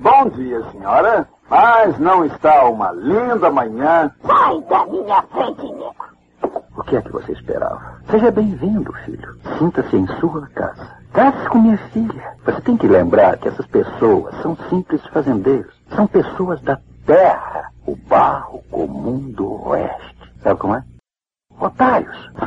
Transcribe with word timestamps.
Bom 0.00 0.28
dia, 0.30 0.62
senhora. 0.70 1.28
Mas 1.50 1.98
não 1.98 2.24
está 2.24 2.64
uma 2.66 2.92
linda 2.92 3.50
manhã? 3.50 4.10
Sai 4.24 4.60
da 4.68 4.86
minha 4.86 5.22
frente, 5.22 5.62
Nico. 5.62 6.08
O 6.76 6.82
que 6.84 6.96
é 6.96 7.02
que 7.02 7.10
você 7.10 7.32
esperava? 7.32 7.98
Seja 8.08 8.30
bem-vindo, 8.30 8.92
filho. 9.04 9.36
Sinta-se 9.58 9.96
em 9.96 10.06
sua 10.20 10.46
casa. 10.48 10.88
Case 11.12 11.48
com 11.48 11.58
minha 11.58 11.78
filha. 11.92 12.36
Você 12.44 12.60
tem 12.60 12.76
que 12.76 12.86
lembrar 12.86 13.38
que 13.38 13.48
essas 13.48 13.66
pessoas 13.66 14.40
são 14.40 14.56
simples 14.68 15.04
fazendeiros. 15.06 15.74
São 15.94 16.06
pessoas 16.06 16.60
da 16.60 16.78
terra, 17.04 17.72
o 17.84 17.96
barro 17.96 18.62
comum 18.70 19.18
do 19.32 19.66
oeste. 19.68 20.32
Sabe 20.42 20.60
como 20.60 20.76
é? 20.76 20.84
Otários. 21.58 22.30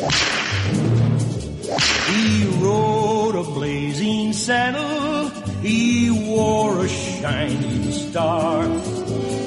He 0.00 0.06
rode 2.58 3.34
a 3.34 3.42
blazing 3.42 4.32
saddle, 4.32 5.28
he 5.60 6.10
wore 6.10 6.86
a 6.86 6.88
shining 6.88 7.92
star. 7.92 8.62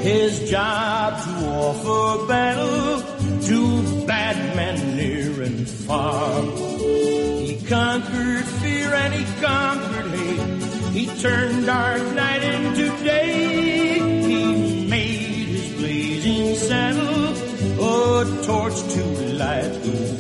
His 0.03 0.51
job 0.51 1.23
to 1.23 1.31
offer 1.49 2.27
battle 2.27 3.01
to 3.47 4.05
bad 4.05 4.55
men 4.55 4.95
near 4.95 5.41
and 5.41 5.67
far. 5.67 6.43
He 6.43 7.59
conquered 7.67 8.45
fear 8.61 8.93
and 8.93 9.11
he 9.11 9.25
conquered 9.41 10.11
hate. 10.11 10.63
He 10.93 11.05
turned 11.19 11.65
dark 11.65 12.03
night 12.13 12.43
into 12.43 12.89
day. 13.03 13.97
He 14.27 14.87
made 14.87 15.47
his 15.47 15.71
blazing 15.79 16.55
saddle 16.57 17.53
a 17.83 18.43
torch 18.45 18.79
to 18.93 19.03
light 19.33 19.73
the 19.83 19.91
way. 19.91 20.12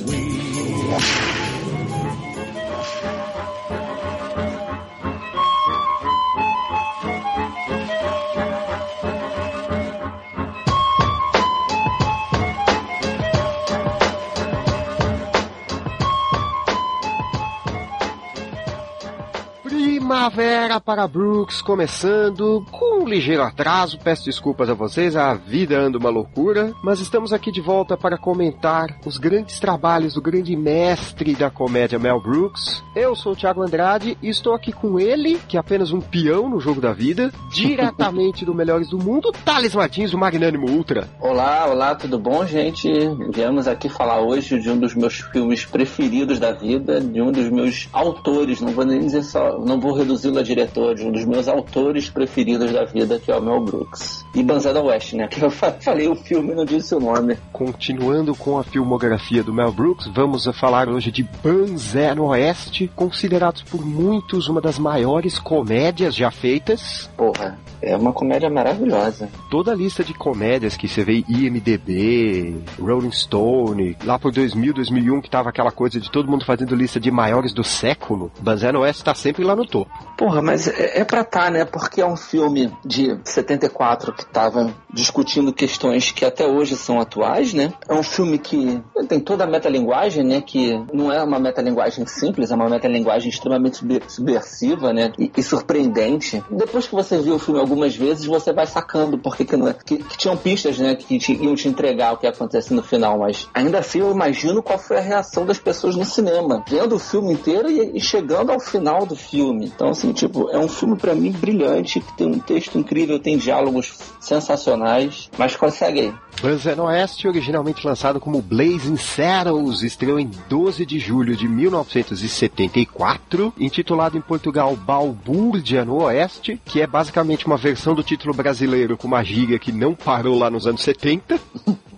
Primavera 20.13 20.79
para 20.79 21.07
Brooks 21.07 21.59
começando 21.59 22.63
com 22.69 23.01
um 23.01 23.07
ligeiro 23.07 23.41
atraso, 23.41 23.97
peço 23.97 24.25
desculpas 24.25 24.69
a 24.69 24.75
vocês, 24.75 25.15
a 25.15 25.33
vida 25.33 25.75
anda 25.75 25.97
uma 25.97 26.11
loucura, 26.11 26.71
mas 26.83 26.99
estamos 26.99 27.33
aqui 27.33 27.51
de 27.51 27.59
volta 27.59 27.97
para 27.97 28.15
comentar 28.15 28.95
os 29.07 29.17
grandes 29.17 29.59
trabalhos 29.59 30.13
do 30.13 30.21
grande 30.21 30.55
mestre 30.55 31.33
da 31.33 31.49
comédia 31.49 31.97
Mel 31.97 32.21
Brooks. 32.21 32.83
Eu 32.95 33.15
sou 33.15 33.31
o 33.31 33.35
Thiago 33.35 33.63
Andrade 33.63 34.15
e 34.21 34.29
estou 34.29 34.53
aqui 34.53 34.71
com 34.71 34.99
ele, 34.99 35.39
que 35.47 35.57
é 35.57 35.59
apenas 35.59 35.91
um 35.91 35.99
peão 35.99 36.47
no 36.47 36.59
jogo 36.59 36.79
da 36.79 36.93
vida, 36.93 37.31
diretamente 37.51 38.45
do 38.45 38.53
Melhores 38.53 38.89
do 38.89 38.99
Mundo, 38.99 39.31
Thales 39.43 39.73
Martins, 39.73 40.11
do 40.11 40.17
Magnânimo 40.19 40.69
Ultra. 40.69 41.09
Olá, 41.19 41.65
olá, 41.65 41.95
tudo 41.95 42.19
bom, 42.19 42.45
gente? 42.45 42.87
Viemos 43.33 43.67
aqui 43.67 43.89
falar 43.89 44.21
hoje 44.21 44.59
de 44.59 44.69
um 44.69 44.77
dos 44.77 44.93
meus 44.93 45.21
filmes 45.21 45.65
preferidos 45.65 46.37
da 46.37 46.51
vida, 46.51 47.01
de 47.01 47.19
um 47.19 47.31
dos 47.31 47.49
meus 47.49 47.89
autores, 47.91 48.61
não 48.61 48.73
vou 48.73 48.85
nem 48.85 48.99
dizer 48.99 49.23
só, 49.23 49.57
não 49.57 49.79
vou 49.79 50.02
reduzi-lo 50.03 50.39
a 50.39 50.43
diretor, 50.43 50.95
de 50.95 51.03
um 51.03 51.11
dos 51.11 51.25
meus 51.25 51.47
autores 51.47 52.09
preferidos 52.09 52.71
da 52.71 52.85
vida, 52.85 53.19
que 53.19 53.31
é 53.31 53.35
o 53.35 53.41
Mel 53.41 53.61
Brooks. 53.61 54.23
E 54.35 54.43
Banzé 54.43 54.73
da 54.73 54.81
West, 54.81 55.13
né? 55.13 55.27
Que 55.27 55.41
eu 55.43 55.49
falei 55.49 56.07
o 56.07 56.15
filme 56.15 56.51
e 56.51 56.55
não 56.55 56.65
disse 56.65 56.93
o 56.93 56.99
nome. 56.99 57.37
Continuando 57.51 58.35
com 58.35 58.57
a 58.57 58.63
filmografia 58.63 59.43
do 59.43 59.53
Mel 59.53 59.71
Brooks, 59.71 60.07
vamos 60.07 60.45
falar 60.53 60.89
hoje 60.89 61.11
de 61.11 61.23
Banzé 61.23 62.13
no 62.13 62.25
Oeste, 62.25 62.91
considerados 62.95 63.63
por 63.63 63.85
muitos 63.85 64.47
uma 64.47 64.61
das 64.61 64.77
maiores 64.77 65.39
comédias 65.39 66.15
já 66.15 66.29
feitas. 66.29 67.09
Porra, 67.15 67.57
é 67.81 67.95
uma 67.95 68.13
comédia 68.13 68.49
maravilhosa. 68.49 69.29
Toda 69.49 69.71
a 69.71 69.75
lista 69.75 70.03
de 70.03 70.13
comédias 70.13 70.75
que 70.75 70.87
você 70.87 71.03
vê 71.03 71.23
IMDB, 71.27 72.61
Rolling 72.79 73.11
Stone, 73.11 73.97
lá 74.03 74.17
por 74.17 74.31
2000, 74.31 74.73
2001, 74.73 75.21
que 75.21 75.29
tava 75.29 75.49
aquela 75.49 75.71
coisa 75.71 75.99
de 75.99 76.09
todo 76.09 76.29
mundo 76.29 76.45
fazendo 76.45 76.75
lista 76.75 76.99
de 76.99 77.11
maiores 77.11 77.53
do 77.53 77.63
século, 77.63 78.31
Banzé 78.39 78.71
no 78.71 78.79
Oeste 78.79 79.03
tá 79.03 79.13
sempre 79.13 79.43
lá 79.43 79.55
no 79.55 79.65
topo. 79.65 79.91
Porra, 80.17 80.41
mas 80.41 80.67
é, 80.67 80.99
é 80.99 81.03
pra 81.03 81.23
tá, 81.23 81.49
né? 81.49 81.65
Porque 81.65 81.99
é 81.99 82.05
um 82.05 82.15
filme 82.15 82.71
de 82.85 83.19
74 83.23 84.13
que 84.13 84.25
tava 84.25 84.73
discutindo 84.91 85.51
questões 85.51 86.11
que 86.11 86.23
até 86.23 86.45
hoje 86.45 86.75
são 86.75 86.99
atuais, 86.99 87.53
né? 87.53 87.73
É 87.89 87.93
um 87.93 88.03
filme 88.03 88.37
que 88.37 88.81
tem 89.07 89.19
toda 89.19 89.43
a 89.43 89.47
metalinguagem, 89.47 90.23
né? 90.23 90.41
Que 90.41 90.79
não 90.93 91.11
é 91.11 91.21
uma 91.23 91.39
metalinguagem 91.39 92.05
simples, 92.05 92.51
é 92.51 92.55
uma 92.55 92.69
metalinguagem 92.69 93.29
extremamente 93.29 93.83
subversiva, 94.07 94.93
né? 94.93 95.11
E, 95.17 95.31
e 95.35 95.43
surpreendente. 95.43 96.43
Depois 96.49 96.87
que 96.87 96.93
você 96.93 97.17
viu 97.19 97.35
o 97.35 97.39
filme 97.39 97.59
algumas 97.59 97.95
vezes, 97.95 98.25
você 98.25 98.53
vai 98.53 98.67
sacando 98.67 99.17
porque 99.17 99.43
que 99.43 99.57
não 99.57 99.67
é. 99.67 99.73
Que, 99.73 99.97
que 99.97 100.17
tinham 100.17 100.37
pistas, 100.37 100.77
né? 100.77 100.95
Que 100.95 101.17
te, 101.17 101.33
iam 101.33 101.55
te 101.55 101.67
entregar 101.67 102.13
o 102.13 102.17
que 102.17 102.27
ia 102.27 102.31
acontecer 102.31 102.73
no 102.73 102.83
final, 102.83 103.17
mas 103.19 103.49
ainda 103.53 103.79
assim 103.79 103.99
eu 103.99 104.11
imagino 104.11 104.61
qual 104.61 104.77
foi 104.77 104.97
a 104.97 105.01
reação 105.01 105.45
das 105.45 105.57
pessoas 105.57 105.95
no 105.95 106.05
cinema, 106.05 106.63
vendo 106.67 106.95
o 106.95 106.99
filme 106.99 107.33
inteiro 107.33 107.69
e, 107.69 107.97
e 107.97 107.99
chegando 107.99 108.51
ao 108.51 108.59
final 108.59 109.05
do 109.05 109.15
filme. 109.15 109.72
Então, 109.75 109.89
assim, 109.89 110.13
tipo, 110.13 110.49
é 110.49 110.57
um 110.57 110.67
filme 110.67 110.95
para 110.95 111.15
mim 111.15 111.31
brilhante, 111.31 111.99
que 111.99 112.17
tem 112.17 112.27
um 112.27 112.39
texto 112.39 112.77
incrível, 112.77 113.19
tem 113.19 113.37
diálogos 113.37 113.97
sensacionais, 114.19 115.29
mas 115.37 115.55
consegue 115.55 115.99
aí. 115.99 116.13
Banzé 116.41 116.75
no 116.75 116.83
Oeste, 116.83 117.27
originalmente 117.27 117.85
lançado 117.85 118.19
como 118.19 118.41
Blazing 118.41 118.97
Saddles, 118.97 119.83
estreou 119.83 120.19
em 120.19 120.29
12 120.49 120.85
de 120.85 120.99
julho 120.99 121.35
de 121.35 121.47
1974, 121.47 123.53
intitulado 123.57 124.17
em 124.17 124.21
Portugal 124.21 124.75
Balbúrdia 124.75 125.85
no 125.85 126.03
Oeste, 126.03 126.59
que 126.65 126.81
é 126.81 126.87
basicamente 126.87 127.45
uma 127.45 127.57
versão 127.57 127.95
do 127.95 128.03
título 128.03 128.33
brasileiro 128.33 128.97
com 128.97 129.07
uma 129.07 129.23
gíria 129.23 129.59
que 129.59 129.71
não 129.71 129.95
parou 129.95 130.37
lá 130.37 130.49
nos 130.49 130.67
anos 130.67 130.81
70. 130.81 131.39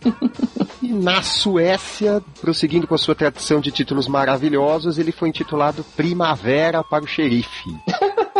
E 0.81 0.93
na 0.93 1.21
Suécia, 1.21 2.21
prosseguindo 2.41 2.85
com 2.85 2.95
a 2.95 2.97
sua 2.97 3.15
tradição 3.15 3.59
de 3.59 3.71
títulos 3.71 4.07
maravilhosos, 4.07 4.97
ele 4.97 5.11
foi 5.11 5.29
intitulado 5.29 5.83
Primavera 5.95 6.83
para 6.83 7.03
o 7.03 7.07
Xerife. 7.07 7.69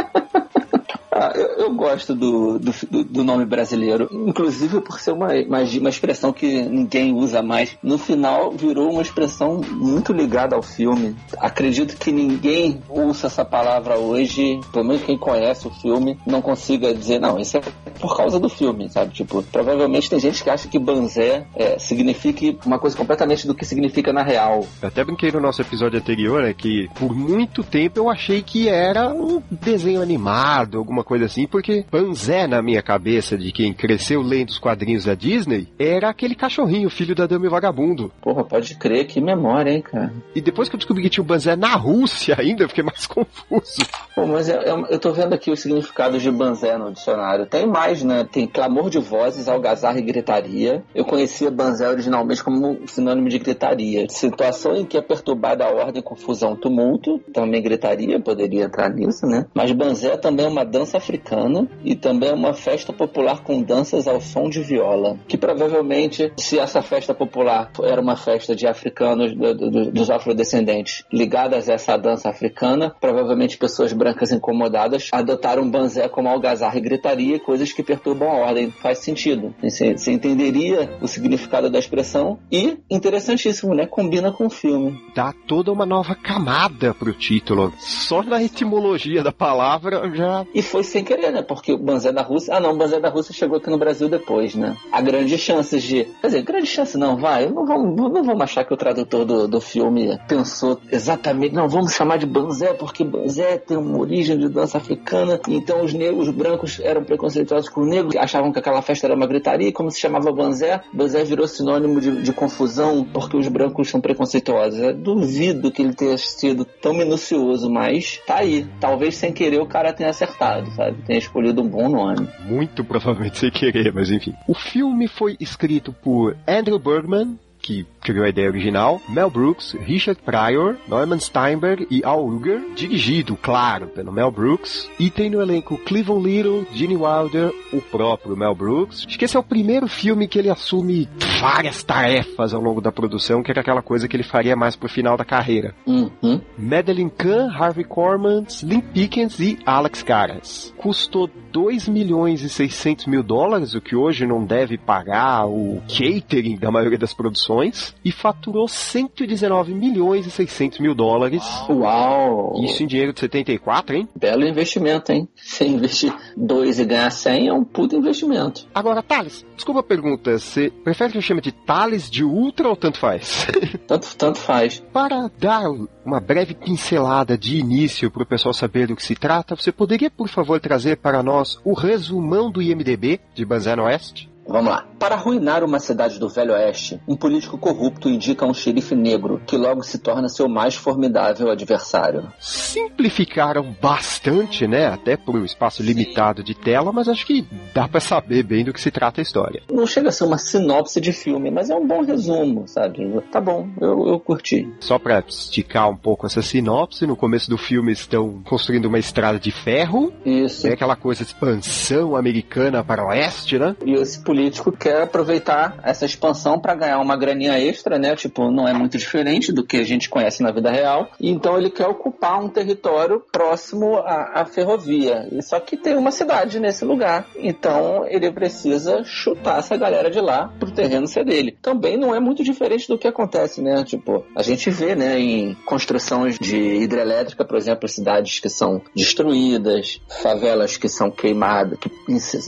Ah, 1.18 1.32
eu, 1.34 1.48
eu, 1.60 1.74
gosto 1.74 2.14
do, 2.14 2.60
do, 2.60 3.04
do, 3.06 3.24
nome 3.24 3.46
brasileiro, 3.46 4.10
inclusive 4.12 4.82
por 4.82 5.00
ser 5.00 5.14
uma, 5.14 5.28
uma, 5.28 5.60
uma, 5.60 5.90
expressão 5.90 6.34
que 6.34 6.62
ninguém 6.64 7.14
usa 7.14 7.42
mais. 7.42 7.78
No 7.82 7.98
final, 7.98 8.52
virou 8.52 8.92
uma 8.92 9.02
expressão 9.02 9.62
muito 9.72 10.12
ligada 10.12 10.58
ao 10.58 10.62
filme. 10.62 11.16
Acredito 11.38 11.96
que 11.96 12.12
ninguém 12.12 12.82
usa 12.90 13.28
essa 13.28 13.46
palavra 13.46 13.98
hoje, 13.98 14.60
pelo 14.74 14.84
menos 14.84 15.04
quem 15.04 15.18
conhece 15.18 15.66
o 15.66 15.72
filme, 15.72 16.20
não 16.28 16.42
consiga 16.42 16.94
dizer, 16.94 17.18
não, 17.18 17.40
isso 17.40 17.56
é 17.56 17.62
por 17.98 18.18
causa 18.18 18.38
do 18.38 18.50
filme, 18.50 18.90
sabe? 18.90 19.14
Tipo, 19.14 19.42
provavelmente 19.42 20.10
tem 20.10 20.20
gente 20.20 20.44
que 20.44 20.50
acha 20.50 20.68
que 20.68 20.78
Banzé 20.78 21.46
é, 21.56 21.80
signifique 21.80 22.60
uma 22.66 22.78
coisa 22.78 22.98
completamente 22.98 23.48
do 23.48 23.56
que 23.56 23.64
significa 23.64 24.12
na 24.12 24.22
real. 24.22 24.68
Eu 24.82 24.90
até 24.90 25.02
brinquei 25.02 25.32
no 25.32 25.40
nosso 25.40 25.62
episódio 25.62 25.98
anterior, 25.98 26.44
né, 26.44 26.54
que 26.54 26.90
por 26.96 27.16
muito 27.16 27.64
tempo 27.64 28.00
eu 28.00 28.10
achei 28.10 28.42
que 28.42 28.68
era 28.68 29.08
um 29.14 29.42
desenho 29.50 30.02
animado, 30.02 30.78
alguma 30.78 31.05
coisa 31.06 31.26
assim, 31.26 31.48
porque 31.48 31.86
Banzé 31.90 32.48
na 32.48 32.62
minha 32.62 32.82
cabeça, 32.82 33.38
de 33.38 33.52
quem 33.52 33.74
cresceu 33.74 34.22
lendo 34.22 34.50
os 34.50 34.60
quadrinhos 34.60 35.06
da 35.06 35.14
Disney, 35.14 35.68
era 35.80 36.10
aquele 36.10 36.36
cachorrinho, 36.36 36.90
filho 36.90 37.16
da 37.16 37.26
Dama 37.26 37.46
e 37.46 37.50
Vagabundo. 37.50 38.12
Porra, 38.22 38.44
pode 38.44 38.76
crer, 38.76 39.06
que 39.06 39.22
memória, 39.22 39.72
hein, 39.72 39.82
cara. 39.82 40.12
E 40.36 40.42
depois 40.42 40.68
que 40.68 40.76
eu 40.76 40.80
descobri 40.80 41.04
que 41.04 41.10
tinha 41.10 41.24
o 41.24 41.28
Banzé 41.28 41.56
na 41.56 41.76
Rússia 41.76 42.36
ainda, 42.38 42.64
eu 42.64 42.70
fiquei 42.70 42.84
mais 42.84 43.06
confuso. 43.08 43.86
Pô, 44.16 44.26
mas 44.26 44.50
eu, 44.50 44.62
eu, 44.62 44.86
eu 44.88 45.00
tô 45.00 45.12
vendo 45.12 45.34
aqui 45.34 45.52
os 45.52 45.60
significados 45.60 46.22
de 46.22 46.32
Banzé 46.32 46.78
no 46.78 46.92
dicionário. 46.92 47.46
Tem 47.46 47.68
mais, 47.68 48.04
né? 48.04 48.26
Tem 48.30 48.48
clamor 48.48 48.90
de 48.90 49.00
vozes, 49.00 49.48
algazarra 49.48 50.00
e 50.00 50.02
gritaria. 50.02 50.84
Eu 50.94 51.06
conhecia 51.06 51.52
Banzé 51.52 51.88
originalmente 51.88 52.44
como 52.44 52.80
sinônimo 52.88 53.30
de 53.30 53.40
gritaria. 53.40 54.08
Situação 54.10 54.76
em 54.76 54.86
que 54.86 54.98
é 54.98 55.02
perturbada 55.02 55.66
a 55.66 55.72
ordem, 55.72 56.02
confusão, 56.02 56.56
tumulto. 56.56 57.20
Também 57.34 57.62
gritaria, 57.62 58.20
poderia 58.20 58.64
entrar 58.64 58.90
nisso, 58.90 59.26
né? 59.26 59.46
Mas 59.54 59.72
Banzé 59.72 60.16
também 60.18 60.46
é 60.46 60.50
uma 60.50 60.66
dança 60.66 60.95
africana 60.98 61.68
e 61.84 61.96
também 61.96 62.30
é 62.30 62.34
uma 62.34 62.54
festa 62.54 62.94
popular 62.94 63.42
com 63.42 63.62
danças 63.62 64.08
ao 64.08 64.22
som 64.22 64.50
de 64.50 64.62
viola. 64.62 65.18
Que 65.28 65.38
provavelmente, 65.38 66.32
se 66.38 66.60
essa 66.60 66.82
festa 66.82 67.14
popular 67.14 67.72
era 67.84 68.02
uma 68.02 68.16
festa 68.16 68.56
de 68.56 68.68
africanos, 68.68 69.34
do, 69.36 69.54
do, 69.54 69.92
dos 69.92 70.10
afrodescendentes, 70.10 71.04
ligadas 71.12 71.70
a 71.70 71.74
essa 71.74 71.98
dança 71.98 72.30
africana, 72.30 72.96
provavelmente 73.00 73.58
pessoas 73.58 73.94
brancas 73.94 74.32
incomodadas 74.32 75.10
adotaram 75.12 75.70
banzé 75.70 76.08
como 76.08 76.30
algazarra 76.30 76.78
e 76.78 76.82
gritaria, 76.82 77.40
coisas 77.40 77.72
que 77.72 77.84
perturbam 77.84 78.30
a 78.30 78.36
ordem. 78.48 78.72
Faz 78.72 79.00
sentido. 79.00 79.54
Você, 79.62 79.98
você 79.98 80.12
entenderia 80.12 80.98
o 81.02 81.08
significado 81.08 81.70
da 81.70 81.80
expressão 81.80 82.40
e, 82.52 82.78
interessantíssimo, 82.90 83.74
né? 83.74 83.86
Combina 83.86 84.32
com 84.32 84.48
o 84.48 84.50
filme. 84.50 85.00
Dá 85.16 85.34
toda 85.48 85.72
uma 85.72 85.86
nova 85.86 86.16
camada 86.16 86.94
pro 86.94 87.14
título. 87.14 87.74
Só 87.80 88.24
na 88.24 88.44
etimologia 88.44 89.24
da 89.24 89.32
palavra 89.32 90.10
já. 90.14 90.46
E 90.54 90.62
foi 90.62 90.84
sem 90.86 91.04
querer, 91.04 91.32
né? 91.32 91.42
Porque 91.42 91.74
o 91.74 91.78
Banzé 91.78 92.12
da 92.12 92.22
Rússia. 92.22 92.56
Ah, 92.56 92.60
não, 92.60 92.74
o 92.74 92.78
Banzé 92.78 93.00
da 93.00 93.10
Rússia 93.10 93.34
chegou 93.34 93.58
aqui 93.58 93.70
no 93.70 93.78
Brasil 93.78 94.10
depois, 94.10 94.56
né? 94.56 94.76
Há 94.92 95.02
grandes 95.02 95.40
chances 95.40 95.84
de. 95.84 96.06
Quer 96.22 96.28
dizer, 96.28 96.42
grande 96.44 96.68
chance 96.68 96.98
não, 96.98 97.18
vai. 97.18 97.48
Não 97.50 97.66
vamos, 97.66 97.96
não 97.96 98.24
vamos 98.24 98.42
achar 98.42 98.64
que 98.64 98.74
o 98.74 98.78
tradutor 98.78 99.26
do, 99.26 99.48
do 99.48 99.62
filme 99.62 100.18
pensou 100.28 100.80
exatamente. 100.92 101.54
Não, 101.54 101.68
vamos 101.68 101.94
chamar 101.94 102.18
de 102.18 102.26
Banzé, 102.26 102.74
porque 102.74 103.04
Banzé 103.04 103.58
tem 103.58 103.78
uma 103.78 103.98
origem 103.98 104.38
de 104.38 104.50
dança 104.50 104.78
africana. 104.78 105.40
Então 105.48 105.84
os 105.84 105.94
negros, 105.94 106.28
os 106.28 106.34
brancos 106.34 106.80
eram 106.80 107.04
preconceituosos 107.04 107.70
com 107.70 107.82
os 107.82 107.88
negros, 107.88 108.16
achavam 108.16 108.52
que 108.52 108.60
aquela 108.60 108.82
festa 108.82 109.08
era 109.08 109.16
uma 109.16 109.28
gritaria. 109.28 109.68
E 109.68 109.72
como 109.72 109.92
se 109.92 110.00
chamava 110.00 110.32
Banzé, 110.32 110.82
Banzé 110.94 111.24
virou 111.24 111.48
sinônimo 111.48 112.00
de, 112.00 112.22
de 112.22 112.34
confusão 112.34 113.04
porque 113.04 113.38
os 113.38 113.48
brancos 113.48 113.90
são 113.90 114.02
preconceituosos. 114.02 114.80
Eu 114.80 114.94
duvido 114.94 115.72
que 115.72 115.82
ele 115.82 115.94
tenha 115.94 116.18
sido 116.18 116.66
tão 116.66 116.94
minucioso, 116.94 117.70
mas 117.70 118.22
tá 118.26 118.38
aí. 118.38 118.68
Talvez 118.80 119.16
sem 119.16 119.32
querer 119.32 119.62
o 119.62 119.68
cara 119.68 119.94
tenha 119.94 120.10
acertado, 120.10 120.70
sabe? 120.76 121.02
Tenha 121.04 121.20
escolhido 121.20 121.62
um 121.62 121.68
bom 121.68 121.90
nome. 121.90 122.28
Muito 122.46 122.84
provavelmente 122.84 123.38
sem 123.38 123.52
querer, 123.52 123.94
mas 123.94 124.12
enfim. 124.12 124.34
O 124.48 124.54
filme 124.54 125.08
foi 125.08 125.36
escrito 125.40 125.94
por 125.94 126.36
Andrew 126.48 126.78
Bergman, 126.78 127.40
que 127.66 127.84
criou 128.00 128.24
a 128.24 128.30
ideia 128.30 128.48
original, 128.48 129.02
Mel 129.10 129.28
Brooks, 129.28 129.76
Richard 129.82 130.22
Pryor, 130.22 130.78
Norman 130.88 131.20
Steinberg 131.20 131.88
e 131.90 132.06
Al 132.06 132.24
Ruger, 132.24 132.62
dirigido, 132.76 133.36
claro, 133.36 133.88
pelo 133.88 134.12
Mel 134.12 134.30
Brooks, 134.30 134.88
e 135.00 135.10
tem 135.10 135.32
no 135.32 135.42
elenco 135.42 135.76
Cleveland 135.80 136.30
Little, 136.30 136.68
Gene 136.72 136.96
Wilder, 136.96 137.52
o 137.74 137.82
próprio 137.82 138.38
Mel 138.38 138.54
Brooks. 138.54 139.06
Acho 139.08 139.18
que 139.18 139.26
esse 139.26 139.36
é 139.36 139.40
o 139.40 139.44
primeiro 139.44 139.88
filme 139.88 140.28
que 140.28 140.38
ele 140.38 140.52
assume 140.52 141.10
várias 141.42 141.82
tarefas 141.82 142.54
ao 142.54 142.62
longo 142.62 142.80
da 142.80 142.92
produção, 142.92 143.42
que 143.42 143.50
era 143.50 143.62
aquela 143.62 143.82
coisa 143.82 144.08
que 144.08 144.16
ele 144.16 144.22
faria 144.22 144.56
mais 144.56 144.76
pro 144.76 144.88
final 144.88 145.18
da 145.18 145.26
carreira. 145.26 145.74
Uhum. 145.88 146.40
Madeline 146.56 147.10
Kahn, 147.10 147.50
Harvey 147.50 147.84
Korman, 147.84 148.46
Slim 148.48 148.82
Pickens 148.82 149.40
e 149.40 149.58
Alex 149.66 150.04
Caras. 150.04 150.72
Custou 150.78 151.28
2 151.56 151.88
milhões 151.88 152.42
e 152.42 152.50
600 152.50 153.06
mil 153.06 153.24
dólares, 153.24 153.76
o 153.76 153.80
que 153.80 153.96
hoje 153.96 154.28
não 154.28 154.44
deve 154.44 154.78
pagar 154.78 155.48
o 155.48 155.82
catering 155.88 156.58
da 156.58 156.70
maioria 156.70 156.98
das 156.98 157.14
produções, 157.14 157.96
e 158.04 158.12
faturou 158.12 158.68
119 158.68 159.74
milhões 159.74 160.28
e 160.28 160.32
600 160.32 160.80
mil 160.80 160.94
dólares. 160.94 161.42
Uau! 161.70 162.62
Isso 162.62 162.84
em 162.84 162.88
dinheiro 162.88 163.14
de 163.14 163.22
74, 163.22 163.96
hein? 163.96 164.10
Belo 164.14 164.46
investimento, 164.46 165.14
hein? 165.14 165.30
Você 165.42 165.66
investir 165.66 166.14
dois 166.36 166.78
e 166.78 166.84
ganhar 166.84 167.10
100 167.10 167.48
é 167.48 167.54
um 167.54 167.64
puto 167.64 167.96
investimento. 167.96 168.68
Agora, 168.76 169.02
Thales, 169.02 169.46
desculpa 169.56 169.80
a 169.80 169.84
pergunta, 169.84 170.38
você 170.38 170.70
prefere 170.84 171.14
que 171.14 171.18
eu 171.20 171.22
chame 171.22 171.40
de 171.40 171.54
Thales 171.54 172.10
de 172.10 172.26
Ultra 172.26 172.68
ou 172.68 172.76
tanto 172.76 172.98
faz? 172.98 173.48
Tanto, 173.88 174.18
tanto 174.18 174.40
faz. 174.40 174.84
Para 174.92 175.30
dar 175.40 175.70
uma 176.04 176.20
breve 176.20 176.56
pincelada 176.56 177.38
de 177.38 177.58
início 177.58 178.10
para 178.10 178.24
o 178.24 178.26
pessoal 178.26 178.54
saber 178.54 178.88
do 178.88 178.96
que 178.96 179.04
se 179.04 179.16
trata, 179.16 179.56
você 179.56 179.72
poderia, 179.72 180.10
por 180.10 180.28
favor, 180.28 180.60
trazer 180.60 180.98
para 180.98 181.22
nós 181.22 181.45
o 181.64 181.74
resumão 181.74 182.50
do 182.52 182.62
IMDB 182.62 183.20
de 183.34 183.46
Banzano 183.46 183.84
Oeste? 183.84 184.30
Vamos 184.48 184.72
lá. 184.72 184.86
Para 185.00 185.16
arruinar 185.16 185.64
uma 185.64 185.80
cidade 185.80 186.20
do 186.20 186.30
Velho 186.30 186.54
Oeste, 186.54 187.00
um 187.08 187.16
político 187.16 187.58
corrupto 187.58 188.10
indica 188.10 188.46
um 188.46 188.54
xerife 188.54 188.96
negro 188.96 189.42
que 189.46 189.58
logo 189.58 189.84
se 189.84 190.00
torna 190.00 190.30
seu 190.30 190.48
mais 190.48 190.76
formidável 190.76 191.50
adversário. 191.50 192.32
Simplificaram 192.40 193.76
bastante, 193.82 194.68
né? 194.68 194.88
Até 194.88 195.18
por 195.18 195.36
um 195.36 195.44
espaço 195.44 195.84
limitado 195.84 196.44
de 196.44 196.54
tela, 196.56 196.92
mas 196.92 197.08
acho 197.08 197.26
que 197.26 197.46
dá 197.74 197.88
para 197.88 198.00
saber 198.00 198.44
bem 198.44 198.64
do 198.64 198.72
que 198.72 198.80
se 198.80 198.92
trata 198.92 199.20
a 199.20 199.24
história. 199.24 199.62
Não 199.70 199.86
chega 199.86 200.10
a 200.10 200.12
ser 200.12 200.24
uma 200.24 200.38
sinopse 200.38 201.02
de 201.02 201.12
filme, 201.12 201.52
mas 201.52 201.70
é 201.70 201.76
um 201.76 201.86
bom 201.86 202.04
resumo, 202.04 202.68
sabe? 202.68 203.22
Tá 203.32 203.42
bom, 203.42 203.68
eu, 203.82 204.08
eu 204.08 204.20
curti. 204.20 204.68
Só 204.80 204.98
para 204.98 205.24
esticar 205.28 205.90
um 205.90 205.98
pouco 205.98 206.26
essa 206.26 206.42
sinopse, 206.42 207.06
no 207.06 207.16
começo 207.16 207.50
do 207.50 207.58
filme 207.58 207.92
estão 207.92 208.42
construindo 208.46 208.86
uma 208.86 209.00
estrada 209.00 209.40
de 209.40 209.52
ferro. 209.52 210.14
Isso. 210.26 210.68
É 210.68 210.74
aquela 210.74 210.96
coisa 210.96 211.24
de 211.24 211.32
expansão 211.32 212.16
americana 212.16 212.84
para 212.84 213.04
o 213.04 213.08
oeste, 213.10 213.58
né? 213.60 213.76
E 213.86 213.94
esse 213.94 214.22
político 214.24 214.35
quer 214.78 215.04
aproveitar 215.04 215.78
essa 215.84 216.06
expansão 216.06 216.60
para 216.60 216.76
ganhar 216.76 217.00
uma 217.00 217.18
graninha 217.18 217.60
extra, 217.60 217.98
né? 217.98 218.16
Tipo, 218.16 218.52
não 218.52 218.68
é 218.68 218.74
muito 218.74 218.98
diferente 218.98 219.52
do 219.52 219.66
que 219.66 219.78
a 219.78 219.84
gente 219.84 220.10
conhece 220.10 220.44
na 220.44 220.52
vida 220.52 220.72
real. 220.72 221.10
Então 221.20 221.58
ele 221.58 221.70
quer 221.70 221.88
ocupar 221.88 222.44
um 222.44 222.50
território 222.50 223.22
próximo 223.32 223.98
à, 223.98 224.42
à 224.42 224.46
ferrovia. 224.46 225.28
Só 225.42 225.60
que 225.60 225.78
tem 225.78 225.96
uma 225.96 226.12
cidade 226.12 226.60
nesse 226.60 226.86
lugar. 226.86 227.28
Então 227.36 228.06
ele 228.08 228.32
precisa 228.32 229.04
chutar 229.04 229.60
essa 229.60 229.76
galera 229.78 230.10
de 230.10 230.20
lá 230.20 230.54
pro 230.60 230.72
terreno 230.72 231.08
ser 231.08 231.26
dele. 231.26 231.58
Também 231.62 231.98
não 231.98 232.14
é 232.14 232.20
muito 232.20 232.44
diferente 232.44 232.88
do 232.88 232.98
que 232.98 233.08
acontece, 233.08 233.62
né? 233.62 233.84
Tipo, 233.84 234.26
a 234.36 234.44
gente 234.44 234.70
vê, 234.70 234.96
né, 234.96 235.20
em 235.20 235.56
construções 235.66 236.38
de 236.40 236.58
hidrelétrica, 236.58 237.46
por 237.46 237.58
exemplo, 237.58 237.88
cidades 237.88 238.40
que 238.40 238.50
são 238.50 238.82
destruídas, 238.96 240.02
favelas 240.22 240.78
que 240.78 240.88
são 240.88 241.10
queimadas, 241.10 241.80
que 241.80 241.90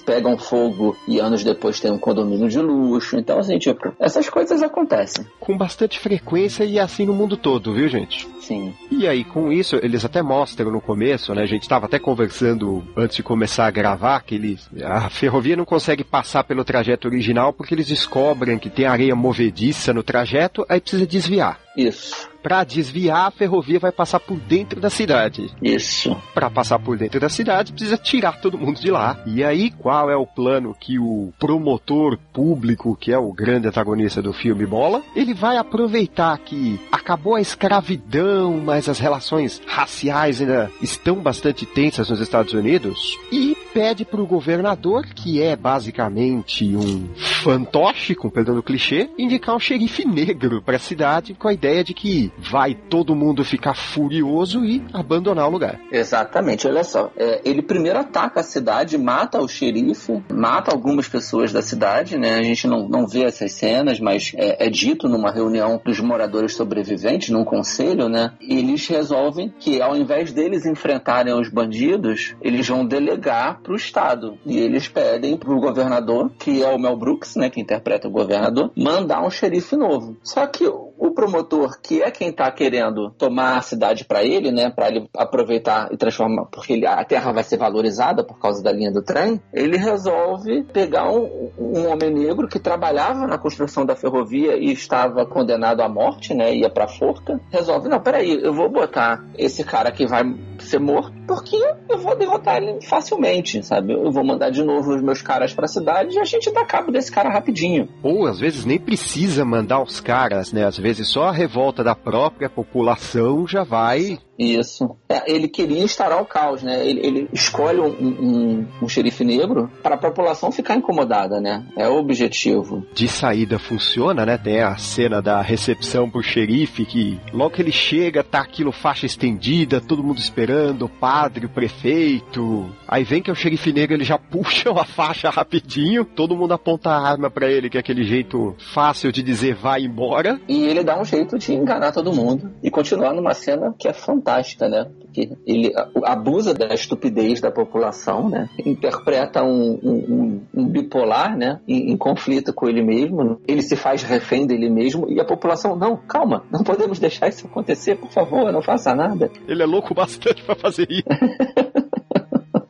pegam 0.06 0.38
fogo 0.38 0.96
e 1.08 1.20
anos 1.20 1.44
depois 1.44 1.77
tem 1.82 1.92
um 1.92 1.98
condomínio 1.98 2.50
de 2.50 2.60
luxo. 2.60 3.18
Então, 3.18 3.40
assim, 3.40 3.58
tipo, 3.58 3.94
essas 4.00 4.30
coisas 4.30 4.62
acontecem. 4.62 5.26
Com 5.40 5.58
bastante 5.58 6.00
frequência 6.00 6.64
e 6.64 6.80
assim 6.80 7.06
no 7.06 7.14
mundo 7.14 7.38
todo, 7.38 7.74
viu, 7.74 7.88
gente? 7.88 8.28
Sim. 8.42 8.74
E 8.90 9.08
aí, 9.08 9.24
com 9.24 9.52
isso, 9.52 9.76
eles 9.84 10.06
até 10.06 10.22
mostram 10.22 10.72
no 10.72 10.82
começo, 10.82 11.34
né? 11.34 11.44
A 11.44 11.48
gente 11.48 11.64
estava 11.64 11.86
até 11.86 12.00
conversando 12.00 12.84
antes 12.96 13.18
de 13.18 13.24
começar 13.24 13.68
a 13.68 13.72
gravar 13.72 14.22
que 14.22 14.36
eles, 14.36 14.70
a 14.84 15.10
ferrovia 15.10 15.56
não 15.56 15.66
consegue 15.66 16.04
passar 16.04 16.44
pelo 16.44 16.64
trajeto 16.64 17.08
original 17.08 17.52
porque 17.52 17.74
eles 17.74 17.88
descobrem 17.88 18.58
que 18.58 18.70
tem 18.70 18.86
areia 18.86 19.16
movediça 19.16 19.94
no 19.94 20.04
trajeto, 20.04 20.66
aí 20.70 20.80
precisa 20.80 21.06
desviar. 21.06 21.60
Isso. 21.76 22.30
Para 22.48 22.64
desviar, 22.64 23.28
a 23.28 23.32
ferrovia 23.32 23.78
vai 23.78 23.92
passar 23.92 24.22
por 24.22 24.38
dentro 24.38 24.80
da 24.80 24.90
cidade. 24.90 25.52
Isso. 25.62 26.16
Para 26.34 26.50
passar 26.50 26.80
por 26.80 26.98
dentro 26.98 27.20
da 27.20 27.28
cidade, 27.28 27.74
precisa 27.74 27.98
tirar 27.98 28.40
todo 28.40 28.58
mundo 28.58 28.80
de 28.80 28.90
lá. 28.90 29.20
E 29.26 29.44
aí, 29.44 29.70
qual 29.70 30.10
é 30.10 30.16
o 30.16 30.26
plano 30.26 30.74
que 30.80 30.98
o 30.98 31.34
promotor 31.38 32.18
público, 32.32 32.96
que 32.96 33.12
é 33.12 33.18
o 33.18 33.34
grande 33.34 33.68
antagonista 33.68 34.22
do 34.22 34.32
filme, 34.32 34.66
bola? 34.66 35.04
Ele 35.14 35.34
vai 35.34 35.58
aproveitar 35.58 36.38
que 36.38 36.80
acabou 36.90 37.36
a 37.36 37.42
escravidão, 37.42 38.62
mas 38.64 38.88
as 38.88 38.98
relações 38.98 39.62
raciais 39.68 40.40
ainda 40.40 40.72
estão 40.82 41.16
bastante 41.18 41.66
tensas 41.66 42.10
nos 42.10 42.22
Estados 42.22 42.54
Unidos, 42.54 43.20
e 43.30 43.58
pede 43.74 44.06
para 44.06 44.22
o 44.22 44.26
governador, 44.26 45.06
que 45.06 45.42
é 45.42 45.54
basicamente 45.54 46.74
um 46.78 47.10
fantoche, 47.16 48.16
com 48.16 48.30
perdão 48.30 48.56
do 48.56 48.64
clichê, 48.64 49.10
indicar 49.18 49.54
um 49.54 49.60
xerife 49.60 50.06
negro 50.06 50.62
para 50.62 50.78
a 50.78 50.80
cidade 50.80 51.34
com 51.34 51.50
a 51.50 51.54
ideia 51.54 51.84
de 51.84 51.94
que 51.94 52.32
vai 52.38 52.74
todo 52.74 53.16
mundo 53.16 53.44
ficar 53.44 53.74
furioso 53.74 54.64
e 54.64 54.84
abandonar 54.94 55.48
o 55.48 55.52
lugar. 55.52 55.80
Exatamente, 55.92 56.68
olha 56.68 56.84
só. 56.84 57.12
É, 57.18 57.42
ele 57.44 57.62
primeiro 57.62 58.00
ataca 58.00 58.42
a 58.42 58.44
cidade, 58.44 58.98
mata 58.98 59.40
o 59.42 59.48
xerife, 59.48 60.24
mata 60.32 60.72
algumas 60.72 61.08
pessoas 61.08 61.52
da 61.52 61.62
cidade, 61.62 62.18
né? 62.18 62.36
A 62.36 62.44
gente 62.44 62.68
não, 62.68 62.88
não 62.88 63.08
vê 63.08 63.24
essas 63.24 63.54
cenas, 63.54 64.00
mas 64.00 64.32
é, 64.36 64.68
é 64.68 64.70
dito 64.70 65.08
numa 65.08 65.32
reunião 65.32 65.82
dos 65.84 66.00
moradores 66.00 66.56
sobreviventes, 66.56 67.30
num 67.30 67.44
conselho, 67.44 68.10
né? 68.10 68.34
Eles 68.42 68.88
resolvem 68.88 69.54
que 69.60 69.82
ao 69.82 69.96
invés 69.96 70.32
deles 70.32 70.66
enfrentarem 70.66 71.34
os 71.34 71.50
bandidos, 71.50 72.36
eles 72.42 72.68
vão 72.68 72.86
delegar 72.86 73.62
para 73.62 73.74
o 73.74 73.76
Estado. 73.76 74.38
E 74.46 74.58
eles 74.58 74.88
pedem 74.88 75.38
para 75.38 75.52
o 75.52 75.60
governador, 75.60 76.32
que 76.38 76.64
é 76.64 76.70
o 76.70 76.80
Mel 76.80 76.98
Brooks, 76.98 77.36
né? 77.36 77.50
Que 77.50 77.62
interpreta 77.62 78.08
o 78.08 78.12
governador, 78.12 78.72
mandar 78.76 79.26
um 79.26 79.30
xerife 79.30 79.76
novo. 79.76 80.18
Só 80.24 80.46
que 80.46 80.68
o 80.98 81.12
promotor, 81.12 81.80
que 81.82 82.02
é 82.02 82.12
quem 82.12 82.30
está 82.30 82.52
querendo 82.52 83.12
tomar 83.12 83.58
a 83.58 83.62
cidade 83.62 84.06
para 84.06 84.24
ele, 84.24 84.52
né, 84.52 84.70
para 84.70 84.90
ele 84.90 85.10
aproveitar 85.16 85.90
e 85.92 85.98
transformar, 85.98 86.46
porque 86.46 86.74
ele, 86.74 86.86
a 86.86 87.04
terra 87.04 87.32
vai 87.32 87.44
ser 87.44 87.58
valorizada 87.58 88.24
por 88.24 88.40
causa 88.40 88.64
da 88.64 88.72
linha 88.72 88.92
do 88.92 89.04
trem, 89.04 89.42
ele 89.54 89.78
resolve 89.78 90.64
pegar 90.64 91.10
um, 91.12 91.52
um 91.58 91.88
homem 91.90 92.12
negro 92.12 92.48
que 92.48 92.60
trabalhava 92.60 93.28
na 93.28 93.38
construção 93.38 93.86
da 93.86 93.96
ferrovia 93.96 94.58
e 94.58 94.72
estava 94.72 95.26
condenado 95.26 95.82
à 95.82 95.90
morte, 95.90 96.34
né, 96.34 96.54
ia 96.54 96.70
para 96.70 96.88
forca. 96.88 97.40
Resolve, 97.52 97.90
não, 97.90 98.00
peraí, 98.00 98.40
eu 98.42 98.54
vou 98.54 98.70
botar 98.70 99.24
esse 99.38 99.64
cara 99.64 99.92
que 99.92 100.06
vai 100.06 100.24
ser 100.60 100.80
morto 100.80 101.17
porque 101.28 101.58
eu 101.90 101.98
vou 101.98 102.16
derrotar 102.16 102.58
ele 102.58 102.82
facilmente, 102.82 103.62
sabe? 103.64 103.94
Eu 103.94 104.12
vou 104.12 104.24
mandar 104.24 104.50
de 104.50 104.64
novo 104.64 104.96
os 104.96 105.02
meus 105.02 105.22
caras 105.22 105.54
para 105.54 105.66
a 105.66 105.68
cidade 105.68 106.16
e 106.16 106.20
a 106.20 106.24
gente 106.24 106.52
dá 106.52 106.66
cabo 106.66 106.92
desse 106.92 107.12
cara 107.12 107.30
rapidinho. 107.30 107.90
Ou 108.02 108.26
às 108.26 108.40
vezes 108.40 108.66
nem 108.66 108.80
precisa 108.80 109.44
mandar 109.44 109.82
os 109.82 110.00
caras, 110.00 110.54
né? 110.54 110.66
Às 110.66 110.78
vezes 110.78 111.10
só 111.10 111.26
a 111.26 111.32
revolta 111.32 111.84
da 111.84 111.94
própria 111.94 112.50
população 112.50 113.46
já 113.46 113.64
vai 113.64 114.18
Isso. 114.38 114.96
É, 115.10 115.32
ele 115.32 115.48
queria 115.48 115.84
instaurar 115.84 116.22
o 116.22 116.26
caos, 116.26 116.62
né? 116.62 116.86
Ele, 116.86 117.06
ele 117.06 117.30
escolhe 117.34 117.80
um, 117.80 117.88
um, 117.88 118.68
um 118.84 118.90
xerife 118.90 119.24
negro 119.24 119.70
para 119.82 119.96
a 119.96 119.98
população 119.98 120.52
ficar 120.52 120.76
incomodada, 120.76 121.40
né? 121.42 121.66
É 121.76 121.88
o 121.88 121.98
objetivo. 121.98 122.86
de 122.94 123.08
saída 123.08 123.58
funciona, 123.58 124.26
né? 124.26 124.38
Tem 124.38 124.62
a 124.62 124.78
cena 124.78 125.22
da 125.22 125.42
recepção 125.42 126.10
pro 126.10 126.22
xerife 126.22 126.86
que 126.86 127.20
logo 127.34 127.56
que 127.56 127.62
ele 127.62 127.72
chega, 127.72 128.24
tá 128.24 128.42
aquilo 128.42 128.72
faixa 128.72 129.06
estendida, 129.06 129.82
todo 129.82 130.04
mundo 130.04 130.20
esperando, 130.20 130.86
o 130.86 130.90
padre, 130.90 131.46
o 131.46 131.50
prefeito. 131.50 132.70
Aí 132.88 133.04
vem 133.04 133.22
que 133.22 133.30
é 133.30 133.34
o 133.34 133.36
xerife 133.36 133.74
negro, 133.74 133.96
ele 133.96 134.04
já 134.04 134.18
puxa 134.30 134.72
a 134.72 134.86
faixa 134.86 135.30
rapidinho, 135.30 136.06
todo 136.06 136.36
mundo 136.36 136.54
aponta 136.54 136.90
a 136.90 137.10
arma 137.10 137.30
pra 137.30 137.50
ele, 137.50 137.70
que 137.70 137.78
é 137.78 137.80
aquele 137.80 138.04
jeito 138.04 138.56
fácil 138.74 139.12
de 139.12 139.24
dizer 139.24 139.56
vai 139.56 139.82
embora. 139.82 140.40
E 140.48 140.66
ele 140.66 140.84
dá 140.84 141.00
um 141.00 141.06
jeito 141.06 141.38
de 141.38 141.54
enganar 141.54 141.92
todo 141.92 142.14
mundo 142.14 142.52
e 142.62 142.70
continuar 142.70 143.14
numa 143.14 143.34
cena 143.34 143.74
que 143.78 143.88
é 143.88 143.94
fantástica, 143.94 144.27
né? 144.70 144.88
Clark, 145.18 145.38
ele 145.46 145.74
abusa 146.04 146.54
da 146.54 146.74
estupidez 146.74 147.42
da 147.42 147.52
população, 147.52 148.30
né? 148.30 148.50
Interpreta 148.66 149.44
um, 149.44 149.80
um, 149.84 150.42
um 150.54 150.68
bipolar, 150.68 151.36
né? 151.36 151.60
Em, 151.68 151.92
em, 151.92 151.98
conflito 151.98 152.54
com 152.54 152.68
ele 152.68 152.84
mesmo. 152.84 153.40
Ele 153.48 153.62
se 153.62 153.76
faz 153.76 154.04
refém 154.04 154.46
dele 154.46 154.70
mesmo 154.70 155.10
e 155.10 155.20
a 155.20 155.26
população, 155.26 155.76
não, 155.76 155.98
calma, 155.98 156.44
não 156.52 156.64
podemos 156.64 157.00
deixar 157.00 157.30
isso 157.30 157.48
acontecer, 157.48 157.96
por 157.96 158.12
favor, 158.12 158.52
não 158.52 158.62
faça 158.62 158.94
nada. 158.94 159.32
Ele 159.48 159.64
é 159.64 159.66
louco 159.66 159.94
bastante 159.94 160.44
para 160.44 160.56
fazer 160.56 160.88
isso. 160.90 161.08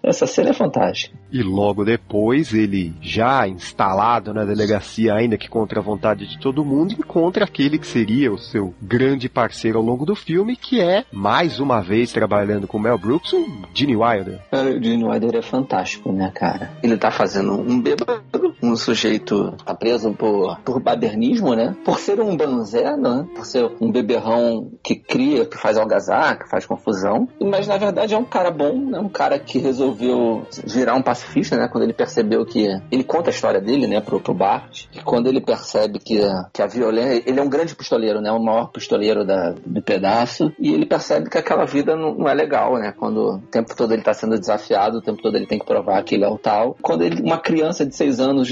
Essa 0.07 0.25
cena 0.25 0.51
é 0.51 0.53
fantástica. 0.53 1.17
E 1.31 1.43
logo 1.43 1.83
depois, 1.83 2.53
ele, 2.53 2.93
já 3.01 3.47
instalado 3.47 4.33
na 4.33 4.45
delegacia, 4.45 5.13
ainda 5.13 5.37
que 5.37 5.49
contra 5.49 5.79
a 5.79 5.83
vontade 5.83 6.25
de 6.25 6.39
todo 6.39 6.63
mundo, 6.63 6.93
encontra 6.93 7.43
aquele 7.43 7.77
que 7.77 7.85
seria 7.85 8.31
o 8.31 8.37
seu 8.37 8.73
grande 8.81 9.27
parceiro 9.27 9.77
ao 9.77 9.83
longo 9.83 10.05
do 10.05 10.15
filme, 10.15 10.55
que 10.55 10.79
é, 10.79 11.03
mais 11.11 11.59
uma 11.59 11.81
vez, 11.81 12.13
trabalhando 12.13 12.67
com 12.67 12.79
Mel 12.79 12.97
Brooks, 12.97 13.33
o 13.33 13.45
Gene 13.73 13.95
Wilder. 13.95 14.39
o 14.51 14.83
Gene 14.83 15.03
Wilder 15.03 15.35
é 15.35 15.41
fantástico, 15.41 16.11
né, 16.13 16.31
cara? 16.33 16.71
Ele 16.81 16.95
tá 16.97 17.11
fazendo 17.11 17.53
um 17.53 17.81
bêbado, 17.81 18.55
um 18.63 18.75
sujeito 18.75 19.51
tá 19.65 19.75
preso 19.75 20.13
por, 20.13 20.57
por 20.61 20.81
badernismo, 20.81 21.53
né? 21.53 21.75
Por 21.83 21.99
ser 21.99 22.21
um 22.21 22.37
banzé, 22.37 22.95
né? 22.95 23.27
Por 23.35 23.45
ser 23.45 23.69
um 23.81 23.91
beberrão 23.91 24.71
que 24.81 24.95
cria, 24.95 25.45
que 25.45 25.57
faz 25.57 25.77
algazarra, 25.77 26.37
que 26.37 26.49
faz 26.49 26.65
confusão. 26.65 27.27
Mas, 27.41 27.67
na 27.67 27.77
verdade, 27.77 28.13
é 28.13 28.17
um 28.17 28.23
cara 28.23 28.49
bom, 28.49 28.77
né? 28.77 28.99
Um 28.99 29.09
cara 29.09 29.37
que 29.37 29.59
resolveu 29.59 29.96
resolveu 29.97 30.45
virar 30.65 30.95
um 30.95 31.01
pacifista, 31.01 31.57
né? 31.57 31.67
Quando 31.67 31.83
ele 31.83 31.93
percebeu 31.93 32.45
que. 32.45 32.67
Ele 32.91 33.03
conta 33.03 33.29
a 33.29 33.33
história 33.33 33.59
dele, 33.59 33.87
né, 33.87 33.99
pro, 33.99 34.19
pro 34.19 34.33
Bart. 34.33 34.85
E 34.93 35.01
quando 35.01 35.27
ele 35.27 35.41
percebe 35.41 35.99
que, 35.99 36.21
que 36.53 36.61
a 36.61 36.67
violência. 36.67 37.23
Ele 37.25 37.39
é 37.39 37.43
um 37.43 37.49
grande 37.49 37.75
pistoleiro, 37.75 38.21
né? 38.21 38.31
O 38.31 38.39
maior 38.39 38.71
pistoleiro 38.71 39.25
da, 39.25 39.53
do 39.65 39.81
pedaço. 39.81 40.53
E 40.59 40.73
ele 40.73 40.85
percebe 40.85 41.29
que 41.29 41.37
aquela 41.37 41.65
vida 41.65 41.95
não, 41.95 42.13
não 42.13 42.29
é 42.29 42.33
legal, 42.33 42.77
né? 42.77 42.93
Quando 42.97 43.35
o 43.35 43.37
tempo 43.51 43.75
todo 43.75 43.93
ele 43.93 44.03
tá 44.03 44.13
sendo 44.13 44.39
desafiado, 44.39 44.97
o 44.97 45.01
tempo 45.01 45.21
todo 45.21 45.35
ele 45.35 45.47
tem 45.47 45.59
que 45.59 45.65
provar 45.65 46.03
que 46.03 46.15
ele 46.15 46.23
é 46.23 46.29
o 46.29 46.37
tal. 46.37 46.77
Quando 46.81 47.03
ele, 47.03 47.21
uma 47.21 47.37
criança 47.37 47.85
de 47.85 47.95
seis 47.95 48.19
anos 48.19 48.47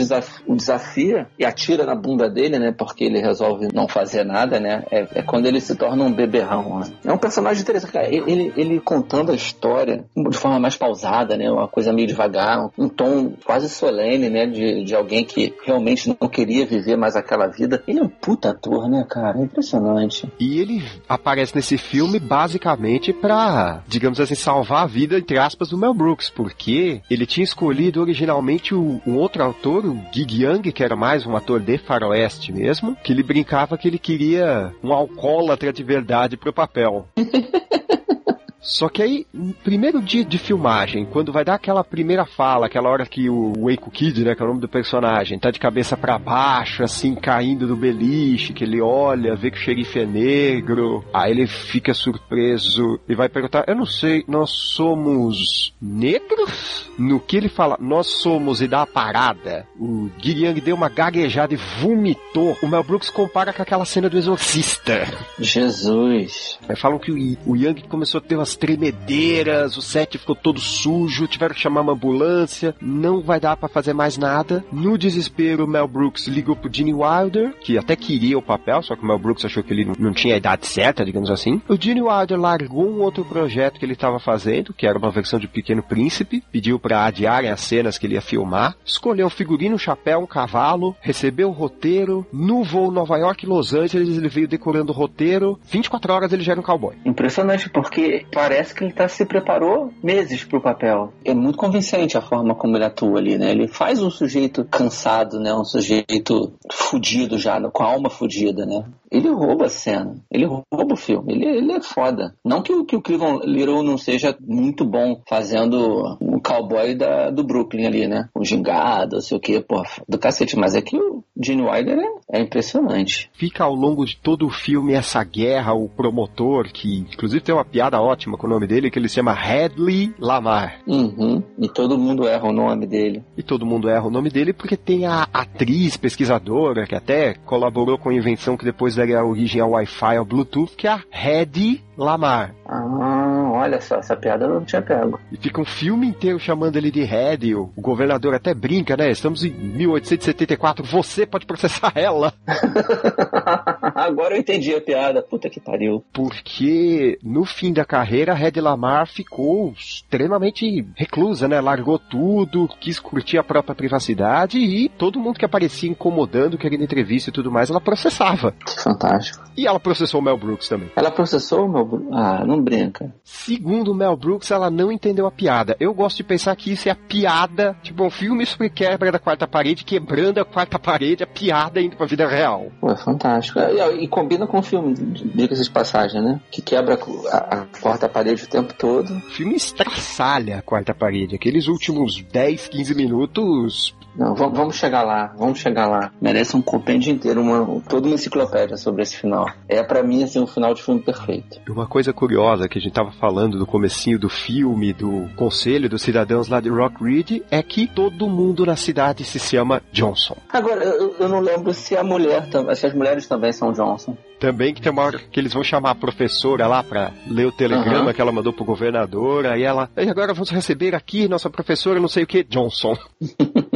o 0.48 0.56
desafia 0.56 1.28
e 1.38 1.46
atira 1.46 1.86
na 1.86 1.96
bunda 1.96 2.30
dele, 2.30 2.60
né? 2.60 2.74
Porque 2.78 3.04
ele 3.04 3.20
resolve 3.20 3.68
não 3.74 3.88
fazer 3.88 4.24
nada, 4.24 4.60
né? 4.60 4.84
É, 4.92 5.08
é 5.16 5.22
quando 5.22 5.46
ele 5.46 5.62
se 5.62 5.76
torna 5.76 6.04
um 6.04 6.12
beberrão. 6.12 6.80
Né? 6.80 6.88
É 7.06 7.14
um 7.14 7.18
personagem 7.18 7.62
interessante. 7.62 7.98
Ele, 7.98 8.32
ele, 8.32 8.54
ele 8.56 8.80
contando 8.80 9.32
a 9.32 9.36
história 9.36 10.06
de 10.16 10.38
forma 10.38 10.60
mais 10.60 10.76
pausada, 10.76 11.35
né? 11.38 11.50
Uma 11.50 11.68
coisa 11.68 11.94
meio 11.94 12.08
devagar, 12.08 12.70
um 12.78 12.90
tom 12.90 13.34
quase 13.44 13.70
solene, 13.70 14.30
né? 14.30 14.46
De, 14.46 14.84
de 14.84 14.96
alguém 14.96 15.24
que 15.24 15.54
realmente 15.64 16.16
não 16.20 16.28
queria 16.28 16.66
viver 16.66 16.96
mais 16.96 17.16
aquela 17.16 17.48
vida. 17.48 17.84
Ele 17.88 18.00
é 18.00 18.04
um 18.04 18.10
puta 18.10 18.50
ator, 18.50 18.90
né, 18.90 19.06
cara? 19.10 19.40
É 19.40 19.44
impressionante. 19.44 20.32
E 20.40 20.60
ele 20.60 20.84
aparece 21.08 21.56
nesse 21.56 21.78
filme 21.78 22.20
basicamente 22.20 23.14
pra, 23.14 23.84
digamos 23.88 24.20
assim, 24.20 24.36
salvar 24.36 24.84
a 24.84 24.88
vida, 24.88 25.18
entre 25.18 25.38
aspas, 25.38 25.70
do 25.70 25.78
Mel 25.78 25.94
Brooks, 25.94 26.30
porque 26.30 27.02
ele 27.10 27.26
tinha 27.26 27.44
escolhido 27.44 28.02
originalmente 28.02 28.74
o, 28.74 29.02
um 29.06 29.16
outro 29.16 29.44
autor, 29.44 29.86
o 29.86 30.00
Gig 30.12 30.44
Young, 30.44 30.72
que 30.72 30.84
era 30.84 30.96
mais 30.96 31.26
um 31.26 31.36
ator 31.36 31.60
de 31.60 31.78
faroeste 31.78 32.52
mesmo, 32.52 32.96
que 33.04 33.12
ele 33.12 33.24
brincava 33.24 33.78
que 33.78 33.88
ele 33.88 34.00
queria 34.00 34.74
um 34.84 34.94
alcoólatra 34.94 35.72
de 35.72 35.84
verdade 35.84 36.38
pro 36.38 36.54
papel. 36.54 37.08
Só 38.62 38.90
que 38.90 39.02
aí, 39.02 39.28
no 39.32 39.54
primeiro 39.54 40.02
dia 40.02 40.26
de 40.26 40.38
filmagem, 40.38 41.06
quando 41.06 41.32
vai 41.32 41.46
dar 41.46 41.56
aquela 41.56 41.84
primeira 41.84 42.26
fala, 42.26 42.66
aquela 42.66 42.90
hora 42.90 43.06
que 43.06 43.30
o 43.30 43.54
Waco 43.58 43.92
Kid, 43.92 44.24
né, 44.24 44.34
que 44.34 44.42
é 44.42 44.46
o 44.46 44.48
nome 44.48 44.62
do 44.62 44.68
personagem, 44.68 45.38
tá 45.38 45.52
de 45.52 45.60
cabeça 45.60 45.96
para 45.96 46.18
baixo, 46.18 46.84
assim, 46.84 47.14
caindo 47.14 47.68
do 47.68 47.76
beliche, 47.76 48.54
que 48.54 48.64
ele 48.64 48.82
olha, 48.82 49.36
vê 49.36 49.52
que 49.52 49.58
o 49.58 49.62
xerife 49.62 50.00
é 50.00 50.06
negro, 50.06 51.06
aí 51.14 51.32
ele 51.32 51.46
fica 51.46 51.94
surpreso 51.94 53.00
e 53.08 53.14
vai 53.14 53.30
perguntar, 53.30 53.66
eu 53.68 53.76
não 53.76 53.86
sei, 53.86 54.24
nós 54.28 54.50
somos 54.52 55.74
negros? 55.80 56.90
No 56.98 57.20
que 57.20 57.38
ele 57.38 57.50
fala, 57.50 57.78
nós 57.80 58.08
somos 58.08 58.62
e 58.62 58.68
dá 58.68 58.82
a 58.82 58.88
parada, 58.88 59.68
o 59.80 60.10
Gillian 60.18 60.54
deu 60.54 60.76
uma 60.76 60.90
gaguejada 60.90 61.54
e 61.54 61.58
vomitou. 61.58 62.58
O 62.62 62.68
Mel 62.68 62.84
Brooks 62.84 63.10
compara 63.10 63.52
com 63.52 63.62
aquela 63.62 63.86
cena 63.86 64.10
do 64.10 64.18
Exorcista. 64.18 65.08
Jesus. 65.38 66.58
Aí 66.68 66.76
falam 66.76 66.98
que 66.98 67.12
o, 67.12 67.16
o 67.46 67.56
Young 67.56 67.82
começou 67.88 68.20
a 68.20 68.22
ter 68.22 68.36
umas 68.46 68.56
tremedeiras, 68.56 69.76
o 69.76 69.82
set 69.82 70.20
ficou 70.20 70.36
todo 70.36 70.60
sujo, 70.60 71.28
tiveram 71.28 71.56
que 71.56 71.62
chamar 71.62 71.82
uma 71.82 71.94
ambulância, 71.94 72.76
não 72.80 73.22
vai 73.22 73.40
dar 73.40 73.58
para 73.58 73.68
fazer 73.68 73.94
mais 73.94 74.18
nada. 74.18 74.64
No 74.72 74.98
desespero, 74.98 75.68
Mel 75.68 75.88
Brooks 75.88 76.28
ligou 76.28 76.56
pro 76.56 76.72
Gene 76.72 76.94
Wilder, 76.94 77.56
que 77.60 77.76
até 77.76 77.96
queria 77.96 78.38
o 78.38 78.42
papel, 78.42 78.84
só 78.84 78.96
que 78.96 79.04
o 79.04 79.08
Mel 79.08 79.18
Brooks 79.18 79.44
achou 79.44 79.64
que 79.64 79.74
ele 79.74 79.92
não 79.98 80.14
tinha 80.14 80.36
a 80.36 80.38
idade 80.38 80.68
certa, 80.68 81.04
digamos 81.04 81.32
assim. 81.32 81.60
O 81.68 81.76
Gene 81.76 82.04
Wilder 82.04 82.40
largou 82.40 82.88
um 82.88 83.02
outro 83.02 83.26
projeto 83.26 83.80
que 83.80 83.86
ele 83.86 83.94
estava 83.94 84.20
fazendo, 84.20 84.74
que 84.74 84.86
era 84.86 85.00
uma 85.00 85.10
versão 85.10 85.40
de 85.40 85.48
Pequeno 85.48 85.82
Príncipe, 85.82 86.44
pediu 86.52 86.78
para 86.78 87.06
adiarem 87.06 87.50
as 87.50 87.62
cenas 87.62 87.98
que 87.98 88.06
ele 88.06 88.14
ia 88.14 88.22
filmar, 88.22 88.76
escolheu 88.86 89.26
um 89.26 89.32
figurino, 89.32 89.76
um 89.76 89.80
chapéu, 89.80 90.20
um 90.20 90.28
cavalo, 90.28 90.96
recebeu 91.02 91.50
o 91.50 91.54
roteiro, 91.54 92.26
no 92.32 92.64
voo 92.64 92.92
Nova 92.92 93.18
York 93.18 93.48
Los 93.48 93.74
Angeles 93.74 94.18
ele 94.18 94.30
veio 94.30 94.48
decorando 94.48 94.92
o 94.92 94.96
roteiro, 94.96 95.60
24 95.66 96.14
horas 96.14 96.32
ele 96.32 96.44
já 96.44 96.52
era 96.52 96.62
um 96.62 96.64
cowboy. 96.64 96.96
Impressionante, 97.04 97.70
porque 97.70 98.26
parece 98.36 98.76
que 98.76 98.84
ele 98.84 98.92
tá, 98.92 99.08
se 99.08 99.26
preparou 99.26 99.94
meses 100.04 100.44
pro 100.44 100.60
papel. 100.60 101.14
É 101.24 101.34
muito 101.34 101.58
convincente 101.58 102.18
a 102.18 102.22
forma 102.22 102.54
como 102.54 102.76
ele 102.76 102.84
atua 102.84 103.18
ali, 103.18 103.38
né? 103.38 103.50
Ele 103.50 103.66
faz 103.66 104.04
um 104.04 104.10
sujeito 104.10 104.66
cansado, 104.66 105.40
né? 105.40 105.54
Um 105.54 105.64
sujeito 105.64 106.54
fudido 106.70 107.38
já, 107.38 107.62
com 107.72 107.82
a 107.82 107.86
alma 107.86 108.10
fudida, 108.10 108.66
né? 108.66 108.84
Ele 109.10 109.30
rouba 109.30 109.68
a 109.68 109.70
cena. 109.70 110.16
Ele 110.30 110.46
rouba 110.46 110.94
o 110.94 110.98
filme. 110.98 111.34
Ele, 111.34 111.46
ele 111.46 111.72
é 111.72 111.82
foda. 111.82 112.36
Não 112.44 112.62
que, 112.62 112.84
que 112.84 112.98
o 112.98 113.02
Cleveland 113.02 113.46
Little 113.46 113.82
não 113.82 113.98
seja 113.98 114.36
muito 114.42 114.84
bom 114.84 115.22
fazendo 115.30 116.18
o 116.20 116.42
cowboy 116.42 116.94
da, 116.94 117.30
do 117.30 117.44
Brooklyn 117.44 117.86
ali, 117.86 118.08
né? 118.08 118.28
O 118.36 118.44
gingado, 118.44 119.16
não 119.16 119.22
sei 119.22 119.38
o 119.38 119.40
que, 119.40 119.62
pô, 119.62 119.82
do 120.10 120.20
cacete. 120.20 120.58
Mas 120.58 120.76
é 120.76 120.82
que 120.82 120.98
o 120.98 121.24
Gene 121.42 121.62
Wilder 121.64 122.00
é, 122.00 122.40
é 122.40 122.42
impressionante. 122.42 123.30
Fica 123.34 123.64
ao 123.64 123.76
longo 123.76 124.06
de 124.06 124.18
todo 124.18 124.46
o 124.46 124.50
filme 124.50 124.94
essa 124.94 125.24
guerra, 125.24 125.74
o 125.74 125.90
promotor, 125.90 126.72
que 126.72 127.00
inclusive 127.00 127.42
tem 127.42 127.54
uma 127.54 127.66
piada 127.66 128.02
ótima 128.02 128.38
com 128.38 128.48
o 128.48 128.50
nome 128.50 128.68
dele, 128.68 128.90
que 128.90 128.98
ele 128.98 129.10
se 129.10 129.16
chama 129.16 129.34
Hadley 129.34 130.14
Lamar. 130.20 130.80
Uhum. 130.88 131.44
E 131.58 131.68
todo 131.68 131.98
mundo 131.98 132.28
erra 132.28 132.48
o 132.48 132.54
nome 132.54 132.88
dele. 132.88 133.24
E 133.38 133.44
todo 133.44 133.66
mundo 133.66 133.90
erra 133.90 134.08
o 134.08 134.12
nome 134.12 134.30
dele 134.30 134.54
porque 134.54 134.78
tem 134.78 135.06
a 135.06 135.28
atriz 135.34 135.98
pesquisadora 135.98 136.86
que 136.86 136.96
até 136.96 137.34
colaborou 137.46 137.98
com 137.98 138.10
a 138.10 138.14
invenção 138.14 138.58
que 138.58 138.66
depois 138.66 138.96
daria 138.96 139.24
origem 139.24 139.62
ao 139.62 139.72
Wi-Fi, 139.72 140.18
ao 140.18 140.26
Bluetooth, 140.26 140.76
que 140.76 140.88
é 140.88 140.92
a 140.92 141.02
Hedy 141.12 141.84
Lamar. 141.98 142.54
Ah, 142.68 143.52
olha 143.54 143.80
só, 143.80 143.98
essa 143.98 144.16
piada 144.16 144.46
eu 144.46 144.56
não 144.56 144.66
tinha 144.66 144.82
pego. 144.82 145.20
E 145.32 145.38
fica 145.38 145.62
um 145.62 145.66
filme 145.66 146.08
inteiro 146.08 146.40
chamando 146.40 146.76
ele 146.76 146.92
de 146.92 147.02
Hedy. 147.02 147.56
O 147.56 147.70
governador 147.78 148.34
até 148.34 148.54
brinca, 148.54 148.98
né? 148.98 149.10
Estamos 149.10 149.44
em 149.44 149.52
1874, 149.52 150.84
você 150.84 151.25
pode 151.26 151.46
processar 151.46 151.92
ela. 151.96 152.34
Agora 153.96 154.36
eu 154.36 154.40
entendi 154.40 154.74
a 154.74 154.82
piada. 154.82 155.22
Puta 155.22 155.50
que 155.50 155.60
pariu. 155.60 156.04
Porque 156.14 157.18
no 157.24 157.46
fim 157.46 157.72
da 157.74 157.86
carreira, 157.86 158.34
a 158.34 158.40
Hedy 158.40 158.62
Lamar 158.62 159.08
ficou 159.08 159.72
extremamente 159.72 160.86
reclusa, 160.96 161.48
né? 161.48 161.60
Largou 161.62 161.98
tudo, 161.98 162.68
quis 162.80 163.00
curtir 163.00 163.38
a 163.38 163.44
própria 163.44 163.76
privacidade 163.76 164.58
e 164.60 164.90
todo 164.90 165.20
mundo 165.20 165.40
que 165.40 165.46
aparecia 165.46 165.90
incomodando, 165.90 166.58
querendo 166.58 166.84
entrevista 166.84 167.30
e 167.30 167.34
tudo 167.34 167.52
mais, 167.52 167.70
ela 167.70 167.82
processava. 167.82 168.54
Fantástico. 168.84 169.44
E 169.58 169.66
ela 169.66 169.80
processou 169.80 170.20
o 170.20 170.24
Mel 170.24 170.38
Brooks 170.38 170.68
também. 170.68 170.92
Ela 170.96 171.12
processou 171.12 171.66
o 171.66 171.72
Mel 171.72 171.86
Brooks? 171.86 172.10
Ah, 172.12 172.44
não 172.46 172.62
brinca. 172.62 173.14
Segundo 173.24 173.92
o 173.92 173.96
Mel 173.96 174.16
Brooks, 174.18 174.52
ela 174.52 174.70
não 174.70 174.92
entendeu 174.92 175.26
a 175.26 175.32
piada. 175.32 175.76
Eu 175.80 175.94
gosto 175.94 176.18
de 176.18 176.24
pensar 176.24 176.56
que 176.56 176.72
isso 176.72 176.90
é 176.90 176.92
a 176.92 176.96
piada, 176.96 177.76
tipo 177.82 178.04
um 178.04 178.10
filme 178.10 178.46
sobre 178.46 178.70
quebra 178.70 179.12
da 179.12 179.20
quarta 179.20 179.48
parede, 179.48 179.86
quebrando 179.86 180.40
a 180.40 180.46
quarta 180.46 180.78
parede, 180.78 181.15
a 181.24 181.28
piada 181.28 181.82
indo 181.82 181.96
pra 181.96 182.06
vida 182.06 182.28
real. 182.28 182.68
Pô, 182.80 182.92
é 182.92 182.98
fantástico. 182.98 183.60
E, 183.60 184.04
e 184.04 184.08
combina 184.08 184.48
com 184.48 184.60
o 184.60 184.64
filme, 184.64 184.94
diga-se 184.94 185.64
de 185.64 185.72
passagem, 185.72 186.22
né? 186.22 186.40
Que 186.52 186.62
quebra 186.62 186.98
a, 187.32 187.38
a 187.38 187.66
quarta 187.82 188.08
parede 188.08 188.44
o 188.44 188.48
tempo 188.48 188.74
todo. 188.74 189.16
O 189.16 189.22
filme 189.32 189.56
estraçalha 189.56 190.60
a 190.60 190.62
quarta 190.62 190.94
parede. 190.94 191.36
Aqueles 191.36 191.68
últimos 191.68 192.22
10, 192.22 192.68
15 192.68 192.96
minutos 192.96 193.96
não, 194.18 194.34
vamos 194.34 194.76
chegar 194.78 195.04
lá, 195.04 195.34
vamos 195.38 195.60
chegar 195.60 195.88
lá. 195.88 196.12
Merece 196.22 196.56
um 196.56 196.62
compêndio 196.62 197.12
inteiro, 197.12 197.42
uma, 197.42 197.82
toda 197.82 198.08
uma 198.08 198.16
enciclopédia 198.16 198.78
sobre 198.78 199.04
esse 199.04 199.18
final. 199.18 199.46
É 199.68 199.84
para 199.84 200.02
mim 200.02 200.24
assim 200.24 200.40
um 200.40 200.48
final 200.48 200.74
de 200.74 200.82
filme 200.82 201.02
perfeito. 201.02 201.60
Uma 201.70 201.86
coisa 201.86 202.14
curiosa 202.14 202.70
que 202.70 202.78
a 202.78 202.82
gente 202.82 202.94
tava 202.94 203.12
falando 203.12 203.60
do 203.60 203.66
comecinho 203.66 204.18
do 204.18 204.30
filme, 204.30 204.94
do 204.94 205.30
conselho 205.36 205.90
dos 205.90 206.02
cidadãos 206.02 206.48
lá 206.48 206.62
de 206.62 206.70
Rock 206.70 207.04
Ridge, 207.04 207.44
é 207.52 207.62
que 207.62 207.88
todo 207.88 208.30
mundo 208.30 208.66
na 208.66 208.78
cidade 208.78 209.26
se 209.26 209.38
chama 209.38 209.82
Johnson. 209.92 210.38
Agora, 210.52 210.84
eu, 210.84 211.05
eu 211.20 211.30
não 211.30 211.40
lembro 211.40 211.74
se 211.74 211.96
a 211.96 212.04
mulher, 212.04 212.48
se 212.76 212.86
as 212.86 212.94
mulheres 212.94 213.28
também 213.28 213.52
são 213.52 213.72
Johnson. 213.72 214.18
Também 214.40 214.74
que 214.74 214.82
tem 214.82 214.92
uma 214.92 215.04
hora 215.04 215.20
que 215.20 215.40
eles 215.40 215.54
vão 215.54 215.64
chamar 215.64 215.92
a 215.92 215.96
professora 215.96 216.68
lá 216.68 216.84
pra 216.84 217.12
ler 217.28 217.46
o 217.46 217.52
telegrama 217.52 218.08
uhum. 218.08 218.14
que 218.14 218.22
ela 218.22 218.32
mandou 218.32 218.54
pro 218.54 218.66
governador, 218.66 219.46
aí 219.46 219.64
ela, 219.64 219.90
e 219.98 220.10
agora 220.10 220.34
vamos 220.34 220.50
receber 220.50 220.94
aqui 220.94 221.28
nossa 221.28 221.50
professora 221.50 222.00
não 222.00 222.08
sei 222.08 222.24
o 222.24 222.28
que, 222.28 222.44
Johnson. 222.44 222.96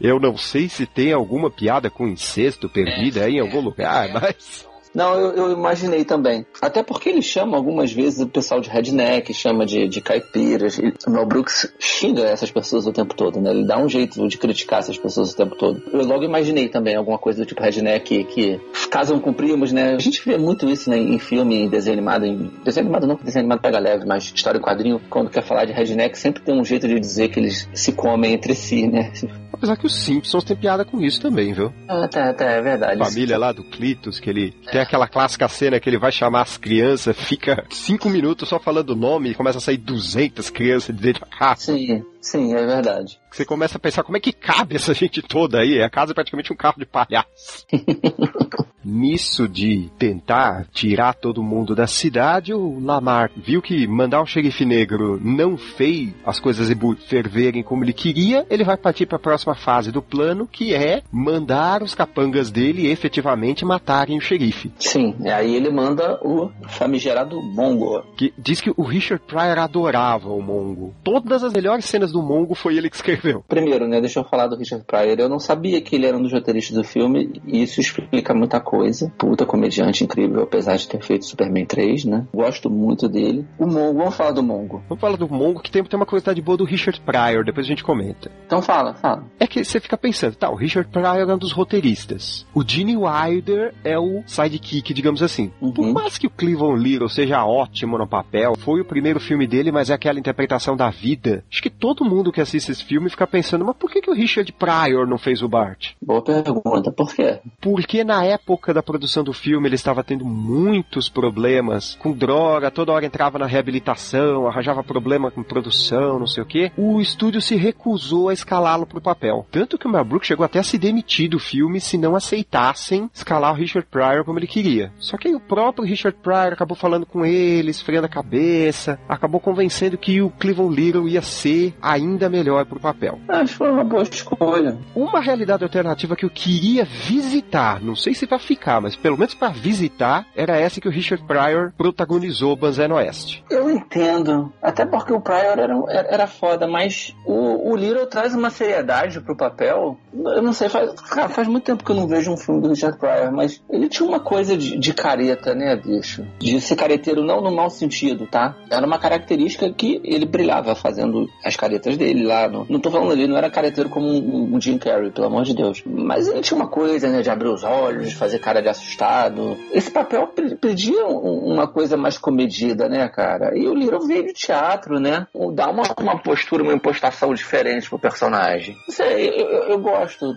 Eu 0.00 0.18
não 0.18 0.34
sei 0.34 0.66
se 0.66 0.86
tem 0.86 1.12
alguma 1.12 1.50
piada 1.50 1.90
com 1.90 2.08
incesto 2.08 2.70
perdida 2.70 3.24
aí 3.24 3.34
em 3.34 3.40
algum 3.40 3.60
lugar, 3.60 4.08
mas 4.10 4.66
Não, 4.94 5.14
eu, 5.14 5.32
eu 5.32 5.52
imaginei 5.52 6.04
também. 6.04 6.44
Até 6.60 6.82
porque 6.82 7.08
ele 7.08 7.22
chama 7.22 7.56
algumas 7.56 7.92
vezes 7.92 8.20
o 8.20 8.28
pessoal 8.28 8.60
de 8.60 8.68
redneck, 8.68 9.32
chama 9.32 9.64
de, 9.64 9.88
de 9.88 10.00
caipiras. 10.00 10.78
E 10.78 10.92
o 11.06 11.10
Mel 11.10 11.26
Brooks 11.26 11.72
xinga 11.78 12.22
essas 12.22 12.50
pessoas 12.50 12.86
o 12.86 12.92
tempo 12.92 13.14
todo, 13.14 13.40
né? 13.40 13.50
Ele 13.50 13.64
dá 13.64 13.78
um 13.78 13.88
jeito 13.88 14.26
de 14.26 14.36
criticar 14.36 14.80
essas 14.80 14.98
pessoas 14.98 15.32
o 15.32 15.36
tempo 15.36 15.56
todo. 15.56 15.82
Eu 15.92 16.04
logo 16.04 16.24
imaginei 16.24 16.68
também 16.68 16.96
alguma 16.96 17.18
coisa 17.18 17.40
do 17.40 17.46
tipo 17.46 17.62
redneck 17.62 18.24
que 18.24 18.60
casam 18.90 19.20
com 19.20 19.32
primos, 19.32 19.72
né? 19.72 19.94
A 19.94 19.98
gente 19.98 20.22
vê 20.24 20.36
muito 20.36 20.68
isso 20.68 20.90
né, 20.90 20.98
em 20.98 21.18
filme, 21.18 21.62
em 21.62 21.68
desenho 21.68 21.96
animado. 21.96 22.24
Em... 22.24 22.50
Desenho 22.64 22.86
animado 22.86 23.06
não, 23.06 23.16
desenho 23.16 23.42
animado 23.42 23.60
pega 23.60 23.78
leve, 23.78 24.04
mas 24.06 24.24
história 24.24 24.58
em 24.58 24.62
quadrinho, 24.62 25.00
quando 25.08 25.30
quer 25.30 25.42
falar 25.42 25.64
de 25.64 25.72
redneck, 25.72 26.18
sempre 26.18 26.42
tem 26.42 26.58
um 26.58 26.64
jeito 26.64 26.88
de 26.88 26.98
dizer 26.98 27.28
que 27.28 27.38
eles 27.38 27.68
se 27.72 27.92
comem 27.92 28.32
entre 28.32 28.54
si, 28.54 28.86
né? 28.88 29.12
Apesar 29.52 29.76
que 29.76 29.84
os 29.84 29.94
Simpsons 29.94 30.42
têm 30.42 30.56
piada 30.56 30.86
com 30.86 31.02
isso 31.02 31.20
também, 31.20 31.52
viu? 31.52 31.70
Ah, 31.86 32.08
tá, 32.08 32.32
tá, 32.32 32.46
é 32.46 32.62
verdade. 32.62 32.98
Família 32.98 33.36
lá 33.36 33.52
do 33.52 33.62
Clitus, 33.62 34.18
que 34.18 34.30
ele 34.30 34.52
tem 34.80 34.84
aquela 34.84 35.06
clássica 35.06 35.46
cena 35.48 35.78
que 35.78 35.88
ele 35.88 35.98
vai 35.98 36.10
chamar 36.10 36.42
as 36.42 36.56
crianças, 36.56 37.16
fica 37.16 37.64
cinco 37.70 38.08
minutos 38.08 38.48
só 38.48 38.58
falando 38.58 38.90
o 38.90 38.96
nome 38.96 39.30
e 39.30 39.34
começa 39.34 39.58
a 39.58 39.60
sair 39.60 39.76
200 39.76 40.48
crianças 40.48 40.94
de 40.94 41.02
dentro 41.02 41.20
da 41.20 41.36
casa. 41.36 41.72
Sim, 41.72 42.02
sim, 42.20 42.54
é 42.54 42.66
verdade. 42.66 43.20
Você 43.30 43.44
começa 43.44 43.76
a 43.76 43.80
pensar 43.80 44.02
como 44.02 44.16
é 44.16 44.20
que 44.20 44.32
cabe 44.32 44.76
essa 44.76 44.94
gente 44.94 45.20
toda 45.20 45.58
aí. 45.58 45.82
A 45.82 45.90
casa 45.90 46.12
é 46.12 46.14
praticamente 46.14 46.52
um 46.52 46.56
carro 46.56 46.78
de 46.78 46.86
palhaço. 46.86 47.66
Nisso 48.84 49.48
de 49.48 49.90
tentar 49.98 50.66
tirar 50.72 51.14
todo 51.14 51.42
mundo 51.42 51.74
da 51.74 51.86
cidade, 51.86 52.54
o 52.54 52.78
Lamar 52.80 53.30
viu 53.36 53.60
que 53.60 53.86
mandar 53.86 54.22
o 54.22 54.26
xerife 54.26 54.64
negro 54.64 55.20
não 55.22 55.56
fez 55.56 56.10
as 56.24 56.40
coisas 56.40 56.70
ferverem 57.06 57.62
como 57.62 57.84
ele 57.84 57.92
queria, 57.92 58.46
ele 58.48 58.64
vai 58.64 58.76
partir 58.76 59.06
para 59.06 59.16
a 59.16 59.20
próxima 59.20 59.54
fase 59.54 59.92
do 59.92 60.00
plano, 60.00 60.46
que 60.46 60.74
é 60.74 61.02
mandar 61.12 61.82
os 61.82 61.94
capangas 61.94 62.50
dele 62.50 62.90
efetivamente 62.90 63.64
matarem 63.64 64.16
o 64.16 64.20
xerife. 64.20 64.72
Sim, 64.78 65.14
aí 65.26 65.54
ele 65.54 65.70
manda 65.70 66.18
o 66.22 66.50
famigerado 66.68 67.40
Mongo. 67.42 68.02
Que 68.16 68.32
diz 68.38 68.60
que 68.60 68.72
o 68.76 68.82
Richard 68.82 69.22
Pryor 69.26 69.58
adorava 69.58 70.30
o 70.30 70.40
Mongo. 70.40 70.94
Todas 71.02 71.44
as 71.44 71.52
melhores 71.52 71.84
cenas 71.84 72.12
do 72.12 72.22
Mongo 72.22 72.54
foi 72.54 72.76
ele 72.76 72.88
que 72.88 72.96
escreveu. 72.96 73.44
Primeiro, 73.48 73.86
né, 73.86 74.00
deixa 74.00 74.20
eu 74.20 74.24
falar 74.24 74.46
do 74.46 74.56
Richard 74.56 74.84
Pryor. 74.86 75.18
Eu 75.18 75.28
não 75.28 75.38
sabia 75.38 75.80
que 75.80 75.96
ele 75.96 76.06
era 76.06 76.16
um 76.16 76.22
dos 76.22 76.32
roteiristas 76.32 76.76
do 76.76 76.84
filme, 76.84 77.40
e 77.46 77.62
isso 77.62 77.80
explica 77.80 78.34
muita 78.34 78.60
coisa. 78.60 78.69
Puta 79.18 79.44
comediante 79.44 80.04
incrível, 80.04 80.42
apesar 80.42 80.76
de 80.76 80.88
ter 80.88 81.02
feito 81.02 81.26
Superman 81.26 81.66
3, 81.66 82.04
né? 82.04 82.26
Gosto 82.32 82.70
muito 82.70 83.08
dele. 83.08 83.44
O 83.58 83.66
Mongo, 83.66 83.98
vamos 83.98 84.14
falar 84.14 84.32
do 84.32 84.42
Mongo. 84.42 84.82
Vamos 84.88 85.00
falar 85.00 85.16
do 85.16 85.28
Mongo, 85.28 85.60
que 85.60 85.70
tem, 85.70 85.82
tem 85.82 85.98
uma 85.98 86.06
curiosidade 86.06 86.40
boa 86.40 86.56
do 86.56 86.64
Richard 86.64 87.00
Pryor, 87.00 87.44
depois 87.44 87.66
a 87.66 87.68
gente 87.68 87.82
comenta. 87.82 88.30
Então 88.46 88.62
fala, 88.62 88.94
fala. 88.94 89.24
É 89.38 89.46
que 89.46 89.64
você 89.64 89.80
fica 89.80 89.98
pensando, 89.98 90.36
tá, 90.36 90.48
o 90.50 90.54
Richard 90.54 90.88
Pryor 90.90 91.28
é 91.28 91.34
um 91.34 91.38
dos 91.38 91.52
roteiristas. 91.52 92.46
O 92.54 92.62
Gene 92.66 92.96
Wilder 92.96 93.74
é 93.82 93.98
o 93.98 94.22
sidekick, 94.26 94.94
digamos 94.94 95.22
assim. 95.22 95.50
Uhum. 95.60 95.72
Por 95.72 95.92
mais 95.92 96.16
que 96.16 96.26
o 96.26 96.30
Cleveland 96.30 96.82
Little 96.82 97.08
seja 97.08 97.44
ótimo 97.44 97.98
no 97.98 98.06
papel, 98.06 98.54
foi 98.56 98.80
o 98.80 98.84
primeiro 98.84 99.18
filme 99.18 99.46
dele, 99.46 99.72
mas 99.72 99.90
é 99.90 99.94
aquela 99.94 100.18
interpretação 100.18 100.76
da 100.76 100.90
vida. 100.90 101.44
Acho 101.50 101.62
que 101.62 101.70
todo 101.70 102.04
mundo 102.04 102.32
que 102.32 102.40
assiste 102.40 102.70
esse 102.70 102.84
filme 102.84 103.10
fica 103.10 103.26
pensando, 103.26 103.64
mas 103.64 103.76
por 103.76 103.90
que, 103.90 104.00
que 104.00 104.10
o 104.10 104.14
Richard 104.14 104.52
Pryor 104.52 105.06
não 105.06 105.18
fez 105.18 105.42
o 105.42 105.48
Bart? 105.48 105.92
Boa 106.00 106.22
pergunta, 106.22 106.92
por 106.92 107.12
quê? 107.14 107.40
Porque 107.60 108.04
na 108.04 108.24
época 108.24 108.59
da 108.68 108.82
produção 108.82 109.24
do 109.24 109.32
filme 109.32 109.66
ele 109.66 109.74
estava 109.74 110.04
tendo 110.04 110.24
muitos 110.24 111.08
problemas 111.08 111.96
com 112.00 112.12
droga, 112.12 112.70
toda 112.70 112.92
hora 112.92 113.06
entrava 113.06 113.38
na 113.38 113.46
reabilitação, 113.46 114.46
arranjava 114.46 114.84
problema 114.84 115.30
com 115.30 115.42
produção, 115.42 116.18
não 116.18 116.26
sei 116.26 116.42
o 116.42 116.46
que. 116.46 116.70
O 116.76 117.00
estúdio 117.00 117.40
se 117.40 117.56
recusou 117.56 118.28
a 118.28 118.32
escalá-lo 118.32 118.86
pro 118.86 119.00
papel. 119.00 119.46
Tanto 119.50 119.78
que 119.78 119.86
o 119.86 119.90
Mel 119.90 120.04
Brooks 120.04 120.28
chegou 120.28 120.44
até 120.44 120.58
a 120.58 120.62
se 120.62 120.78
demitir 120.78 121.28
do 121.30 121.38
filme 121.38 121.80
se 121.80 121.96
não 121.96 122.14
aceitassem 122.14 123.10
escalar 123.12 123.52
o 123.52 123.56
Richard 123.56 123.88
Pryor 123.90 124.24
como 124.24 124.38
ele 124.38 124.46
queria. 124.46 124.92
Só 124.98 125.16
que 125.16 125.28
aí 125.28 125.34
o 125.34 125.40
próprio 125.40 125.84
Richard 125.84 126.18
Pryor 126.22 126.52
acabou 126.52 126.76
falando 126.76 127.06
com 127.06 127.24
ele, 127.24 127.70
esfriando 127.70 128.06
a 128.06 128.10
cabeça, 128.10 128.98
acabou 129.08 129.40
convencendo 129.40 129.98
que 129.98 130.20
o 130.20 130.30
Cleveland 130.30 130.74
Little 130.74 131.08
ia 131.08 131.22
ser 131.22 131.74
ainda 131.80 132.28
melhor 132.28 132.64
pro 132.66 132.80
papel. 132.80 133.18
Acho 133.28 133.52
que 133.52 133.58
foi 133.58 133.70
uma 133.70 133.84
boa 133.84 134.02
escolha. 134.02 134.78
Uma 134.94 135.20
realidade 135.20 135.64
alternativa 135.64 136.16
que 136.16 136.24
eu 136.24 136.30
queria 136.30 136.84
visitar, 136.84 137.80
não 137.80 137.96
sei 137.96 138.14
se 138.14 138.26
vai 138.26 138.38
ficar, 138.50 138.80
mas 138.80 138.96
pelo 138.96 139.16
menos 139.16 139.32
para 139.32 139.52
visitar, 139.52 140.26
era 140.34 140.58
essa 140.58 140.80
que 140.80 140.88
o 140.88 140.90
Richard 140.90 141.24
Pryor 141.24 141.72
protagonizou 141.78 142.56
Banzé 142.56 142.88
Oeste. 142.88 143.44
Eu 143.48 143.70
entendo. 143.70 144.52
Até 144.60 144.84
porque 144.84 145.12
o 145.12 145.20
Pryor 145.20 145.56
era, 145.56 145.74
era, 145.88 146.26
foda, 146.26 146.66
mas 146.66 147.14
o, 147.24 147.70
o 147.70 147.76
Little 147.76 148.06
traz 148.06 148.34
uma 148.34 148.50
seriedade 148.50 149.20
pro 149.20 149.36
papel. 149.36 149.96
Eu 150.12 150.42
não 150.42 150.52
sei, 150.52 150.68
faz, 150.68 150.92
cara, 151.00 151.28
faz 151.28 151.46
muito 151.46 151.64
tempo 151.64 151.84
que 151.84 151.92
eu 151.92 151.94
não 151.96 152.08
vejo 152.08 152.32
um 152.32 152.36
filme 152.36 152.60
do 152.60 152.70
Richard 152.70 152.98
Pryor, 152.98 153.30
mas 153.30 153.62
ele 153.70 153.88
tinha 153.88 154.08
uma 154.08 154.18
coisa 154.18 154.56
de, 154.56 154.76
de 154.76 154.92
careta, 154.92 155.54
né, 155.54 155.76
bicho? 155.76 156.26
De 156.40 156.60
ser 156.60 156.74
careteiro 156.74 157.22
não 157.22 157.40
no 157.40 157.54
mau 157.54 157.70
sentido, 157.70 158.26
tá? 158.26 158.56
Era 158.68 158.84
uma 158.84 158.98
característica 158.98 159.72
que 159.72 160.00
ele 160.02 160.26
brilhava 160.26 160.74
fazendo 160.74 161.28
as 161.44 161.54
caretas 161.54 161.96
dele 161.96 162.26
lá. 162.26 162.48
No, 162.48 162.66
não 162.68 162.80
tô 162.80 162.90
falando, 162.90 163.12
ele 163.12 163.28
não 163.28 163.36
era 163.36 163.48
careteiro 163.48 163.88
como 163.88 164.08
um, 164.08 164.56
um 164.56 164.60
Jim 164.60 164.78
Carrey, 164.78 165.12
pelo 165.12 165.28
amor 165.28 165.44
de 165.44 165.54
Deus. 165.54 165.84
Mas 165.86 166.26
ele 166.26 166.40
tinha 166.40 166.56
uma 166.58 166.68
coisa, 166.68 167.08
né, 167.08 167.22
de 167.22 167.30
abrir 167.30 167.48
os 167.48 167.62
olhos, 167.62 168.08
de 168.08 168.16
fazer 168.16 168.39
cara 168.40 168.60
de 168.60 168.68
assustado. 168.68 169.56
Esse 169.72 169.90
papel 169.90 170.28
pedia 170.60 171.06
uma 171.06 171.68
coisa 171.68 171.96
mais 171.96 172.18
comedida, 172.18 172.88
né, 172.88 173.08
cara? 173.08 173.56
E 173.56 173.68
o 173.68 173.74
Little 173.74 174.06
veio 174.06 174.26
de 174.26 174.32
teatro, 174.32 174.98
né? 174.98 175.26
Dá 175.54 175.70
uma, 175.70 175.82
uma 175.98 176.18
postura, 176.18 176.62
uma 176.62 176.72
impostação 176.72 177.32
diferente 177.34 177.88
pro 177.88 177.98
personagem. 177.98 178.76
Não 178.88 178.94
sei, 178.94 179.28
eu, 179.28 179.46
eu, 179.64 179.78
gosto 179.78 180.32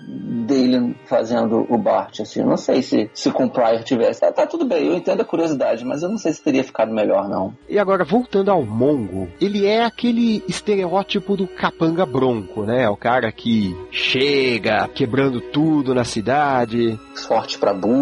dele 0.46 0.96
fazendo 1.06 1.66
o 1.70 1.78
Bart, 1.78 2.20
assim. 2.22 2.44
Não 2.44 2.58
sei 2.58 2.82
se, 2.82 3.10
se 3.14 3.32
com 3.32 3.46
o 3.46 3.50
Pryor 3.50 3.84
tivesse. 3.84 4.22
Tá, 4.22 4.32
tá 4.32 4.48
tudo 4.48 4.66
bem, 4.66 4.88
eu 4.88 4.96
entendo 4.96 5.22
a 5.22 5.26
curiosidade, 5.26 5.86
mas 5.86 6.04
eu 6.04 6.10
não 6.10 6.18
sei 6.18 6.34
se 6.34 6.44
teria 6.44 6.64
ficado 6.64 6.94
melhor, 6.94 7.28
não. 7.28 7.54
E 7.68 7.80
agora, 7.80 8.04
voltando 8.04 8.52
ao 8.52 8.64
Mongo, 8.64 9.28
ele 9.40 9.66
é 9.66 9.84
aquele 9.84 10.44
estereótipo 10.48 11.36
do 11.36 11.48
capanga 11.48 12.06
bronco, 12.06 12.64
né? 12.64 12.90
O 12.90 12.98
cara 12.98 13.32
que 13.32 13.76
chega 13.92 14.88
quebrando 14.88 15.42
tudo 15.42 15.94
na 15.94 16.04
cidade. 16.04 17.00
Forte 17.28 17.58
para 17.58 17.74
burro, 17.74 17.93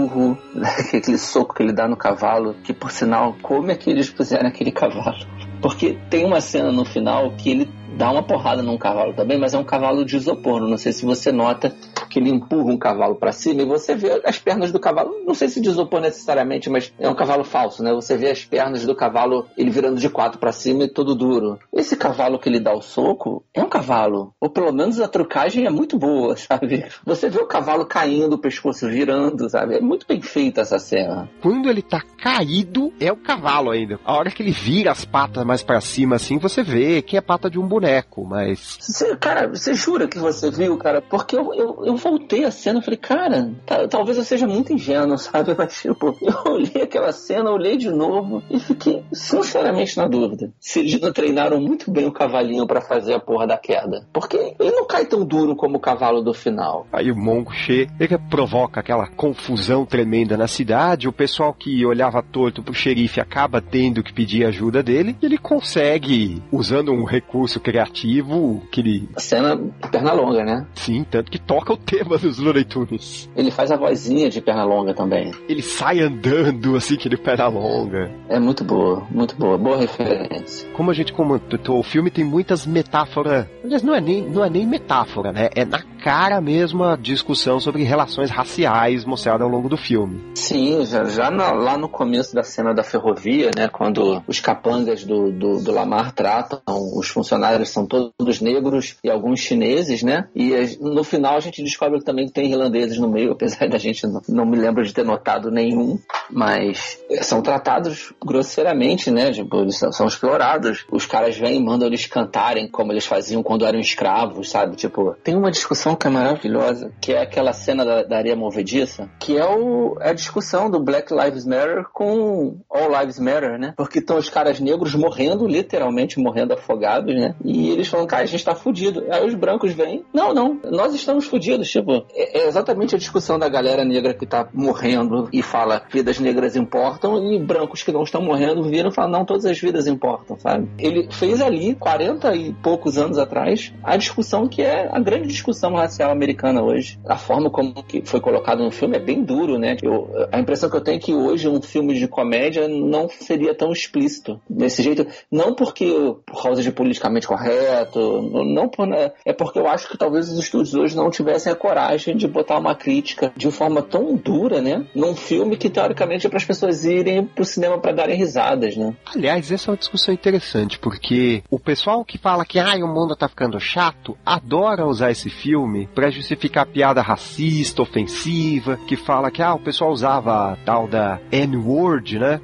né? 0.56 0.70
aquele 0.94 1.18
soco 1.18 1.54
que 1.54 1.64
ele 1.64 1.74
dá 1.74 1.88
no 1.88 1.98
cavalo, 1.98 2.56
que 2.64 2.74
por 2.74 2.92
sinal, 2.92 3.36
como 3.42 3.72
é 3.72 3.76
que 3.76 3.90
eles 3.90 4.10
puseram 4.10 4.48
aquele 4.48 4.72
cavalo? 4.72 5.26
Porque 5.62 5.98
tem 6.10 6.26
uma 6.26 6.42
cena 6.42 6.72
no 6.72 6.84
final 6.84 7.32
que 7.32 7.52
ele 7.52 7.70
dá 7.98 8.12
uma 8.12 8.24
porrada 8.24 8.62
num 8.62 8.78
cavalo 8.78 9.14
também, 9.14 9.38
mas 9.38 9.54
é 9.54 9.58
um 9.58 9.64
cavalo 9.64 10.06
de 10.06 10.16
isopor. 10.16 10.62
Não 10.62 10.78
sei 10.78 10.92
se 10.92 11.06
você 11.06 11.32
nota 11.32 11.74
que 12.10 12.20
ele 12.20 12.30
empurra 12.30 12.72
um 12.72 12.78
cavalo 12.78 13.16
para 13.16 13.32
cima 13.32 13.62
e 13.62 13.66
você 13.66 13.96
vê 13.96 14.22
as 14.26 14.38
pernas 14.38 14.72
do 14.72 14.80
cavalo. 14.80 15.24
Não 15.26 15.34
sei 15.34 15.48
se 15.48 15.62
de 15.62 15.70
isopor 15.70 16.02
necessariamente, 16.02 16.70
mas 16.70 16.94
é 17.00 17.10
um 17.10 17.16
cavalo 17.16 17.44
falso, 17.44 17.82
né? 17.82 17.94
Você 17.94 18.18
vê 18.18 18.30
as 18.30 18.44
pernas 18.44 18.86
do 18.86 18.96
cavalo 18.96 19.48
ele 19.58 19.70
virando 19.70 20.00
de 20.00 20.10
quatro 20.10 20.40
para 20.40 20.52
cima 20.52 20.84
e 20.84 20.90
todo 20.90 21.16
duro. 21.16 21.58
Esse 21.74 21.96
cavalo 21.96 22.38
que 22.38 22.50
ele 22.50 22.60
dá 22.60 22.74
o 22.74 22.82
soco 22.82 23.44
é 23.54 23.62
um 23.62 23.70
cavalo, 23.70 24.34
ou 24.40 24.50
pelo 24.50 24.72
menos 24.72 25.00
a 25.00 25.08
trucagem 25.08 25.66
é 25.66 25.70
muito 25.70 25.98
boa, 25.98 26.36
sabe? 26.38 26.86
Você 27.06 27.30
vê 27.30 27.40
o 27.40 27.48
cavalo 27.48 27.86
caindo, 27.86 28.34
o 28.34 28.40
pescoço 28.40 28.88
virando, 28.88 29.50
sabe? 29.50 29.76
É 29.76 29.82
muito 29.82 30.06
bem 30.06 30.22
feita 30.22 30.62
essa 30.62 30.80
cena. 30.80 31.30
Quando 31.42 31.70
ele 31.70 31.82
tá 31.82 32.02
caído, 32.22 32.92
é 33.00 33.12
o 33.12 33.18
cavalo 33.18 33.72
ainda. 33.72 34.00
A 34.06 34.16
hora 34.16 34.30
que 34.30 34.44
ele 34.44 34.52
vira 34.52 34.92
as 34.92 35.06
patas 35.06 35.46
mais 35.46 35.64
para 35.64 35.80
cima 35.82 36.16
assim, 36.16 36.38
você 36.38 36.64
vê 36.64 37.02
que 37.02 37.18
é 37.18 37.22
pata 37.22 37.50
de 37.50 37.60
um 37.60 37.68
boneco, 37.68 37.81
mas. 38.26 38.78
Cê, 38.80 39.16
cara, 39.16 39.48
você 39.48 39.74
jura 39.74 40.08
que 40.08 40.20
você 40.20 40.50
viu, 40.50 40.78
cara? 40.78 41.02
Porque 41.02 41.36
eu, 41.36 41.54
eu, 41.54 41.86
eu 41.86 41.96
voltei 41.96 42.44
a 42.44 42.52
cena 42.52 42.80
e 42.80 42.84
falei, 42.84 42.98
cara, 42.98 43.52
tá, 43.66 43.88
talvez 43.88 44.18
eu 44.18 44.24
seja 44.24 44.48
muito 44.48 44.74
ingênuo, 44.74 45.18
sabe? 45.20 45.56
Mas, 45.58 45.82
tipo, 45.82 46.16
eu 46.22 46.52
olhei 46.52 46.84
aquela 46.84 47.12
cena, 47.12 47.52
olhei 47.52 47.78
de 47.78 47.90
novo 47.90 48.44
e 48.50 48.60
fiquei 48.60 49.04
sinceramente 49.12 49.98
na 49.98 50.08
dúvida 50.08 50.52
se 50.60 50.80
eles 50.80 51.00
não 51.00 51.12
treinaram 51.12 51.60
muito 51.60 51.92
bem 51.92 52.06
o 52.06 52.12
cavalinho 52.12 52.68
para 52.68 52.82
fazer 52.82 53.14
a 53.14 53.20
porra 53.20 53.48
da 53.48 53.58
queda. 53.58 54.08
Porque 54.14 54.56
ele 54.60 54.72
não 54.72 54.86
cai 54.86 55.06
tão 55.06 55.26
duro 55.26 55.56
como 55.56 55.78
o 55.78 55.80
cavalo 55.80 56.22
do 56.22 56.34
final. 56.34 56.88
Aí 56.92 57.12
o 57.12 57.16
Mongo 57.16 57.52
chega, 57.54 57.92
ele 58.00 58.18
provoca 58.30 58.80
aquela 58.80 59.08
confusão 59.08 59.86
tremenda 59.86 60.38
na 60.38 60.48
cidade, 60.48 61.08
o 61.08 61.14
pessoal 61.14 61.54
que 61.54 61.86
olhava 61.86 62.22
torto 62.22 62.64
pro 62.64 62.74
xerife 62.74 63.20
acaba 63.20 63.62
tendo 63.62 64.04
que 64.04 64.14
pedir 64.14 64.46
ajuda 64.46 64.84
dele, 64.84 65.16
e 65.22 65.26
ele 65.26 65.38
consegue, 65.38 66.42
usando 66.52 66.92
um 66.92 67.04
recurso 67.04 67.60
criativo, 67.72 68.62
que 68.70 68.82
ele... 68.82 69.10
A 69.16 69.20
cena 69.22 69.58
perna 69.90 70.12
longa, 70.12 70.44
né? 70.44 70.68
Sim, 70.76 71.06
tanto 71.10 71.32
que 71.32 71.40
toca 71.40 71.72
o 71.72 71.78
tema 71.78 72.18
dos 72.18 72.38
Looney 72.38 72.66
Tunes. 72.66 73.30
Ele 73.34 73.50
faz 73.50 73.72
a 73.72 73.78
vozinha 73.78 74.30
de 74.30 74.42
perna 74.42 74.66
longa 74.66 74.94
também. 74.94 75.32
Ele 75.48 75.62
sai 75.62 76.02
andando 76.02 76.76
assim, 76.76 76.98
que 76.98 77.08
ele 77.08 77.16
perna 77.16 77.48
longa. 77.48 78.12
É 78.28 78.38
muito 78.40 78.66
boa, 78.66 79.08
muito 79.10 79.38
boa, 79.38 79.58
boa 79.58 79.78
referência. 79.78 80.68
Como 80.74 80.92
a 80.92 80.94
gente 80.94 81.14
comentou, 81.14 81.80
o 81.80 81.84
filme 81.84 82.12
tem 82.12 82.26
muitas 82.26 82.66
metáforas. 82.66 83.48
Aliás, 83.64 83.84
não 83.84 83.96
é 83.96 84.02
nem, 84.02 84.22
não 84.22 84.44
é 84.44 84.50
nem 84.50 84.68
metáfora, 84.68 85.32
né? 85.32 85.50
É 85.56 85.64
na 85.64 85.82
cara 86.02 86.42
mesmo 86.42 86.84
a 86.84 86.96
discussão 86.96 87.60
sobre 87.60 87.84
relações 87.84 88.32
raciais 88.32 89.06
mostrada 89.06 89.44
ao 89.44 89.50
longo 89.50 89.70
do 89.70 89.78
filme. 89.78 90.20
Sim, 90.36 90.84
já, 90.84 91.06
já 91.06 91.30
na, 91.30 91.52
lá 91.52 91.78
no 91.78 91.88
começo 91.88 92.34
da 92.34 92.42
cena 92.42 92.74
da 92.74 92.84
ferrovia, 92.84 93.52
né? 93.56 93.68
Quando 93.68 94.24
os 94.28 94.40
capangas 94.40 95.04
do, 95.04 95.32
do, 95.32 95.64
do 95.64 95.72
Lamar 95.72 96.12
tratam, 96.12 96.60
os 96.68 97.08
funcionários 97.08 97.70
são 97.70 97.86
todos 97.86 98.42
negros 98.42 98.98
e 99.04 99.10
alguns 99.10 99.40
chineses, 99.40 100.02
né? 100.02 100.28
E 100.36 100.78
no 100.82 101.04
final 101.04 101.38
a 101.38 101.40
gente 101.40 101.64
descobre 101.64 102.04
também 102.04 102.26
que 102.26 102.34
tem 102.34 102.52
irlandeses 102.52 102.98
no 102.98 103.08
meio, 103.08 103.34
apesar 103.34 103.70
da 103.70 103.78
gente 103.78 104.08
não, 104.08 104.22
não 104.28 104.46
me 104.46 104.58
lembro 104.58 104.84
de 104.84 104.94
ter 104.94 105.06
notado 105.06 105.52
nenhum, 105.52 106.00
mas 106.32 107.00
são 107.22 107.42
tratados 107.42 108.12
grosseiramente, 108.26 109.12
né? 109.12 109.32
Tipo, 109.32 109.62
eles 109.62 109.78
são, 109.78 109.92
são 109.92 110.08
explorados. 110.08 110.84
Os 110.92 111.06
caras 111.06 111.38
vêm 111.38 111.58
e 111.58 111.64
mandam 111.64 111.88
eles 111.88 112.08
cantarem 112.08 112.68
como 112.68 112.92
eles 112.92 113.06
faziam 113.06 113.44
quando 113.44 113.66
eram 113.66 113.80
escravos, 113.80 114.50
sabe? 114.50 114.76
Tipo, 114.76 115.16
tem 115.24 115.36
uma 115.36 115.52
discussão 115.52 115.91
que 115.96 116.08
é 116.08 116.10
maravilhosa, 116.10 116.92
que 117.02 117.14
é 117.14 117.22
aquela 117.22 117.54
cena 117.54 117.86
da, 117.86 118.04
da 118.04 118.18
areia 118.18 118.36
movediça, 118.36 119.10
que 119.20 119.38
é, 119.38 119.46
o, 119.46 119.98
é 120.00 120.10
a 120.10 120.14
discussão 120.14 120.70
do 120.70 120.80
Black 120.80 121.14
Lives 121.14 121.46
Matter 121.46 121.86
com 121.94 122.60
All 122.70 123.00
Lives 123.00 123.20
Matter, 123.20 123.58
né? 123.60 123.74
Porque 123.76 124.00
estão 124.00 124.18
os 124.18 124.30
caras 124.30 124.60
negros 124.60 124.96
morrendo, 124.96 125.48
literalmente 125.48 126.20
morrendo 126.20 126.54
afogados, 126.54 127.14
né? 127.14 127.36
E 127.44 127.70
eles 127.70 127.88
falam, 127.88 128.08
cara, 128.08 128.24
a 128.24 128.28
gente 128.28 128.44
tá 128.44 128.56
fudido. 128.56 129.06
Aí 129.10 129.26
os 129.26 129.34
brancos 129.34 129.72
vêm, 129.72 130.06
não, 130.14 130.34
não, 130.34 130.60
nós 130.64 130.94
estamos 130.94 131.26
fudidos. 131.26 131.70
Tipo, 131.70 132.06
é, 132.14 132.42
é 132.42 132.48
exatamente 132.48 132.96
a 132.96 132.98
discussão 132.98 133.38
da 133.38 133.50
galera 133.50 133.84
negra 133.86 134.14
que 134.14 134.26
tá 134.26 134.48
morrendo 134.54 135.30
e 135.32 135.42
fala 135.42 135.84
vidas 135.92 136.20
negras 136.20 136.56
importam 136.56 137.32
e 137.32 137.40
brancos 137.40 137.84
que 137.84 137.92
não 137.92 138.04
estão 138.04 138.22
morrendo 138.22 138.64
viram 138.64 138.90
e 138.90 138.94
falam, 138.94 139.12
não, 139.12 139.26
todas 139.26 139.46
as 139.46 139.60
vidas 139.60 139.88
importam, 139.88 140.38
sabe? 140.40 140.70
Ele 140.78 141.08
fez 141.12 141.42
ali, 141.42 141.76
40 141.76 142.36
e 142.36 142.54
poucos 142.54 142.98
anos 142.98 143.18
atrás, 143.18 143.74
a 143.84 143.98
discussão 143.98 144.48
que 144.48 144.62
é 144.62 144.90
a 144.92 145.00
grande 145.00 145.28
discussão 145.28 145.78
racial 145.82 146.12
americana 146.12 146.62
hoje. 146.62 147.00
A 147.06 147.18
forma 147.18 147.50
como 147.50 147.84
que 147.84 148.02
foi 148.06 148.20
colocado 148.20 148.64
no 148.64 148.72
filme 148.72 148.98
é 148.98 149.00
bem 149.00 149.24
duro, 149.24 149.58
né? 149.58 149.78
Eu, 149.82 150.10
a 150.32 150.40
impressão 150.40 150.70
que 150.70 150.76
eu 150.76 150.82
tenho 150.82 150.98
é 150.98 151.00
que 151.00 151.14
hoje 151.14 151.48
um 151.48 151.62
filme 151.62 151.94
de 151.94 152.08
comédia 152.08 152.68
não 152.68 153.10
seria 153.10 153.54
tão 153.54 153.72
explícito 153.72 154.40
desse 154.50 154.82
jeito. 154.82 155.06
Não 155.32 155.54
porque 155.54 156.16
por 156.26 156.44
causa 156.44 156.62
de 156.62 156.72
politicamente 156.72 157.28
correto, 157.28 158.22
não 158.46 158.70
por, 158.70 158.88
né? 158.88 159.12
é 159.26 159.34
porque 159.34 159.60
eu 159.60 159.68
acho 159.68 159.90
que 159.90 159.98
talvez 159.98 160.30
os 160.30 160.40
estúdios 160.40 160.74
hoje 160.74 160.96
não 160.96 161.10
tivessem 161.10 161.52
a 161.52 161.56
coragem 161.56 162.16
de 162.16 162.28
botar 162.28 162.58
uma 162.58 162.76
crítica 162.76 163.32
de 163.36 163.50
forma 163.52 163.82
tão 163.82 164.16
dura, 164.16 164.62
né? 164.62 164.86
Num 164.96 165.16
filme 165.16 165.58
que 165.58 165.70
teoricamente 165.70 166.26
é 166.26 166.30
para 166.30 166.38
as 166.38 166.46
pessoas 166.46 166.86
irem 166.86 167.26
pro 167.26 167.46
cinema 167.46 167.80
para 167.80 167.92
darem 167.92 168.18
risadas, 168.18 168.76
né? 168.76 168.96
Aliás, 169.14 169.52
essa 169.52 169.70
é 169.70 169.72
uma 169.72 169.78
discussão 169.78 170.14
interessante, 170.14 170.80
porque 170.80 171.44
o 171.50 171.60
pessoal 171.60 172.04
que 172.04 172.18
fala 172.18 172.46
que 172.46 172.60
ah, 172.60 172.76
o 172.84 172.88
mundo 172.88 173.16
tá 173.16 173.28
ficando 173.28 173.60
chato, 173.60 174.18
adora 174.26 174.86
usar 174.86 175.12
esse 175.12 175.30
filme 175.30 175.71
para 175.94 176.10
justificar 176.10 176.66
piada 176.66 177.02
racista, 177.02 177.82
ofensiva, 177.82 178.78
que 178.88 178.96
fala 178.96 179.32
que 179.32 179.42
ah, 179.42 179.54
o 179.54 179.60
pessoal 179.60 179.92
usava 179.92 180.54
a 180.54 180.56
tal 180.58 180.88
da 180.88 181.20
N-word, 181.32 182.20
né? 182.20 182.42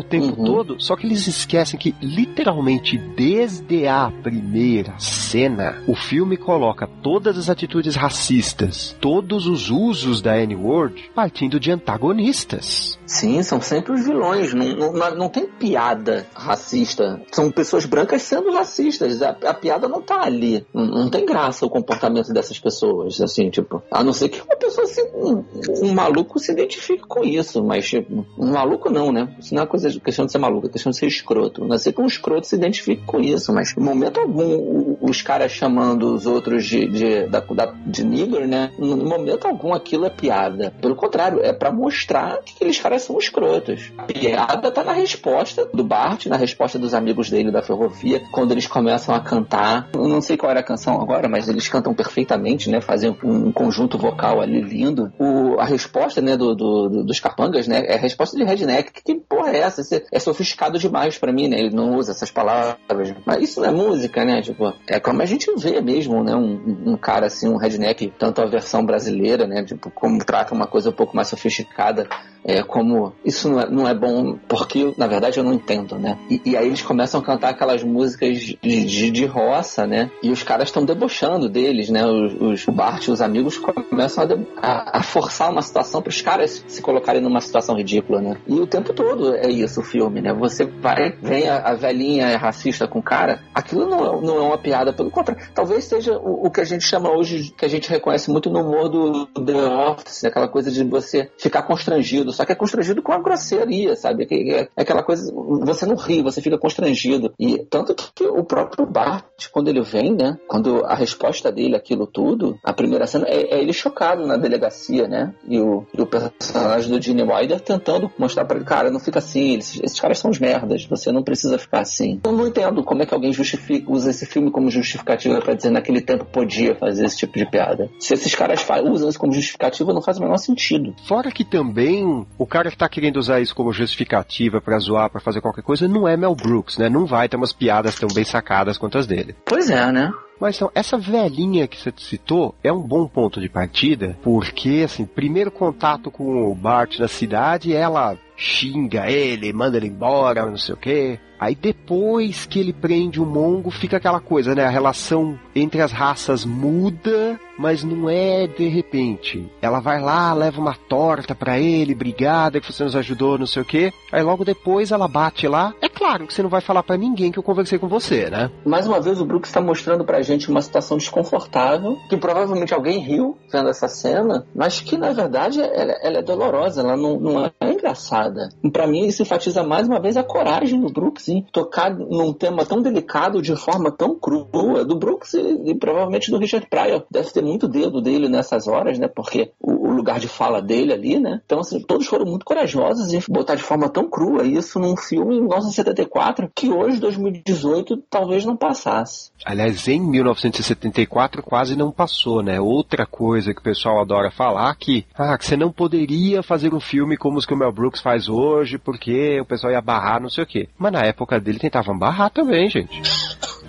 O 0.00 0.04
tempo 0.04 0.40
uhum. 0.40 0.44
todo, 0.44 0.80
só 0.80 0.96
que 0.96 1.06
eles 1.06 1.26
esquecem 1.26 1.78
que 1.78 1.94
literalmente 2.00 2.98
desde 2.98 3.86
a 3.86 4.10
primeira 4.22 4.98
cena, 4.98 5.82
o 5.86 5.94
filme 5.94 6.36
coloca 6.36 6.88
todas 7.02 7.38
as 7.38 7.48
atitudes 7.48 7.94
racistas, 7.96 8.96
todos 9.00 9.46
os 9.46 9.70
usos 9.70 10.20
da 10.20 10.38
N-word 10.38 11.10
partindo 11.14 11.60
de 11.60 11.70
antagonistas. 11.70 12.98
Sim, 13.10 13.42
são 13.42 13.60
sempre 13.60 13.92
os 13.92 14.04
vilões. 14.04 14.54
Não, 14.54 14.92
não, 14.92 15.14
não 15.16 15.28
tem 15.28 15.44
piada 15.44 16.24
racista. 16.32 17.20
São 17.32 17.50
pessoas 17.50 17.84
brancas 17.84 18.22
sendo 18.22 18.52
racistas. 18.52 19.20
A, 19.20 19.30
a 19.30 19.52
piada 19.52 19.88
não 19.88 20.00
tá 20.00 20.22
ali. 20.22 20.64
Não, 20.72 20.86
não, 20.86 21.10
tem 21.10 21.26
graça 21.26 21.66
o 21.66 21.70
comportamento 21.70 22.32
dessas 22.32 22.60
pessoas. 22.60 23.20
Assim, 23.20 23.50
tipo, 23.50 23.82
a 23.90 24.04
não 24.04 24.12
ser 24.12 24.28
que 24.28 24.40
uma 24.40 24.56
pessoa, 24.56 24.86
se, 24.86 25.02
um, 25.12 25.44
um 25.82 25.92
maluco 25.92 26.38
se 26.38 26.52
identifique 26.52 27.02
com 27.02 27.24
isso. 27.24 27.64
Mas, 27.64 27.88
tipo, 27.88 28.24
um 28.38 28.52
maluco 28.52 28.88
não, 28.88 29.10
né? 29.10 29.34
Isso 29.40 29.52
não 29.56 29.64
é 29.64 29.66
coisa, 29.66 29.89
questão 29.98 30.26
de 30.26 30.32
ser 30.32 30.38
maluco, 30.38 30.66
é 30.66 30.70
questão 30.70 30.90
de 30.90 30.98
ser 30.98 31.06
escroto. 31.06 31.64
Não 31.64 31.78
ser 31.78 31.92
que 31.92 32.00
um 32.00 32.06
escroto 32.06 32.46
se 32.46 32.54
identifique 32.54 33.02
com 33.04 33.20
isso. 33.20 33.52
Mas, 33.52 33.74
em 33.76 33.80
momento 33.80 34.20
algum, 34.20 34.96
os 35.00 35.22
caras 35.22 35.52
chamando 35.52 36.14
os 36.14 36.26
outros 36.26 36.64
de, 36.64 36.86
de, 36.86 37.26
da, 37.26 37.40
da, 37.40 37.74
de 37.86 38.04
nigger, 38.04 38.46
né? 38.46 38.70
Em 38.78 38.94
momento 38.94 39.46
algum 39.46 39.74
aquilo 39.74 40.04
é 40.04 40.10
piada. 40.10 40.72
Pelo 40.80 40.94
contrário, 40.94 41.40
é 41.42 41.52
para 41.52 41.72
mostrar 41.72 42.38
que 42.42 42.54
aqueles 42.54 42.78
caras 42.78 43.02
são 43.02 43.18
escrotos. 43.18 43.92
A 43.98 44.04
piada 44.04 44.70
tá 44.70 44.84
na 44.84 44.92
resposta 44.92 45.66
do 45.72 45.82
Bart, 45.82 46.26
na 46.26 46.36
resposta 46.36 46.78
dos 46.78 46.94
amigos 46.94 47.30
dele 47.30 47.50
da 47.50 47.62
ferrovia, 47.62 48.22
quando 48.32 48.52
eles 48.52 48.66
começam 48.66 49.14
a 49.14 49.20
cantar. 49.20 49.88
Eu 49.94 50.08
não 50.08 50.20
sei 50.20 50.36
qual 50.36 50.50
era 50.50 50.60
a 50.60 50.64
canção 50.64 51.00
agora, 51.00 51.28
mas 51.28 51.48
eles 51.48 51.68
cantam 51.68 51.94
perfeitamente, 51.94 52.70
né? 52.70 52.80
Fazem 52.80 53.16
um 53.22 53.52
conjunto 53.52 53.98
vocal 53.98 54.40
ali 54.40 54.60
lindo. 54.60 55.12
O, 55.18 55.58
a 55.58 55.64
resposta, 55.64 56.20
né, 56.20 56.36
do, 56.36 56.54
do, 56.54 57.04
dos 57.04 57.20
capangas, 57.20 57.66
né? 57.66 57.82
É 57.86 57.94
a 57.94 57.98
resposta 57.98 58.36
de 58.36 58.44
redneck. 58.44 58.92
Que 59.02 59.14
porra 59.14 59.50
é 59.50 59.60
essa? 59.60 59.69
É 60.12 60.18
sofisticado 60.18 60.78
demais 60.78 61.18
para 61.18 61.32
mim, 61.32 61.48
né? 61.48 61.58
Ele 61.58 61.74
não 61.74 61.96
usa 61.96 62.12
essas 62.12 62.30
palavras. 62.30 63.14
Mas 63.24 63.42
isso 63.42 63.60
não 63.60 63.68
é 63.68 63.72
música, 63.72 64.24
né? 64.24 64.42
Tipo, 64.42 64.72
é 64.86 65.00
como 65.00 65.22
a 65.22 65.26
gente 65.26 65.52
vê 65.56 65.80
mesmo, 65.80 66.22
né? 66.22 66.34
Um, 66.34 66.92
um 66.92 66.96
cara 66.96 67.26
assim, 67.26 67.48
um 67.48 67.56
redneck, 67.56 68.12
tanto 68.18 68.40
a 68.40 68.46
versão 68.46 68.84
brasileira, 68.84 69.46
né? 69.46 69.64
Tipo, 69.64 69.90
como 69.90 70.24
trata 70.24 70.54
uma 70.54 70.66
coisa 70.66 70.90
um 70.90 70.94
pouco 70.94 71.16
mais 71.16 71.28
sofisticada 71.28 72.08
é, 72.44 72.62
como 72.62 73.12
isso 73.24 73.48
não 73.48 73.60
é, 73.60 73.70
não 73.70 73.88
é, 73.88 73.94
bom 73.94 74.38
porque 74.48 74.94
na 74.96 75.06
verdade 75.06 75.38
eu 75.38 75.44
não 75.44 75.52
entendo, 75.52 75.98
né? 75.98 76.18
E, 76.28 76.40
e 76.44 76.56
aí 76.56 76.66
eles 76.66 76.82
começam 76.82 77.20
a 77.20 77.24
cantar 77.24 77.50
aquelas 77.50 77.82
músicas 77.82 78.38
de, 78.38 78.58
de, 78.62 79.10
de 79.10 79.26
roça, 79.26 79.86
né? 79.86 80.10
E 80.22 80.30
os 80.30 80.42
caras 80.42 80.68
estão 80.68 80.84
debochando 80.84 81.48
deles, 81.48 81.90
né? 81.90 82.06
Os, 82.06 82.40
os, 82.40 82.64
Bart 82.74 83.08
os 83.08 83.20
amigos 83.20 83.58
começam 83.58 84.24
a, 84.24 84.66
a, 84.66 84.98
a 84.98 85.02
forçar 85.02 85.50
uma 85.50 85.62
situação 85.62 86.00
para 86.00 86.10
os 86.10 86.22
caras 86.22 86.64
se 86.66 86.80
colocarem 86.80 87.20
numa 87.20 87.40
situação 87.40 87.76
ridícula, 87.76 88.20
né? 88.20 88.36
E 88.46 88.54
o 88.54 88.66
tempo 88.66 88.92
todo 88.92 89.34
é 89.34 89.50
isso 89.50 89.80
o 89.80 89.84
filme, 89.84 90.20
né? 90.20 90.32
Você 90.32 90.64
vai, 90.64 91.12
vem 91.20 91.48
a, 91.48 91.58
a 91.58 91.74
velhinha 91.74 92.36
racista 92.36 92.86
com 92.86 93.00
o 93.00 93.02
cara, 93.02 93.40
aquilo 93.54 93.86
não 93.86 93.98
é, 93.98 94.20
não 94.20 94.36
é 94.36 94.40
uma 94.40 94.58
piada, 94.58 94.92
pelo 94.92 95.10
contrário, 95.10 95.42
talvez 95.54 95.84
seja 95.84 96.16
o, 96.16 96.46
o, 96.46 96.50
que 96.50 96.60
a 96.60 96.64
gente 96.64 96.84
chama 96.84 97.10
hoje, 97.10 97.52
que 97.56 97.64
a 97.64 97.68
gente 97.68 97.90
reconhece 97.90 98.30
muito 98.30 98.50
no 98.50 98.60
humor 98.60 98.88
do 98.88 99.26
The 99.26 99.54
Office, 99.54 100.24
aquela 100.24 100.48
coisa 100.48 100.70
de 100.70 100.82
você 100.84 101.30
ficar 101.38 101.62
constrangido 101.62 102.29
constrangido, 102.30 102.32
só 102.32 102.44
que 102.44 102.52
é 102.52 102.54
constrangido 102.54 103.02
com 103.02 103.12
a 103.12 103.18
grosseria, 103.18 103.96
sabe? 103.96 104.26
É, 104.30 104.60
é 104.60 104.68
aquela 104.76 105.02
coisa, 105.02 105.32
você 105.62 105.86
não 105.86 105.96
ri, 105.96 106.22
você 106.22 106.40
fica 106.40 106.58
constrangido. 106.58 107.32
E 107.38 107.58
tanto 107.58 107.94
que 108.14 108.24
o 108.24 108.44
próprio 108.44 108.86
Bart, 108.86 109.24
quando 109.52 109.68
ele 109.68 109.82
vem, 109.82 110.14
né? 110.14 110.38
Quando 110.46 110.84
a 110.84 110.94
resposta 110.94 111.50
dele, 111.50 111.76
aquilo 111.76 112.06
tudo, 112.06 112.58
a 112.64 112.72
primeira 112.72 113.06
cena 113.06 113.26
é, 113.28 113.54
é 113.54 113.60
ele 113.60 113.72
chocado 113.72 114.26
na 114.26 114.36
delegacia, 114.36 115.06
né? 115.06 115.34
E 115.46 115.60
o, 115.60 115.86
e 115.96 116.00
o 116.00 116.06
personagem 116.06 116.90
do 116.90 117.02
Gene 117.02 117.22
Wilder 117.22 117.60
tentando 117.60 118.10
mostrar 118.18 118.44
para 118.44 118.56
ele, 118.56 118.64
cara, 118.64 118.90
não 118.90 119.00
fica 119.00 119.18
assim, 119.18 119.58
esses 119.58 120.00
caras 120.00 120.18
são 120.18 120.30
os 120.30 120.38
merdas, 120.38 120.84
você 120.84 121.12
não 121.12 121.22
precisa 121.22 121.58
ficar 121.58 121.80
assim. 121.80 122.20
Eu 122.24 122.32
não 122.32 122.46
entendo 122.46 122.82
como 122.82 123.02
é 123.02 123.06
que 123.06 123.14
alguém 123.14 123.32
justifica, 123.32 123.90
usa 123.90 124.10
esse 124.10 124.26
filme 124.26 124.50
como 124.50 124.70
justificativa 124.70 125.40
para 125.40 125.54
dizer 125.54 125.70
naquele 125.70 126.00
tempo 126.00 126.24
podia 126.24 126.74
fazer 126.74 127.04
esse 127.04 127.18
tipo 127.18 127.38
de 127.38 127.48
piada. 127.48 127.90
Se 127.98 128.14
esses 128.14 128.34
caras 128.34 128.64
usam 128.84 129.08
isso 129.08 129.18
como 129.18 129.32
justificativa, 129.32 129.92
não 129.92 130.02
faz 130.02 130.18
o 130.18 130.22
menor 130.22 130.36
sentido. 130.36 130.94
Fora 131.06 131.30
que 131.30 131.44
também 131.44 132.19
o 132.38 132.46
cara 132.46 132.70
que 132.70 132.76
tá 132.76 132.88
querendo 132.88 133.16
usar 133.16 133.40
isso 133.40 133.54
como 133.54 133.72
justificativa 133.72 134.60
para 134.60 134.78
zoar, 134.78 135.10
para 135.10 135.20
fazer 135.20 135.40
qualquer 135.40 135.62
coisa, 135.62 135.88
não 135.88 136.06
é 136.06 136.16
Mel 136.16 136.34
Brooks, 136.34 136.78
né? 136.78 136.88
Não 136.88 137.06
vai 137.06 137.28
ter 137.28 137.36
umas 137.36 137.52
piadas 137.52 137.94
tão 137.94 138.08
bem 138.08 138.24
sacadas 138.24 138.78
quanto 138.78 138.98
as 138.98 139.06
dele. 139.06 139.34
Pois 139.44 139.70
é, 139.70 139.90
né? 139.92 140.12
Mas 140.40 140.56
então, 140.56 140.70
essa 140.74 140.96
velhinha 140.96 141.68
que 141.68 141.78
você 141.78 141.92
citou 141.98 142.54
é 142.64 142.72
um 142.72 142.80
bom 142.80 143.06
ponto 143.06 143.40
de 143.40 143.48
partida, 143.48 144.16
porque, 144.22 144.82
assim, 144.84 145.04
primeiro 145.04 145.50
contato 145.50 146.10
com 146.10 146.50
o 146.50 146.54
Bart 146.54 146.98
na 146.98 147.08
cidade, 147.08 147.74
ela 147.74 148.16
xinga 148.40 149.10
ele, 149.10 149.52
manda 149.52 149.76
ele 149.76 149.88
embora, 149.88 150.46
não 150.46 150.56
sei 150.56 150.74
o 150.74 150.78
quê. 150.78 151.20
Aí 151.40 151.54
depois 151.54 152.44
que 152.44 152.60
ele 152.60 152.70
prende 152.70 153.18
o 153.18 153.24
Mongo, 153.24 153.70
fica 153.70 153.96
aquela 153.96 154.20
coisa, 154.20 154.54
né? 154.54 154.66
A 154.66 154.70
relação 154.70 155.38
entre 155.54 155.80
as 155.80 155.90
raças 155.90 156.44
muda, 156.44 157.40
mas 157.58 157.82
não 157.82 158.10
é 158.10 158.46
de 158.46 158.68
repente. 158.68 159.50
Ela 159.62 159.80
vai 159.80 160.02
lá, 160.02 160.34
leva 160.34 160.60
uma 160.60 160.74
torta 160.74 161.34
para 161.34 161.58
ele, 161.58 161.94
obrigada 161.94 162.60
que 162.60 162.70
você 162.70 162.84
nos 162.84 162.94
ajudou, 162.94 163.38
não 163.38 163.46
sei 163.46 163.62
o 163.62 163.64
quê. 163.64 163.90
Aí 164.12 164.22
logo 164.22 164.44
depois 164.44 164.92
ela 164.92 165.08
bate 165.08 165.48
lá. 165.48 165.72
É 165.80 165.88
claro 165.88 166.26
que 166.26 166.34
você 166.34 166.42
não 166.42 166.50
vai 166.50 166.60
falar 166.60 166.82
para 166.82 166.98
ninguém 166.98 167.32
que 167.32 167.38
eu 167.38 167.42
conversei 167.42 167.78
com 167.78 167.88
você, 167.88 168.28
né? 168.28 168.50
Mais 168.66 168.86
uma 168.86 169.00
vez 169.00 169.18
o 169.18 169.24
Brooks 169.24 169.48
está 169.48 169.62
mostrando 169.62 170.04
pra 170.04 170.20
gente 170.20 170.50
uma 170.50 170.60
situação 170.60 170.98
desconfortável, 170.98 171.96
que 172.10 172.18
provavelmente 172.18 172.74
alguém 172.74 172.98
riu 172.98 173.38
vendo 173.50 173.70
essa 173.70 173.88
cena, 173.88 174.46
mas 174.54 174.80
que 174.80 174.98
na 174.98 175.10
verdade 175.14 175.58
ela, 175.58 175.92
ela 176.02 176.18
é 176.18 176.22
dolorosa, 176.22 176.82
ela 176.82 176.98
não, 176.98 177.18
não 177.18 177.46
é 177.46 177.72
engraçada. 177.72 178.29
E 178.62 178.70
para 178.70 178.86
mim 178.86 179.06
isso 179.06 179.22
enfatiza 179.22 179.62
mais 179.62 179.86
uma 179.86 180.00
vez 180.00 180.16
a 180.16 180.22
coragem 180.22 180.80
do 180.80 180.92
Brooks 180.92 181.28
em 181.28 181.42
tocar 181.52 181.94
num 181.94 182.32
tema 182.32 182.64
tão 182.64 182.80
delicado 182.80 183.42
de 183.42 183.54
forma 183.56 183.90
tão 183.90 184.18
crua 184.18 184.84
do 184.84 184.98
Brooks 184.98 185.34
e, 185.34 185.70
e 185.70 185.74
provavelmente 185.74 186.30
do 186.30 186.38
Richard 186.38 186.66
Pryor. 186.68 187.04
Deve 187.10 187.30
ter 187.30 187.42
muito 187.42 187.68
dedo 187.68 188.00
dele 188.00 188.28
nessas 188.28 188.68
horas, 188.68 188.98
né? 188.98 189.08
Porque 189.08 189.52
o, 189.60 189.88
o 189.88 189.92
lugar 189.92 190.18
de 190.18 190.28
fala 190.28 190.60
dele 190.60 190.92
ali, 190.92 191.18
né? 191.18 191.40
Então, 191.44 191.60
assim, 191.60 191.80
todos 191.80 192.06
foram 192.06 192.24
muito 192.24 192.44
corajosos 192.44 193.12
em 193.12 193.20
botar 193.28 193.54
de 193.54 193.62
forma 193.62 193.88
tão 193.88 194.08
crua 194.08 194.44
isso 194.44 194.78
num 194.78 194.96
filme 194.96 195.36
em 195.36 195.40
1974 195.40 196.50
que 196.54 196.70
hoje, 196.70 197.00
2018, 197.00 197.96
talvez 198.08 198.44
não 198.44 198.56
passasse. 198.56 199.30
Aliás, 199.44 199.86
em 199.88 200.00
1974 200.00 201.42
quase 201.42 201.76
não 201.76 201.90
passou, 201.90 202.42
né? 202.42 202.60
Outra 202.60 203.06
coisa 203.06 203.52
que 203.54 203.60
o 203.60 203.64
pessoal 203.64 204.00
adora 204.00 204.30
falar 204.30 204.74
que, 204.76 205.06
ah, 205.14 205.36
que 205.36 205.46
você 205.46 205.56
não 205.56 205.72
poderia 205.72 206.42
fazer 206.42 206.74
um 206.74 206.80
filme 206.80 207.16
como 207.16 207.38
os 207.38 207.46
que 207.46 207.54
o 207.54 207.56
Mel 207.56 207.72
Brooks 207.72 208.00
faz 208.00 208.19
hoje 208.28 208.78
porque 208.78 209.40
o 209.40 209.44
pessoal 209.44 209.72
ia 209.72 209.80
barrar 209.80 210.20
não 210.20 210.28
sei 210.28 210.44
o 210.44 210.46
quê. 210.46 210.68
Mas 210.78 210.92
na 210.92 211.00
época 211.00 211.40
dele 211.40 211.58
tentavam 211.58 211.98
barrar 211.98 212.30
também, 212.30 212.68
gente. 212.68 213.00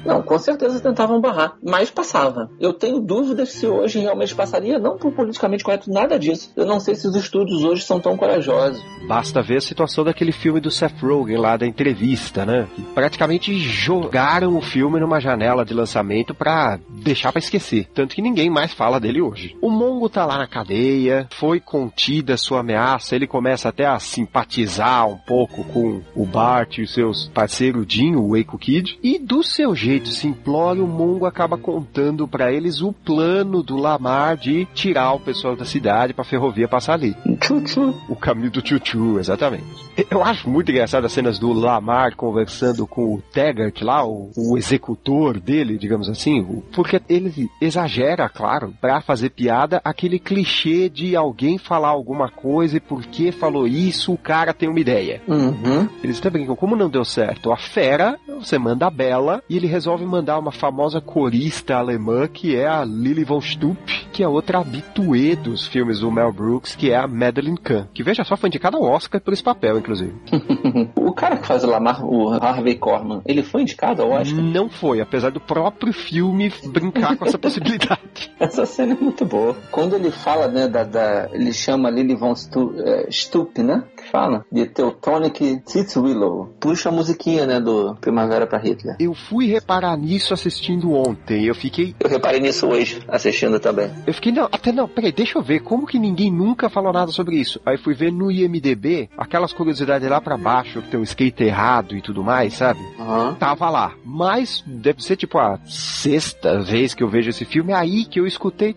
Não, 0.05 0.21
com 0.21 0.37
certeza 0.39 0.79
tentavam 0.79 1.21
barrar, 1.21 1.55
mas 1.63 1.91
passava. 1.91 2.49
Eu 2.59 2.73
tenho 2.73 2.99
dúvidas 2.99 3.49
se 3.49 3.67
hoje 3.67 3.99
realmente 3.99 4.33
passaria, 4.33 4.79
não 4.79 4.97
por 4.97 5.11
politicamente 5.11 5.63
correto, 5.63 5.91
nada 5.91 6.17
disso. 6.17 6.51
Eu 6.55 6.65
não 6.65 6.79
sei 6.79 6.95
se 6.95 7.07
os 7.07 7.15
estúdios 7.15 7.63
hoje 7.63 7.83
são 7.83 7.99
tão 7.99 8.17
corajosos. 8.17 8.83
Basta 9.07 9.41
ver 9.41 9.57
a 9.57 9.61
situação 9.61 10.03
daquele 10.03 10.31
filme 10.31 10.59
do 10.59 10.71
Seth 10.71 10.99
Rogen 11.01 11.37
lá 11.37 11.55
da 11.55 11.67
entrevista, 11.67 12.45
né? 12.45 12.67
Que 12.75 12.81
praticamente 12.81 13.53
jogaram 13.57 14.57
o 14.57 14.61
filme 14.61 14.99
numa 14.99 15.19
janela 15.19 15.63
de 15.63 15.73
lançamento 15.73 16.33
pra 16.33 16.79
deixar 17.01 17.31
pra 17.31 17.39
esquecer. 17.39 17.87
Tanto 17.93 18.15
que 18.15 18.21
ninguém 18.21 18.49
mais 18.49 18.73
fala 18.73 18.99
dele 18.99 19.21
hoje. 19.21 19.55
O 19.61 19.69
Mongo 19.69 20.09
tá 20.09 20.25
lá 20.25 20.37
na 20.37 20.47
cadeia, 20.47 21.27
foi 21.31 21.59
contida 21.59 22.37
sua 22.37 22.59
ameaça, 22.59 23.15
ele 23.15 23.27
começa 23.27 23.69
até 23.69 23.85
a 23.85 23.99
simpatizar 23.99 25.07
um 25.07 25.17
pouco 25.17 25.63
com 25.65 26.01
o 26.15 26.25
Bart 26.25 26.77
e 26.77 26.83
os 26.83 26.93
seus 26.93 27.27
parceiros 27.33 27.85
Dinho, 27.85 28.23
o 28.23 28.35
Eiko 28.37 28.57
Kid, 28.57 28.97
e 29.03 29.17
do 29.19 29.43
seu 29.43 29.75
jeito 29.75 30.09
simplório, 30.09 30.85
o 30.85 30.87
Mongo 30.87 31.25
acaba 31.25 31.57
contando 31.57 32.27
pra 32.27 32.51
eles 32.51 32.81
o 32.81 32.93
plano 32.93 33.61
do 33.63 33.75
Lamar 33.77 34.37
de 34.37 34.65
tirar 34.73 35.13
o 35.13 35.19
pessoal 35.19 35.55
da 35.55 35.65
cidade 35.65 36.13
pra 36.13 36.23
ferrovia 36.23 36.67
passar 36.67 36.93
ali. 36.93 37.15
Tchutchu. 37.39 37.93
O 38.07 38.15
caminho 38.15 38.51
do 38.51 38.65
Chuchu, 38.65 39.19
exatamente. 39.19 39.65
Eu 40.09 40.23
acho 40.23 40.49
muito 40.49 40.71
engraçado 40.71 41.05
as 41.05 41.11
cenas 41.11 41.37
do 41.39 41.51
Lamar 41.51 42.15
conversando 42.15 42.85
com 42.87 43.15
o 43.15 43.21
Taggart 43.33 43.81
lá, 43.81 44.05
o, 44.05 44.31
o 44.35 44.57
executor 44.57 45.39
dele, 45.39 45.77
digamos 45.77 46.09
assim, 46.09 46.39
o- 46.41 46.63
porque 46.91 47.13
ele 47.13 47.49
exagera, 47.61 48.27
claro, 48.27 48.73
pra 48.81 48.99
fazer 48.99 49.29
piada 49.29 49.79
aquele 49.83 50.19
clichê 50.19 50.89
de 50.89 51.15
alguém 51.15 51.57
falar 51.57 51.89
alguma 51.89 52.29
coisa 52.29 52.77
e 52.77 52.81
por 52.81 53.05
que 53.05 53.31
falou 53.31 53.65
isso, 53.65 54.11
o 54.11 54.17
cara 54.17 54.53
tem 54.53 54.67
uma 54.67 54.79
ideia. 54.79 55.21
Uhum. 55.27 55.87
Eles 56.03 56.19
até 56.19 56.29
brincam, 56.29 56.55
como 56.55 56.75
não 56.75 56.89
deu 56.89 57.05
certo 57.05 57.51
a 57.51 57.57
fera, 57.57 58.19
você 58.27 58.57
manda 58.57 58.87
a 58.87 58.89
Bela 58.89 59.41
e 59.49 59.55
ele 59.55 59.67
resolve 59.67 60.05
mandar 60.05 60.37
uma 60.37 60.51
famosa 60.51 60.99
corista 60.99 61.75
alemã 61.75 62.27
que 62.27 62.55
é 62.55 62.67
a 62.67 62.83
Lily 62.83 63.23
von 63.23 63.39
Stupp, 63.39 64.07
que 64.11 64.23
é 64.23 64.27
outra 64.27 64.59
habituê 64.59 65.35
dos 65.35 65.65
filmes 65.65 65.99
do 65.99 66.11
Mel 66.11 66.33
Brooks, 66.33 66.75
que 66.75 66.91
é 66.91 66.97
a 66.97 67.07
Madeline 67.07 67.57
Kahn, 67.57 67.85
que 67.93 68.03
veja 68.03 68.23
só, 68.23 68.35
foi 68.35 68.47
indicada 68.47 68.75
ao 68.75 68.83
Oscar 68.83 69.21
por 69.21 69.31
esse 69.31 69.43
papel, 69.43 69.77
inclusive. 69.77 70.13
o 70.95 71.13
cara 71.13 71.37
que 71.37 71.47
faz 71.47 71.63
o 71.63 71.67
Lamar, 71.67 72.03
o 72.03 72.29
Harvey 72.33 72.75
Korman, 72.75 73.21
ele 73.25 73.43
foi 73.43 73.61
indicado 73.61 74.01
ao 74.01 74.11
Oscar? 74.11 74.41
Não 74.41 74.69
foi, 74.69 74.99
apesar 74.99 75.31
do 75.31 75.39
próprio 75.39 75.93
filme 75.93 76.51
brincar 76.81 77.15
com 77.17 77.25
essa 77.25 77.37
possibilidade. 77.39 78.31
Essa 78.39 78.65
cena 78.65 78.93
é 78.93 78.97
muito 79.03 79.25
boa. 79.25 79.55
Quando 79.71 79.95
ele 79.95 80.11
fala, 80.11 80.47
né, 80.47 80.67
da, 80.67 80.83
da- 80.83 81.29
ele 81.33 81.53
chama 81.53 81.89
Lily 81.89 82.15
von 82.15 82.35
Stu, 82.35 82.73
eh, 82.77 83.07
Stupp, 83.11 83.61
né, 83.61 83.83
que 83.95 84.09
fala, 84.09 84.45
de 84.51 84.65
Teutonic 84.65 85.61
Willow. 85.97 86.53
Puxa 86.59 86.89
a 86.89 86.91
musiquinha, 86.91 87.45
né, 87.45 87.59
do 87.59 87.95
Primavera 88.01 88.45
para 88.47 88.57
Hitler. 88.59 88.95
Eu 88.99 89.13
fui 89.13 89.47
reparar 89.47 89.95
nisso 89.97 90.33
assistindo 90.33 90.91
ontem, 90.93 91.45
eu 91.45 91.55
fiquei 91.55 91.95
Eu 91.99 92.09
reparei 92.09 92.39
nisso 92.39 92.67
hoje, 92.67 93.01
assistindo 93.07 93.59
também. 93.59 93.91
Eu 94.05 94.13
fiquei, 94.13 94.31
não, 94.31 94.45
até 94.51 94.71
não, 94.71 94.87
peraí, 94.87 95.11
deixa 95.11 95.37
eu 95.37 95.41
ver, 95.43 95.59
como 95.61 95.85
que 95.85 95.99
ninguém 95.99 96.31
nunca 96.31 96.69
falou 96.69 96.91
nada 96.93 97.11
sobre 97.11 97.35
isso? 97.37 97.59
Aí 97.65 97.77
fui 97.77 97.93
ver 97.93 98.11
no 98.11 98.31
IMDB, 98.31 99.09
aquelas 99.17 99.53
curiosidades 99.53 100.09
lá 100.09 100.19
pra 100.21 100.37
baixo, 100.37 100.81
que 100.81 100.89
tem 100.89 100.99
um 100.99 101.03
skate 101.03 101.43
errado 101.43 101.95
e 101.95 102.01
tudo 102.01 102.23
mais, 102.23 102.53
sabe? 102.55 102.79
Aham. 102.99 103.35
Tava 103.39 103.69
lá. 103.69 103.93
Mas 104.03 104.63
deve 104.65 105.03
ser 105.03 105.15
tipo 105.15 105.37
a 105.37 105.59
sexta 105.65 106.61
vez 106.71 106.93
que 106.93 107.03
eu 107.03 107.09
vejo 107.09 107.29
esse 107.29 107.45
filme, 107.45 107.73
é 107.73 107.75
aí 107.75 108.05
que 108.05 108.19
eu 108.19 108.25
escutei. 108.25 108.75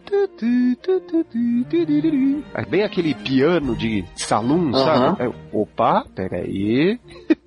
bem 2.68 2.82
aquele 2.82 3.14
piano 3.14 3.76
de 3.76 4.04
saloon, 4.16 4.72
sabe? 4.72 5.24
Eu, 5.24 5.34
Opa, 5.54 6.04
peraí. 6.14 6.98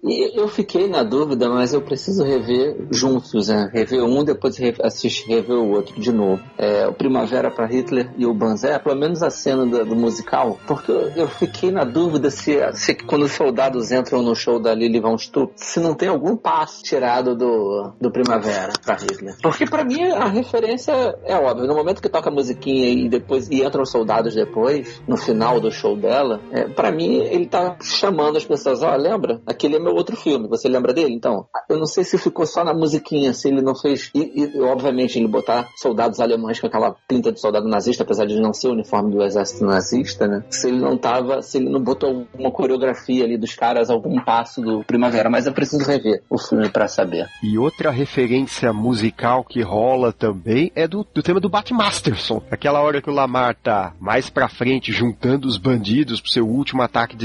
E 0.03 0.39
eu 0.39 0.47
fiquei 0.47 0.87
na 0.87 1.03
dúvida, 1.03 1.49
mas 1.49 1.73
eu 1.73 1.81
preciso 1.81 2.23
rever 2.23 2.77
juntos, 2.91 3.49
né? 3.49 3.69
Rever 3.73 4.03
um, 4.03 4.23
depois 4.23 4.55
re- 4.57 4.75
assistir, 4.81 5.27
rever 5.27 5.57
o 5.57 5.71
outro 5.71 5.99
de 5.99 6.11
novo. 6.13 6.41
É, 6.57 6.87
o 6.87 6.93
Primavera 6.93 7.51
para 7.51 7.65
Hitler 7.67 8.13
e 8.17 8.25
o 8.25 8.33
Banzé, 8.33 8.79
pelo 8.79 8.95
menos 8.97 9.21
a 9.21 9.29
cena 9.29 9.65
do, 9.65 9.83
do 9.83 9.95
musical, 9.95 10.57
porque 10.65 10.91
eu, 10.91 11.27
fiquei 11.27 11.71
na 11.71 11.83
dúvida 11.83 12.31
se, 12.31 12.57
se 12.73 12.95
quando 12.95 13.23
os 13.23 13.33
soldados 13.33 13.91
entram 13.91 14.21
no 14.21 14.33
show 14.33 14.59
da 14.59 14.73
Lily 14.73 15.01
Von 15.01 15.17
Stupp, 15.17 15.51
se 15.57 15.79
não 15.81 15.93
tem 15.93 16.07
algum 16.07 16.37
passo 16.37 16.81
tirado 16.83 17.35
do, 17.35 17.91
do 17.99 18.09
Primavera 18.09 18.71
para 18.85 18.95
Hitler. 18.95 19.35
Porque 19.41 19.65
para 19.65 19.83
mim 19.83 20.03
a 20.03 20.29
referência 20.29 20.93
é 21.25 21.35
óbvia. 21.35 21.67
No 21.67 21.75
momento 21.75 22.01
que 22.01 22.07
toca 22.07 22.29
a 22.29 22.33
musiquinha 22.33 22.87
e 22.89 23.09
depois 23.09 23.49
e 23.49 23.61
entram 23.61 23.83
os 23.83 23.91
soldados 23.91 24.33
depois, 24.33 25.01
no 25.05 25.17
final 25.17 25.59
do 25.59 25.69
show 25.69 25.97
dela, 25.97 26.39
é, 26.51 26.63
para 26.65 26.91
mim 26.91 27.17
ele 27.17 27.45
tá 27.47 27.75
chamando 27.97 28.37
as 28.37 28.45
pessoas, 28.45 28.81
ó, 28.81 28.95
lembra? 28.95 29.41
Aquele 29.45 29.75
é 29.75 29.79
meu 29.79 29.93
outro 29.93 30.15
filme, 30.15 30.47
você 30.47 30.67
lembra 30.67 30.93
dele? 30.93 31.13
Então, 31.13 31.45
eu 31.69 31.77
não 31.77 31.85
sei 31.85 32.03
se 32.03 32.17
ficou 32.17 32.45
só 32.45 32.63
na 32.63 32.73
musiquinha, 32.73 33.33
se 33.33 33.47
ele 33.47 33.61
não 33.61 33.75
fez. 33.75 34.09
E, 34.13 34.53
e, 34.55 34.61
obviamente 34.61 35.17
ele 35.17 35.27
botar 35.27 35.67
soldados 35.75 36.19
alemães 36.19 36.59
com 36.59 36.67
aquela 36.67 36.95
pinta 37.07 37.31
de 37.31 37.39
soldado 37.39 37.67
nazista, 37.67 38.03
apesar 38.03 38.25
de 38.25 38.39
não 38.39 38.53
ser 38.53 38.69
o 38.69 38.73
uniforme 38.73 39.11
do 39.11 39.23
exército 39.23 39.65
nazista, 39.65 40.27
né? 40.27 40.43
Se 40.49 40.67
ele 40.67 40.79
não 40.79 40.97
tava, 40.97 41.41
se 41.41 41.57
ele 41.57 41.69
não 41.69 41.81
botou 41.81 42.09
alguma 42.09 42.51
coreografia 42.51 43.23
ali 43.23 43.37
dos 43.37 43.55
caras, 43.55 43.89
algum 43.89 44.21
passo 44.23 44.61
do 44.61 44.83
Primavera, 44.83 45.29
mas 45.29 45.45
eu 45.45 45.53
preciso 45.53 45.85
rever 45.85 46.23
o 46.29 46.37
filme 46.37 46.69
pra 46.69 46.87
saber. 46.87 47.27
E 47.43 47.57
outra 47.57 47.91
referência 47.91 48.71
musical 48.71 49.43
que 49.43 49.61
rola 49.61 50.11
também 50.13 50.71
é 50.75 50.87
do, 50.87 51.05
do 51.13 51.23
tema 51.23 51.39
do 51.39 51.49
Batmasterson. 51.49 52.41
Aquela 52.51 52.81
hora 52.81 53.01
que 53.01 53.09
o 53.09 53.13
Lamar 53.13 53.55
tá 53.55 53.93
mais 53.99 54.29
pra 54.29 54.47
frente 54.47 54.91
juntando 54.91 55.47
os 55.47 55.57
bandidos 55.57 56.21
pro 56.21 56.31
seu 56.31 56.47
último 56.47 56.81
ataque 56.81 57.15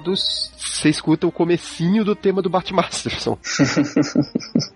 desesperados, 0.00 0.50
você 0.56 0.88
escuta 0.88 1.26
o 1.26 1.32
comecinho 1.32 2.04
do 2.04 2.14
tema 2.14 2.42
do 2.42 2.50
Batmasterson. 2.50 3.38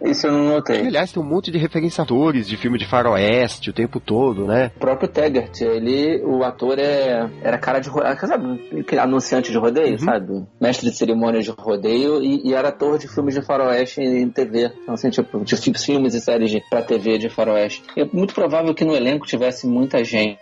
Isso 0.04 0.26
eu 0.26 0.32
não 0.32 0.44
E, 0.44 0.48
notei. 0.48 0.86
aliás, 0.86 1.12
tem 1.12 1.22
um 1.22 1.26
monte 1.26 1.50
de 1.50 1.58
referenciadores 1.58 2.46
de 2.48 2.56
filme 2.56 2.78
de 2.78 2.86
faroeste 2.86 3.70
o 3.70 3.72
tempo 3.72 4.00
todo, 4.00 4.46
né? 4.46 4.70
O 4.76 4.80
próprio 4.80 5.08
Taggart, 5.08 5.60
ele, 5.60 6.22
o 6.24 6.42
ator 6.44 6.78
é, 6.78 7.28
era 7.42 7.58
cara 7.58 7.80
de 7.80 7.88
rodeio, 7.88 8.16
sabe, 8.26 8.96
anunciante 9.00 9.50
de 9.50 9.58
rodeio, 9.58 9.98
sabe? 9.98 10.44
Mestre 10.60 10.90
de 10.90 10.96
cerimônias 10.96 11.44
de 11.44 11.50
rodeio 11.50 12.22
e, 12.22 12.48
e 12.48 12.54
era 12.54 12.68
ator 12.68 12.98
de 12.98 13.08
filmes 13.08 13.34
de 13.34 13.42
faroeste 13.42 14.00
em, 14.00 14.28
TV. 14.30 14.72
Então, 14.82 14.94
assim, 14.94 15.10
tipo, 15.10 15.44
de 15.44 15.56
fi- 15.56 15.74
filmes 15.76 16.14
e 16.14 16.20
séries 16.20 16.50
de, 16.50 16.62
pra 16.70 16.82
TV 16.82 17.18
de 17.18 17.28
faroeste. 17.28 17.82
E 17.96 18.00
é 18.02 18.04
muito 18.12 18.34
provável 18.34 18.74
que 18.74 18.84
no 18.84 18.94
elenco 18.94 19.26
tivesse 19.26 19.66
muita 19.66 20.02
gente 20.04 20.38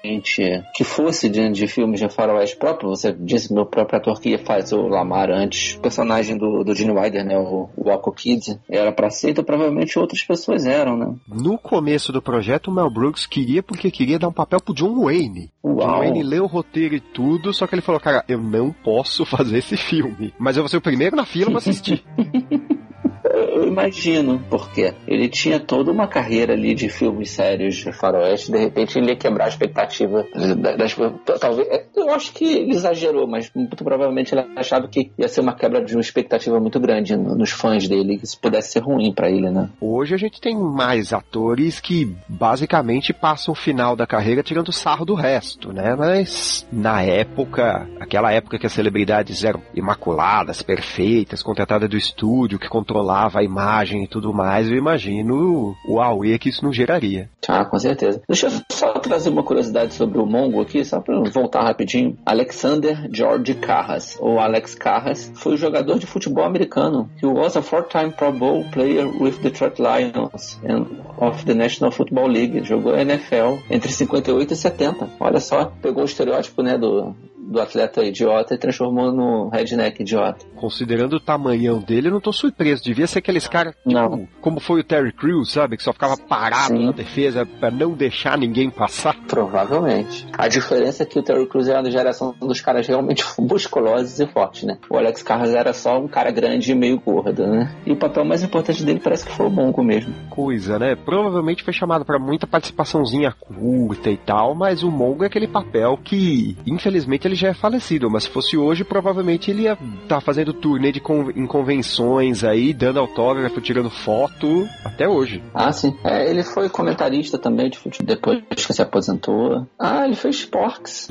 que 0.75 0.85
fosse 0.85 1.29
de, 1.29 1.51
de 1.51 1.67
filmes 1.67 2.01
de 2.01 2.09
faroeste 2.09 2.57
próprio. 2.57 2.91
Você 2.91 3.13
disse, 3.13 3.53
meu 3.53 3.67
próprio 3.67 3.99
ator 3.99 4.21
que 4.21 4.37
o 4.75 4.89
Lamar 4.89 5.31
antes, 5.31 5.77
o 5.77 5.81
personagem 5.81 6.37
do, 6.37 6.65
do 6.65 6.75
Gene 6.75 6.93
Wilder, 6.93 7.25
né, 7.25 7.39
o, 7.39 7.69
o 7.77 7.91
Aqua 7.91 8.13
Kid, 8.15 8.59
era 8.69 8.93
pra 8.93 9.11
ser, 9.11 9.31
então 9.31 9.45
provavelmente 9.45 9.99
outras 9.99 10.23
pessoas 10.23 10.67
eram, 10.67 10.97
né? 10.97 11.15
No 11.27 11.59
começo 11.59 12.13
do 12.13 12.23
projeto, 12.23 12.69
o 12.69 12.75
Mel 12.75 12.91
Brooks 12.91 13.27
queria 13.27 13.63
porque 13.63 13.91
queria 13.91 14.19
dar 14.19 14.29
um 14.29 14.33
papel 14.33 14.61
pro 14.61 14.75
John 14.75 15.05
Wayne. 15.05 15.51
John 15.63 15.75
Uau. 15.75 15.99
Wayne 15.99 16.23
leu 16.23 16.45
o 16.45 16.49
roteiro 16.49 16.95
e 16.95 17.01
tudo, 17.01 17.53
só 17.53 17.67
que 17.67 17.75
ele 17.75 17.83
falou, 17.83 18.01
cara, 18.01 18.25
eu 18.29 18.41
não 18.41 18.73
posso 18.73 19.25
fazer 19.27 19.59
esse 19.59 19.77
filme. 19.77 20.33
Mas 20.39 20.57
eu 20.57 20.63
vou 20.63 20.69
ser 20.69 20.79
o 20.79 20.83
primeiro 20.83 21.17
na 21.17 21.25
fila 21.25 21.51
pra 21.51 21.59
assistir. 21.59 22.05
Eu 23.25 23.67
imagino, 23.67 24.41
porque 24.51 24.95
ele 25.07 25.29
tinha 25.29 25.59
toda 25.61 25.91
uma 25.91 26.07
carreira 26.07 26.53
ali 26.53 26.75
de 26.75 26.89
filmes 26.89 27.31
sérios 27.31 27.77
de 27.77 27.93
faroeste, 27.93 28.51
de 28.53 28.59
repente 28.59 28.99
ele 28.99 29.11
ia 29.11 29.17
quebrar 29.17 29.47
a 29.47 29.49
expectativa 29.49 30.25
da- 30.57 30.77
das 30.77 30.95
talvez, 31.41 31.69
é, 31.69 31.85
eu 31.97 32.11
acho 32.11 32.33
que 32.33 32.45
ele 32.45 32.73
exagerou, 32.73 33.27
mas 33.27 33.51
muito 33.55 33.85
provavelmente 33.85 34.35
ele 34.35 34.45
achava 34.57 34.87
que 34.89 35.11
ia 35.19 35.29
ser 35.29 35.41
uma 35.41 35.55
quebra 35.55 35.85
de 35.85 35.95
uma 35.95 36.01
expectativa 36.01 36.59
muito 36.61 36.79
grande 36.81 37.17
no- 37.17 37.37
nos 37.37 37.51
fãs 37.51 37.89
dele, 37.89 38.19
que 38.19 38.25
isso 38.25 38.39
pudesse 38.41 38.73
ser 38.73 38.81
ruim 38.81 39.13
pra 39.13 39.31
ele, 39.31 39.51
né? 39.51 39.69
Hoje 39.81 40.15
a 40.15 40.19
gente 40.19 40.41
tem 40.41 40.57
mais 40.57 41.13
atores 41.13 41.81
que 41.81 42.15
basicamente 42.29 43.13
passam 43.13 43.53
o 43.53 43.57
final 43.57 43.95
da 43.97 44.07
carreira 44.07 44.43
tirando 44.43 44.73
sarro 44.73 45.05
do 45.05 45.15
resto, 45.15 45.73
né? 45.73 45.95
Mas 45.97 46.67
na 46.73 47.03
época, 47.03 47.89
aquela 48.01 48.33
época 48.33 48.59
que 48.59 48.67
as 48.67 48.73
celebridades 48.73 49.45
eram 49.45 49.61
imaculadas, 49.75 50.63
perfeitas, 50.63 51.43
contratadas 51.43 51.89
do 51.89 51.97
estúdio, 51.97 52.59
que 52.59 52.69
controlava 53.09 53.41
a 53.41 53.43
imagem 53.43 54.05
e 54.05 54.07
tudo 54.07 54.35
mais, 54.35 54.69
eu 54.69 54.77
imagino 54.77 55.75
o 55.87 56.01
Aue 56.01 56.39
que 56.39 56.51
isso 56.51 56.63
não 56.63 56.73
geraria. 56.73 57.31
Ah, 57.49 57.65
com 57.65 57.79
certeza. 57.79 58.21
Deixa 58.29 58.49
eu 58.49 58.53
só 58.71 58.93
trazer 58.99 59.31
uma 59.31 59.43
curiosidade 59.43 59.95
sobre 59.95 60.19
o 60.19 60.27
Mongo 60.27 60.61
aqui, 60.61 60.85
só 60.85 61.01
para 61.01 61.19
voltar 61.31 61.63
rapidinho. 61.63 62.19
Alexander 62.27 63.09
George 63.11 63.55
Carras, 63.55 64.19
ou 64.21 64.39
Alex 64.39 64.75
Carras, 64.75 65.33
foi 65.35 65.55
um 65.55 65.57
jogador 65.57 65.99
de 65.99 66.05
futebol 66.05 66.45
americano. 66.45 67.09
He 67.23 67.27
was 67.27 67.57
a 67.57 67.63
four-time 67.63 68.13
Pro 68.13 68.33
Bowl 68.33 68.65
player 68.71 69.07
with 69.07 69.39
the 69.41 69.49
Detroit 69.49 69.79
Lions 69.79 70.61
and 70.63 70.87
of 71.17 71.47
the 71.47 71.55
National 71.55 71.91
Football 71.91 72.29
League. 72.29 72.63
Jogou 72.65 72.95
NFL 72.95 73.63
entre 73.71 73.91
58 73.91 74.53
e 74.53 74.57
70. 74.57 75.09
Olha 75.19 75.41
só, 75.41 75.73
pegou 75.81 76.03
o 76.03 76.07
estereótipo, 76.07 76.63
né, 76.63 76.77
do 76.77 77.15
do 77.49 77.61
atleta 77.61 78.03
idiota 78.05 78.55
e 78.55 78.59
transformou 78.59 79.11
no 79.13 79.49
redneck 79.49 80.03
idiota. 80.03 80.45
Considerando 80.55 81.15
o 81.15 81.21
tamanhão 81.21 81.79
dele, 81.81 82.09
eu 82.09 82.13
não 82.13 82.21
tô 82.21 82.33
surpreso. 82.33 82.83
Devia 82.85 83.07
ser 83.07 83.21
aqueles 83.21 83.49
caras, 83.49 83.75
tipo, 83.75 83.91
Não. 83.91 84.29
como 84.41 84.61
foi 84.61 84.81
o 84.81 84.85
Terry 84.85 85.13
Crews, 85.13 85.53
sabe? 85.53 85.77
Que 85.77 85.83
só 85.83 85.93
ficava 85.93 86.17
parado 86.17 86.77
Sim. 86.77 86.87
na 86.87 86.93
defesa 86.93 87.47
pra 87.47 87.71
não 87.71 87.93
deixar 87.93 88.37
ninguém 88.37 88.71
passar. 88.71 89.17
Provavelmente. 89.27 90.27
A 90.37 90.47
diferença 90.49 91.03
é 91.03 91.07
que 91.07 91.19
o 91.19 91.23
Terry 91.23 91.47
Crews 91.47 91.69
era 91.69 91.83
da 91.83 91.91
geração 91.91 92.35
dos 92.39 92.61
caras 92.61 92.87
realmente 92.87 93.25
musculosos 93.39 94.21
e 94.21 94.27
fortes, 94.27 94.65
né? 94.65 94.79
O 94.91 94.97
Alex 94.97 95.23
Carras 95.23 95.55
era 95.55 95.73
só 95.73 95.99
um 95.99 96.09
cara 96.09 96.31
grande 96.31 96.71
e 96.71 96.75
meio 96.75 97.01
gordo, 97.01 97.47
né? 97.47 97.75
E 97.87 97.93
o 97.93 97.97
papel 97.97 98.25
mais 98.25 98.43
importante 98.43 98.85
dele 98.85 99.01
parece 99.03 99.25
que 99.25 99.33
foi 99.33 99.47
o 99.47 99.51
Mongo 99.51 99.83
mesmo. 99.83 100.13
Coisa, 100.29 100.79
né? 100.79 100.95
Provavelmente 100.95 101.63
foi 101.65 101.73
chamado 101.73 102.05
pra 102.05 102.19
muita 102.19 102.47
participaçãozinha 102.47 103.33
curta 103.33 104.11
e 104.11 104.17
tal, 104.17 104.55
mas 104.55 104.83
o 104.83 104.91
Mongo 104.91 105.25
é 105.25 105.27
aquele 105.27 105.49
papel 105.49 105.99
que, 106.03 106.57
infelizmente, 106.67 107.27
ele 107.27 107.38
já 107.39 107.49
é 107.49 107.55
falecido. 107.55 108.11
Mas 108.11 108.25
se 108.25 108.31
fosse 108.31 108.57
hoje, 108.57 108.85
provavelmente 108.85 109.51
ele 109.51 109.63
ia 109.63 109.79
estar 110.03 110.21
fazendo 110.21 110.53
turnê 110.53 110.93
de 110.93 111.01
con- 111.01 111.31
em 111.35 111.47
convenções 111.47 112.45
aí, 112.45 112.73
dando 112.73 112.99
autógrafo, 113.01 113.61
tirando 113.61 113.91
foto, 113.91 114.69
até 114.85 115.09
hoje. 115.09 115.43
Ah, 115.55 115.73
sim. 115.73 115.97
É, 116.05 116.29
ele 116.29 116.43
foi 116.43 116.69
comentarista 116.69 117.39
também 117.39 117.71
de 117.71 117.79
futebol 117.79 118.07
depois 118.15 118.43
que 118.67 118.73
se 118.73 118.83
aposentou. 118.83 119.67
Ah, 119.79 120.05
ele 120.05 120.15
fez 120.17 120.45
Porks. 120.45 121.09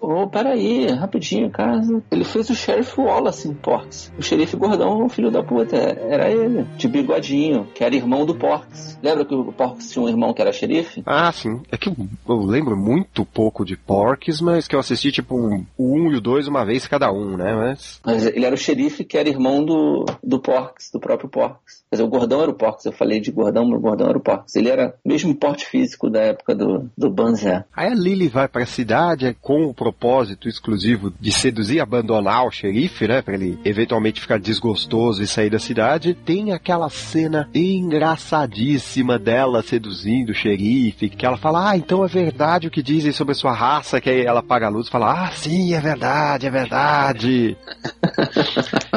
Oh, 0.00 0.26
peraí, 0.26 0.86
rapidinho, 0.90 1.50
cara. 1.50 1.80
Ele 2.10 2.24
fez 2.24 2.50
o 2.50 2.54
Sheriff 2.54 3.00
Wallace 3.00 3.48
em 3.48 3.54
Porks. 3.54 4.12
O 4.18 4.22
xerife 4.22 4.56
gordão, 4.56 5.04
o 5.04 5.08
filho 5.08 5.30
da 5.30 5.42
puta, 5.42 5.76
era 5.76 6.30
ele, 6.30 6.64
de 6.76 6.88
bigodinho, 6.88 7.66
que 7.74 7.84
era 7.84 7.94
irmão 7.94 8.24
do 8.26 8.34
Porks. 8.34 8.98
Lembra 9.02 9.24
que 9.24 9.34
o 9.34 9.52
Porks 9.52 9.90
tinha 9.90 10.04
um 10.04 10.08
irmão 10.08 10.32
que 10.32 10.40
era 10.42 10.52
xerife? 10.52 11.02
Ah, 11.06 11.30
sim. 11.32 11.60
É 11.70 11.76
que 11.76 11.88
eu, 11.88 11.96
eu 12.28 12.40
lembro 12.44 12.76
muito 12.76 13.24
pouco 13.24 13.64
de 13.64 13.76
Porks, 13.76 14.40
mas 14.40 14.66
que 14.66 14.74
eu 14.74 14.80
assisti 14.80 15.11
tipo 15.12 15.36
um, 15.36 15.64
o 15.76 15.94
1 15.94 16.12
e 16.12 16.16
o 16.16 16.20
2 16.20 16.48
uma 16.48 16.64
vez 16.64 16.88
cada 16.88 17.12
um, 17.12 17.36
né? 17.36 17.54
Mas. 17.54 18.00
Mas 18.04 18.26
ele 18.26 18.44
era 18.44 18.54
o 18.54 18.58
xerife 18.58 19.04
que 19.04 19.16
era 19.16 19.28
irmão 19.28 19.64
do, 19.64 20.04
do 20.22 20.40
Porks, 20.40 20.90
do 20.90 20.98
próprio 20.98 21.28
Porks. 21.28 21.81
Quer 21.92 21.96
dizer, 21.96 22.04
o 22.04 22.08
gordão 22.08 22.40
era 22.40 22.50
o 22.50 22.54
Porks, 22.54 22.86
eu 22.86 22.92
falei 22.92 23.20
de 23.20 23.30
gordão, 23.30 23.66
mas 23.66 23.78
o 23.78 23.82
gordão 23.82 24.08
era 24.08 24.16
o 24.16 24.20
Porks. 24.22 24.56
Ele 24.56 24.70
era 24.70 24.94
mesmo 25.04 25.34
porte 25.34 25.66
físico 25.66 26.08
da 26.08 26.20
época 26.20 26.54
do, 26.54 26.90
do 26.96 27.10
Banzé. 27.10 27.66
Aí 27.76 27.92
a 27.92 27.94
Lily 27.94 28.28
vai 28.28 28.48
pra 28.48 28.64
cidade 28.64 29.26
é, 29.26 29.34
com 29.38 29.66
o 29.66 29.74
propósito 29.74 30.48
exclusivo 30.48 31.12
de 31.20 31.30
seduzir 31.30 31.76
e 31.76 31.80
abandonar 31.80 32.46
o 32.46 32.50
xerife, 32.50 33.06
né? 33.06 33.20
Pra 33.20 33.34
ele 33.34 33.58
eventualmente 33.62 34.22
ficar 34.22 34.38
desgostoso 34.38 35.22
e 35.22 35.26
sair 35.26 35.50
da 35.50 35.58
cidade. 35.58 36.14
Tem 36.14 36.52
aquela 36.52 36.88
cena 36.88 37.46
engraçadíssima 37.54 39.18
dela 39.18 39.62
seduzindo 39.62 40.30
o 40.30 40.34
xerife, 40.34 41.10
que 41.10 41.26
ela 41.26 41.36
fala, 41.36 41.72
ah, 41.72 41.76
então 41.76 42.02
é 42.02 42.08
verdade 42.08 42.68
o 42.68 42.70
que 42.70 42.82
dizem 42.82 43.12
sobre 43.12 43.32
a 43.32 43.34
sua 43.34 43.52
raça, 43.52 44.00
que 44.00 44.08
aí 44.08 44.24
ela 44.24 44.40
apaga 44.40 44.64
a 44.64 44.70
luz 44.70 44.88
e 44.88 44.90
fala, 44.90 45.26
ah, 45.26 45.30
sim, 45.32 45.74
é 45.74 45.80
verdade, 45.80 46.46
é 46.46 46.50
verdade. 46.50 47.54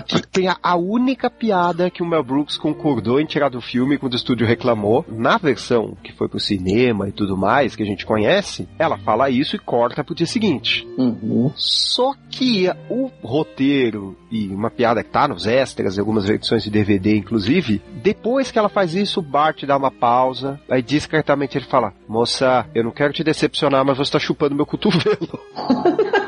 que 0.07 0.21
tem 0.31 0.47
a, 0.47 0.55
a 0.63 0.77
única 0.77 1.29
piada 1.29 1.89
que 1.89 2.01
o 2.01 2.05
Mel 2.05 2.23
Brooks 2.23 2.57
concordou 2.57 2.84
em 3.19 3.25
tirar 3.25 3.49
do 3.49 3.61
filme 3.61 3.97
quando 3.97 4.13
o 4.13 4.15
estúdio 4.15 4.45
reclamou. 4.45 5.05
Na 5.07 5.37
versão 5.37 5.97
que 6.03 6.13
foi 6.13 6.27
pro 6.27 6.39
cinema 6.39 7.07
e 7.07 7.11
tudo 7.11 7.37
mais, 7.37 7.75
que 7.75 7.83
a 7.83 7.85
gente 7.85 8.05
conhece, 8.05 8.67
ela 8.77 8.97
fala 8.97 9.29
isso 9.29 9.55
e 9.55 9.59
corta 9.59 10.03
pro 10.03 10.15
dia 10.15 10.27
seguinte. 10.27 10.87
Uhum. 10.97 11.51
Só 11.55 12.13
que 12.29 12.69
o 12.89 13.09
roteiro 13.23 14.15
e 14.31 14.47
uma 14.47 14.69
piada 14.69 15.03
que 15.03 15.09
tá 15.09 15.27
nos 15.27 15.47
extras, 15.47 15.97
algumas 15.97 16.25
versões 16.25 16.63
de 16.63 16.69
DVD 16.69 17.17
inclusive, 17.17 17.81
depois 18.03 18.51
que 18.51 18.59
ela 18.59 18.69
faz 18.69 18.93
isso, 18.93 19.19
o 19.19 19.23
Bart 19.23 19.63
dá 19.63 19.77
uma 19.77 19.91
pausa, 19.91 20.59
aí 20.69 20.81
discretamente 20.81 21.57
ele 21.57 21.65
fala: 21.65 21.93
Moça, 22.07 22.65
eu 22.75 22.83
não 22.83 22.91
quero 22.91 23.13
te 23.13 23.23
decepcionar, 23.23 23.85
mas 23.85 23.97
você 23.97 24.11
tá 24.11 24.19
chupando 24.19 24.55
meu 24.55 24.65
cotovelo. 24.65 25.39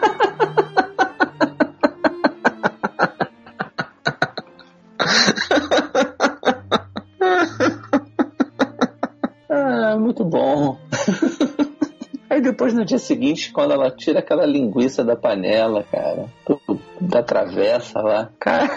no 12.77 12.85
dia 12.85 12.99
seguinte, 12.99 13.51
quando 13.51 13.73
ela 13.73 13.91
tira 13.91 14.19
aquela 14.19 14.45
linguiça 14.45 15.03
da 15.03 15.15
panela, 15.15 15.83
cara, 15.91 16.25
da 17.01 17.23
travessa 17.23 17.99
lá, 18.01 18.29
cara. 18.39 18.69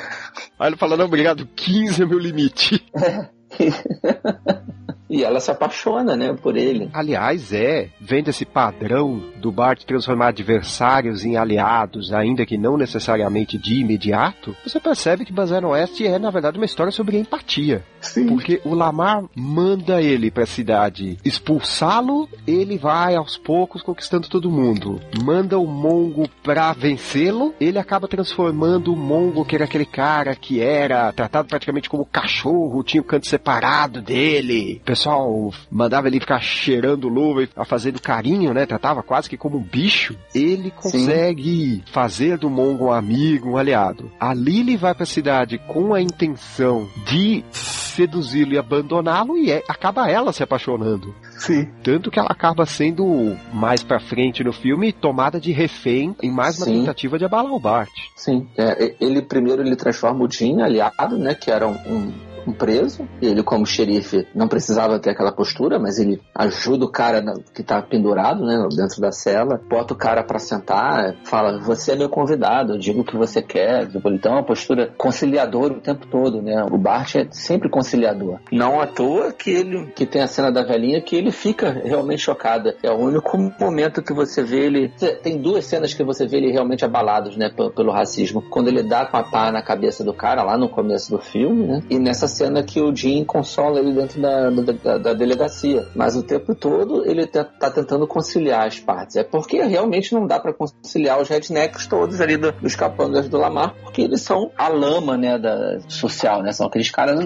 Aí 0.58 0.68
ele 0.68 0.76
fala: 0.76 0.96
Não, 0.96 1.04
obrigado, 1.04 1.46
15 1.54 2.02
é 2.02 2.06
meu 2.06 2.18
limite. 2.18 2.84
e 5.11 5.25
ela 5.25 5.40
se 5.40 5.51
apaixona, 5.51 6.16
né, 6.16 6.33
por 6.33 6.57
ele. 6.57 6.88
Aliás, 6.92 7.53
é, 7.53 7.88
vendo 8.01 8.29
esse 8.29 8.44
padrão 8.44 9.20
do 9.37 9.51
Bart 9.51 9.83
transformar 9.85 10.29
adversários 10.29 11.25
em 11.25 11.37
aliados, 11.37 12.12
ainda 12.12 12.46
que 12.46 12.57
não 12.57 12.77
necessariamente 12.77 13.59
de 13.59 13.81
imediato, 13.81 14.57
você 14.64 14.79
percebe 14.79 15.25
que 15.25 15.33
no 15.61 15.70
Oeste 15.70 16.07
é, 16.07 16.18
na 16.18 16.31
verdade, 16.31 16.59
uma 16.59 16.64
história 16.64 16.92
sobre 16.92 17.18
empatia. 17.18 17.83
Sim. 18.01 18.27
Porque 18.27 18.61
o 18.64 18.75
Lamar 18.75 19.25
manda 19.35 20.01
ele 20.01 20.31
pra 20.31 20.46
cidade 20.46 21.18
expulsá-lo, 21.25 22.29
ele 22.46 22.79
vai 22.79 23.16
aos 23.16 23.37
poucos 23.37 23.83
conquistando 23.83 24.29
todo 24.29 24.51
mundo. 24.51 25.01
Manda 25.23 25.59
o 25.59 25.66
Mongo 25.66 26.29
pra 26.42 26.73
vencê-lo, 26.73 27.55
ele 27.61 27.79
acaba 27.79 28.07
transformando 28.07 28.92
o 28.92 28.96
Mongo, 28.96 29.44
que 29.44 29.57
era 29.57 29.64
aquele 29.64 29.87
cara 29.87 30.37
que 30.37 30.61
era 30.61 31.12
tratado 31.12 31.49
praticamente 31.49 31.90
como 31.90 32.05
cachorro, 32.05 32.85
tinha 32.85 33.01
o 33.01 33.05
canto 33.05 33.27
separado 33.27 34.01
dele. 34.01 34.81
O 35.00 35.02
pessoal 35.02 35.50
mandava 35.70 36.08
ele 36.08 36.20
ficar 36.20 36.40
cheirando 36.40 37.08
luva 37.08 37.42
e 37.44 37.48
fazendo 37.64 38.02
carinho, 38.02 38.52
né? 38.52 38.66
Tratava 38.66 39.02
quase 39.02 39.30
que 39.30 39.36
como 39.36 39.56
um 39.56 39.62
bicho. 39.62 40.14
Ele 40.34 40.70
consegue 40.70 41.82
fazer 41.90 42.36
do 42.36 42.50
Mongo 42.50 42.86
um 42.88 42.92
amigo, 42.92 43.48
um 43.52 43.56
aliado. 43.56 44.10
A 44.20 44.34
Lily 44.34 44.76
vai 44.76 44.94
pra 44.94 45.06
cidade 45.06 45.56
com 45.56 45.94
a 45.94 46.02
intenção 46.02 46.86
de 47.06 47.42
seduzi-lo 47.50 48.52
e 48.52 48.58
abandoná-lo 48.58 49.38
e 49.38 49.50
é- 49.50 49.62
acaba 49.68 50.10
ela 50.10 50.34
se 50.34 50.42
apaixonando. 50.42 51.14
Sim. 51.38 51.66
Tanto 51.82 52.10
que 52.10 52.18
ela 52.18 52.28
acaba 52.30 52.66
sendo, 52.66 53.34
mais 53.54 53.82
pra 53.82 53.98
frente 54.00 54.44
no 54.44 54.52
filme, 54.52 54.92
tomada 54.92 55.40
de 55.40 55.50
refém 55.50 56.14
em 56.22 56.30
mais 56.30 56.58
uma 56.58 56.66
Sim. 56.66 56.80
tentativa 56.80 57.18
de 57.18 57.24
abalar 57.24 57.52
o 57.52 57.58
Bart. 57.58 57.90
Sim. 58.14 58.46
É, 58.56 58.94
ele 59.00 59.22
primeiro 59.22 59.62
ele 59.62 59.76
transforma 59.76 60.24
o 60.24 60.30
Jim 60.30 60.60
aliado, 60.60 61.16
né? 61.18 61.34
Que 61.34 61.50
era 61.50 61.66
um, 61.66 61.72
um- 61.86 62.12
um 62.46 62.53
preso. 62.53 63.09
E 63.20 63.26
ele, 63.26 63.42
como 63.42 63.66
xerife, 63.66 64.26
não 64.35 64.48
precisava 64.48 64.98
ter 64.98 65.11
aquela 65.11 65.33
postura, 65.33 65.79
mas 65.79 65.98
ele 65.98 66.20
ajuda 66.35 66.85
o 66.85 66.90
cara 66.90 67.22
que 67.55 67.62
tá 67.62 67.81
pendurado, 67.83 68.44
né? 68.44 68.66
Dentro 68.74 69.00
da 69.00 69.12
cela, 69.12 69.61
bota 69.68 69.94
o 69.94 69.96
cara 69.96 70.22
pra 70.22 70.38
sentar, 70.38 71.16
fala: 71.24 71.59
Você 71.61 71.92
é 71.92 71.96
meu 71.96 72.09
convidado, 72.09 72.74
eu 72.74 72.79
digo 72.79 73.00
o 73.00 73.05
que 73.05 73.16
você 73.16 73.42
quer. 73.42 73.88
Então 73.94 74.33
é 74.33 74.35
uma 74.37 74.44
postura 74.46 74.92
conciliadora 74.96 75.74
o 75.74 75.81
tempo 75.81 76.07
todo, 76.07 76.42
né? 76.42 76.64
O 76.70 76.79
Bart 76.79 77.16
é 77.16 77.29
sempre 77.31 77.68
conciliador. 77.68 78.38
Não 78.53 78.81
à 78.81 78.87
toa 78.87 79.33
que 79.33 79.50
ele 79.50 79.87
que 79.94 80.07
tem 80.07 80.22
a 80.22 80.26
cena 80.26 80.50
da 80.50 80.62
velhinha 80.62 81.00
que 81.00 81.16
ele 81.16 81.31
fica 81.31 81.70
realmente 81.70 82.22
chocada. 82.22 82.76
É 82.83 82.90
o 82.90 82.96
único 82.96 83.37
momento 83.59 84.03
que 84.03 84.12
você 84.12 84.42
vê 84.42 84.66
ele. 84.66 84.92
Tem 85.22 85.38
duas 85.38 85.64
cenas 85.64 85.94
que 85.94 86.05
você 86.05 86.26
vê 86.26 86.38
ele 86.38 86.53
realmente 86.53 86.85
abalados, 86.85 87.37
né, 87.37 87.50
pelo, 87.50 87.70
pelo 87.70 87.92
racismo. 87.92 88.42
Quando 88.50 88.68
ele 88.68 88.83
dá 88.83 89.07
com 89.07 89.16
a 89.16 89.22
pá 89.22 89.50
na 89.50 89.62
cabeça 89.62 90.05
do 90.05 90.14
cara 90.14 90.42
lá 90.42 90.57
no 90.57 90.68
começo 90.68 91.11
do 91.11 91.18
filme, 91.18 91.66
né? 91.66 91.83
E 91.88 91.98
nessa 91.98 92.26
cena 92.31 92.62
que 92.62 92.81
o 92.81 92.95
Jim 92.97 93.23
consola 93.25 93.79
ele 93.79 93.93
dentro 93.93 94.19
da, 94.21 94.49
da, 94.49 94.99
da- 94.99 95.12
delegacia. 95.12 95.87
Mas 95.95 96.16
o 96.16 96.23
tempo 96.23 96.55
todo 96.55 97.05
ele 97.05 97.27
tá, 97.27 97.45
tá 97.45 97.71
tentando 97.71 98.07
conciliar 98.07 98.66
as 98.66 98.79
partes. 98.79 99.16
É 99.16 99.23
porque 99.23 99.61
realmente 99.62 100.14
não 100.14 100.27
dá 100.27 100.40
pra 100.40 100.55
conciliar 100.55 101.21
os 101.21 101.29
rednecks 101.29 101.87
todos 101.87 102.19
ali 102.21 102.38
do- 102.38 102.53
dos 102.53 102.75
capangas 102.75 103.29
do 103.29 103.37
Lamar, 103.37 103.75
porque 103.83 104.01
eles 104.01 104.23
são 104.23 104.51
a 104.57 104.69
lama, 104.69 105.16
né, 105.19 105.38
da 105.38 105.79
social, 105.88 106.43
né? 106.43 106.53
São 106.53 106.66
aqueles 106.66 106.90
caras 106.90 107.21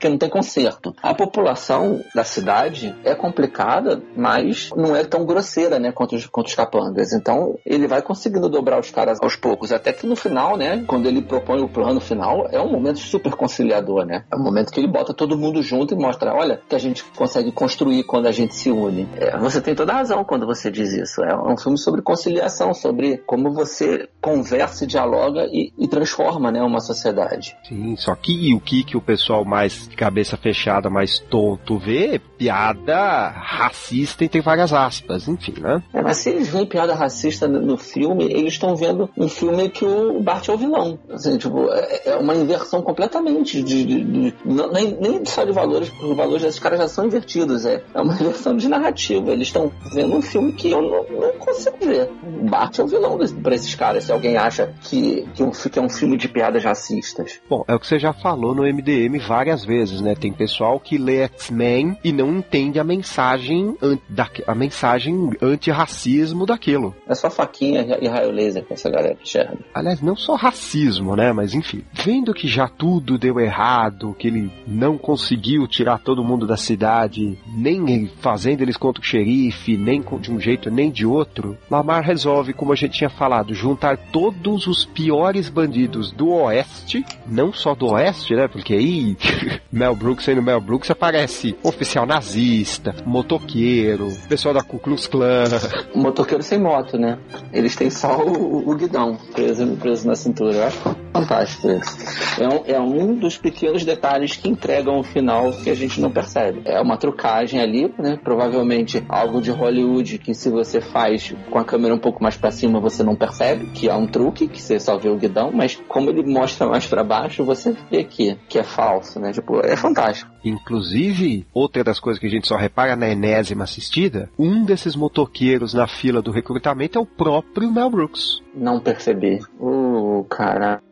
que 0.00 0.08
não 0.08 0.16
tem 0.16 0.30
conserto. 0.30 0.94
A 1.02 1.12
população 1.14 2.00
da 2.14 2.24
cidade 2.24 2.94
é 3.04 3.14
complicada, 3.14 4.00
mas 4.16 4.70
não 4.76 4.96
é 4.96 5.04
tão 5.04 5.26
grosseira, 5.26 5.78
né, 5.78 5.92
quanto 5.92 6.16
os, 6.16 6.26
quanto 6.26 6.46
os 6.46 6.54
capangas. 6.54 7.12
Então, 7.12 7.58
ele 7.66 7.86
vai 7.88 8.00
conseguindo 8.00 8.48
dobrar 8.48 8.78
os 8.80 8.90
caras 8.90 9.18
aos 9.22 9.36
poucos, 9.36 9.72
até 9.72 9.92
que 9.92 10.06
no 10.06 10.16
final, 10.16 10.56
né, 10.56 10.84
quando 10.86 11.06
ele 11.06 11.20
propõe 11.20 11.60
o 11.60 11.68
plano 11.68 12.00
final, 12.00 12.46
é 12.50 12.60
um 12.60 12.70
momento 12.70 12.98
super 13.00 13.32
conciliador, 13.34 14.06
né? 14.06 14.24
Momento 14.44 14.70
que 14.70 14.78
ele 14.78 14.86
bota 14.88 15.14
todo 15.14 15.36
mundo 15.38 15.62
junto 15.62 15.94
e 15.94 15.96
mostra, 15.96 16.34
olha, 16.34 16.60
que 16.68 16.74
a 16.76 16.78
gente 16.78 17.02
consegue 17.16 17.50
construir 17.50 18.04
quando 18.04 18.26
a 18.26 18.32
gente 18.32 18.54
se 18.54 18.70
une. 18.70 19.08
É, 19.16 19.36
você 19.38 19.60
tem 19.60 19.74
toda 19.74 19.92
a 19.92 19.96
razão 19.96 20.22
quando 20.24 20.46
você 20.46 20.70
diz 20.70 20.92
isso. 20.92 21.22
É 21.24 21.34
um 21.36 21.56
filme 21.56 21.78
sobre 21.78 22.02
conciliação, 22.02 22.72
sobre 22.74 23.18
como 23.26 23.52
você 23.52 24.08
conversa 24.20 24.84
e 24.84 24.86
dialoga 24.86 25.46
e, 25.50 25.72
e 25.78 25.88
transforma, 25.88 26.50
né, 26.52 26.62
uma 26.62 26.80
sociedade. 26.80 27.56
Sim, 27.66 27.96
só 27.96 28.14
que 28.14 28.54
o 28.54 28.60
que, 28.60 28.84
que 28.84 28.96
o 28.96 29.00
pessoal 29.00 29.44
mais 29.44 29.88
de 29.88 29.96
cabeça 29.96 30.36
fechada, 30.36 30.90
mais 30.90 31.18
tonto 31.18 31.78
vê, 31.78 32.20
piada 32.38 33.28
racista 33.28 34.24
e 34.24 34.28
tem 34.28 34.40
várias 34.42 34.72
aspas, 34.72 35.26
enfim, 35.28 35.54
né? 35.58 35.82
É, 35.92 36.02
mas 36.02 36.18
se 36.18 36.30
eles 36.30 36.48
veem 36.48 36.66
piada 36.66 36.94
racista 36.94 37.48
no, 37.48 37.60
no 37.60 37.78
filme, 37.78 38.24
eles 38.24 38.52
estão 38.54 38.76
vendo 38.76 39.08
um 39.16 39.28
filme 39.28 39.68
que 39.70 39.84
o 39.84 40.20
Bart 40.20 40.48
é 40.48 40.52
o 40.52 40.58
vilão. 40.58 40.98
Assim, 41.10 41.36
tipo, 41.38 41.70
é, 41.72 42.02
é 42.10 42.16
uma 42.16 42.34
inversão 42.34 42.82
completamente 42.82 43.62
de, 43.62 43.84
de- 43.84 44.04
de- 44.04 44.33
Não, 44.44 44.70
nem, 44.72 44.96
nem 45.00 45.24
só 45.24 45.44
de 45.44 45.52
valores, 45.52 45.88
porque 45.90 46.06
os 46.06 46.16
valores 46.16 46.42
desses 46.42 46.60
caras 46.60 46.78
já 46.78 46.88
são 46.88 47.06
invertidos. 47.06 47.64
É, 47.66 47.82
é 47.94 48.00
uma 48.00 48.14
inversão 48.14 48.56
de 48.56 48.68
narrativa. 48.68 49.30
Eles 49.30 49.48
estão 49.48 49.70
vendo 49.92 50.16
um 50.16 50.22
filme 50.22 50.52
que 50.52 50.70
eu 50.70 50.82
não, 50.82 51.04
não 51.20 51.32
consigo 51.38 51.76
ver. 51.80 52.10
Bart 52.48 52.78
é 52.78 52.82
o 52.82 52.86
vilão 52.86 53.18
para 53.42 53.54
esses 53.54 53.74
caras, 53.74 54.04
se 54.04 54.12
alguém 54.12 54.36
acha 54.36 54.72
que, 54.82 55.26
que, 55.34 55.42
um, 55.42 55.50
que 55.50 55.78
é 55.78 55.82
um 55.82 55.88
filme 55.88 56.16
de 56.16 56.28
piadas 56.28 56.64
racistas. 56.64 57.40
Bom, 57.48 57.64
é 57.66 57.74
o 57.74 57.80
que 57.80 57.86
você 57.86 57.98
já 57.98 58.12
falou 58.12 58.54
no 58.54 58.62
MDM 58.62 59.18
várias 59.18 59.64
vezes, 59.64 60.00
né? 60.00 60.14
Tem 60.14 60.32
pessoal 60.32 60.78
que 60.78 60.98
lê 60.98 61.22
X-Men 61.22 61.98
e 62.02 62.12
não 62.12 62.38
entende 62.38 62.78
a 62.78 62.84
mensagem, 62.84 63.76
da, 64.08 64.28
a 64.46 64.54
mensagem 64.54 65.30
anti-racismo 65.40 66.46
daquilo. 66.46 66.94
É 67.08 67.14
só 67.14 67.30
faquinha 67.30 67.98
e 68.00 68.08
raio 68.08 68.30
laser 68.30 68.64
que 68.64 68.72
essa 68.72 68.90
galera 68.90 69.16
enxerga. 69.20 69.58
Aliás, 69.74 70.00
não 70.00 70.16
só 70.16 70.34
racismo, 70.34 71.16
né? 71.16 71.32
Mas 71.32 71.54
enfim, 71.54 71.84
vendo 71.92 72.34
que 72.34 72.48
já 72.48 72.68
tudo 72.68 73.18
deu 73.18 73.40
errado, 73.40 74.14
que 74.24 74.28
ele 74.28 74.50
não 74.66 74.96
conseguiu 74.96 75.68
tirar 75.68 75.98
todo 75.98 76.24
mundo 76.24 76.46
da 76.46 76.56
cidade, 76.56 77.38
nem 77.46 78.10
fazendo 78.20 78.62
eles 78.62 78.78
contra 78.78 79.02
o 79.02 79.04
xerife, 79.04 79.76
nem 79.76 80.02
de 80.18 80.32
um 80.32 80.40
jeito 80.40 80.70
nem 80.70 80.90
de 80.90 81.04
outro, 81.04 81.58
Lamar 81.70 82.02
resolve, 82.02 82.54
como 82.54 82.72
a 82.72 82.76
gente 82.76 82.96
tinha 82.96 83.10
falado, 83.10 83.52
juntar 83.52 83.98
todos 83.98 84.66
os 84.66 84.86
piores 84.86 85.50
bandidos 85.50 86.10
do 86.10 86.30
Oeste, 86.30 87.04
não 87.26 87.52
só 87.52 87.74
do 87.74 87.92
Oeste, 87.92 88.34
né? 88.34 88.48
Porque 88.48 88.72
aí 88.72 89.16
Mel 89.70 89.94
Brooks 89.94 90.24
sendo 90.24 90.42
Mel 90.42 90.60
Brooks 90.60 90.90
aparece 90.90 91.54
oficial 91.62 92.06
nazista, 92.06 92.94
motoqueiro, 93.04 94.08
pessoal 94.26 94.54
da 94.54 94.62
Ku 94.62 94.78
Klux 94.78 95.06
Klan. 95.06 95.44
Motoqueiro 95.94 96.42
sem 96.42 96.58
moto, 96.58 96.96
né? 96.96 97.18
Eles 97.52 97.76
têm 97.76 97.90
só 97.90 98.18
o, 98.24 98.70
o 98.70 98.74
guidão 98.74 99.18
preso, 99.32 99.66
preso 99.76 100.06
na 100.06 100.14
cintura. 100.14 100.54
Eu 100.54 100.64
acho 100.64 100.96
fantástico 101.12 101.70
isso. 101.70 102.42
É 102.42 102.48
um, 102.48 102.62
é 102.66 102.80
um 102.80 103.14
dos 103.14 103.36
pequenos 103.38 103.84
detalhes 103.84 104.13
que 104.36 104.48
entregam 104.48 104.98
o 104.98 105.02
final 105.02 105.52
que 105.52 105.70
a 105.70 105.74
gente 105.74 106.00
não 106.00 106.10
percebe. 106.10 106.62
É 106.64 106.80
uma 106.80 106.96
trucagem 106.96 107.60
ali, 107.60 107.92
né? 107.98 108.18
Provavelmente 108.22 109.04
algo 109.08 109.40
de 109.40 109.50
Hollywood 109.50 110.18
que 110.18 110.34
se 110.34 110.48
você 110.48 110.80
faz 110.80 111.34
com 111.50 111.58
a 111.58 111.64
câmera 111.64 111.94
um 111.94 111.98
pouco 111.98 112.22
mais 112.22 112.36
para 112.36 112.50
cima 112.50 112.80
você 112.80 113.02
não 113.02 113.16
percebe 113.16 113.66
que 113.66 113.88
é 113.88 113.94
um 113.94 114.06
truque, 114.06 114.48
que 114.48 114.60
você 114.60 114.78
só 114.78 114.96
vê 114.96 115.08
o 115.08 115.16
guidão, 115.16 115.50
mas 115.52 115.76
como 115.88 116.10
ele 116.10 116.22
mostra 116.22 116.66
mais 116.66 116.86
para 116.86 117.04
baixo, 117.04 117.44
você 117.44 117.74
vê 117.90 118.04
que, 118.04 118.36
que 118.48 118.58
é 118.58 118.62
falso, 118.62 119.18
né? 119.18 119.32
Tipo, 119.32 119.60
é 119.60 119.76
fantástico. 119.76 120.30
Inclusive, 120.44 121.46
outra 121.52 121.82
das 121.82 121.98
coisas 121.98 122.20
que 122.20 122.26
a 122.26 122.30
gente 122.30 122.46
só 122.46 122.56
repara 122.56 122.94
na 122.94 123.08
enésima 123.08 123.64
assistida, 123.64 124.30
um 124.38 124.64
desses 124.64 124.94
motoqueiros 124.94 125.72
na 125.72 125.86
fila 125.86 126.20
do 126.20 126.30
recrutamento 126.30 126.98
é 126.98 127.00
o 127.00 127.06
próprio 127.06 127.70
Mel 127.72 127.90
Brooks. 127.90 128.42
Não 128.54 128.78
percebi. 128.78 129.40
Uh, 129.58 130.24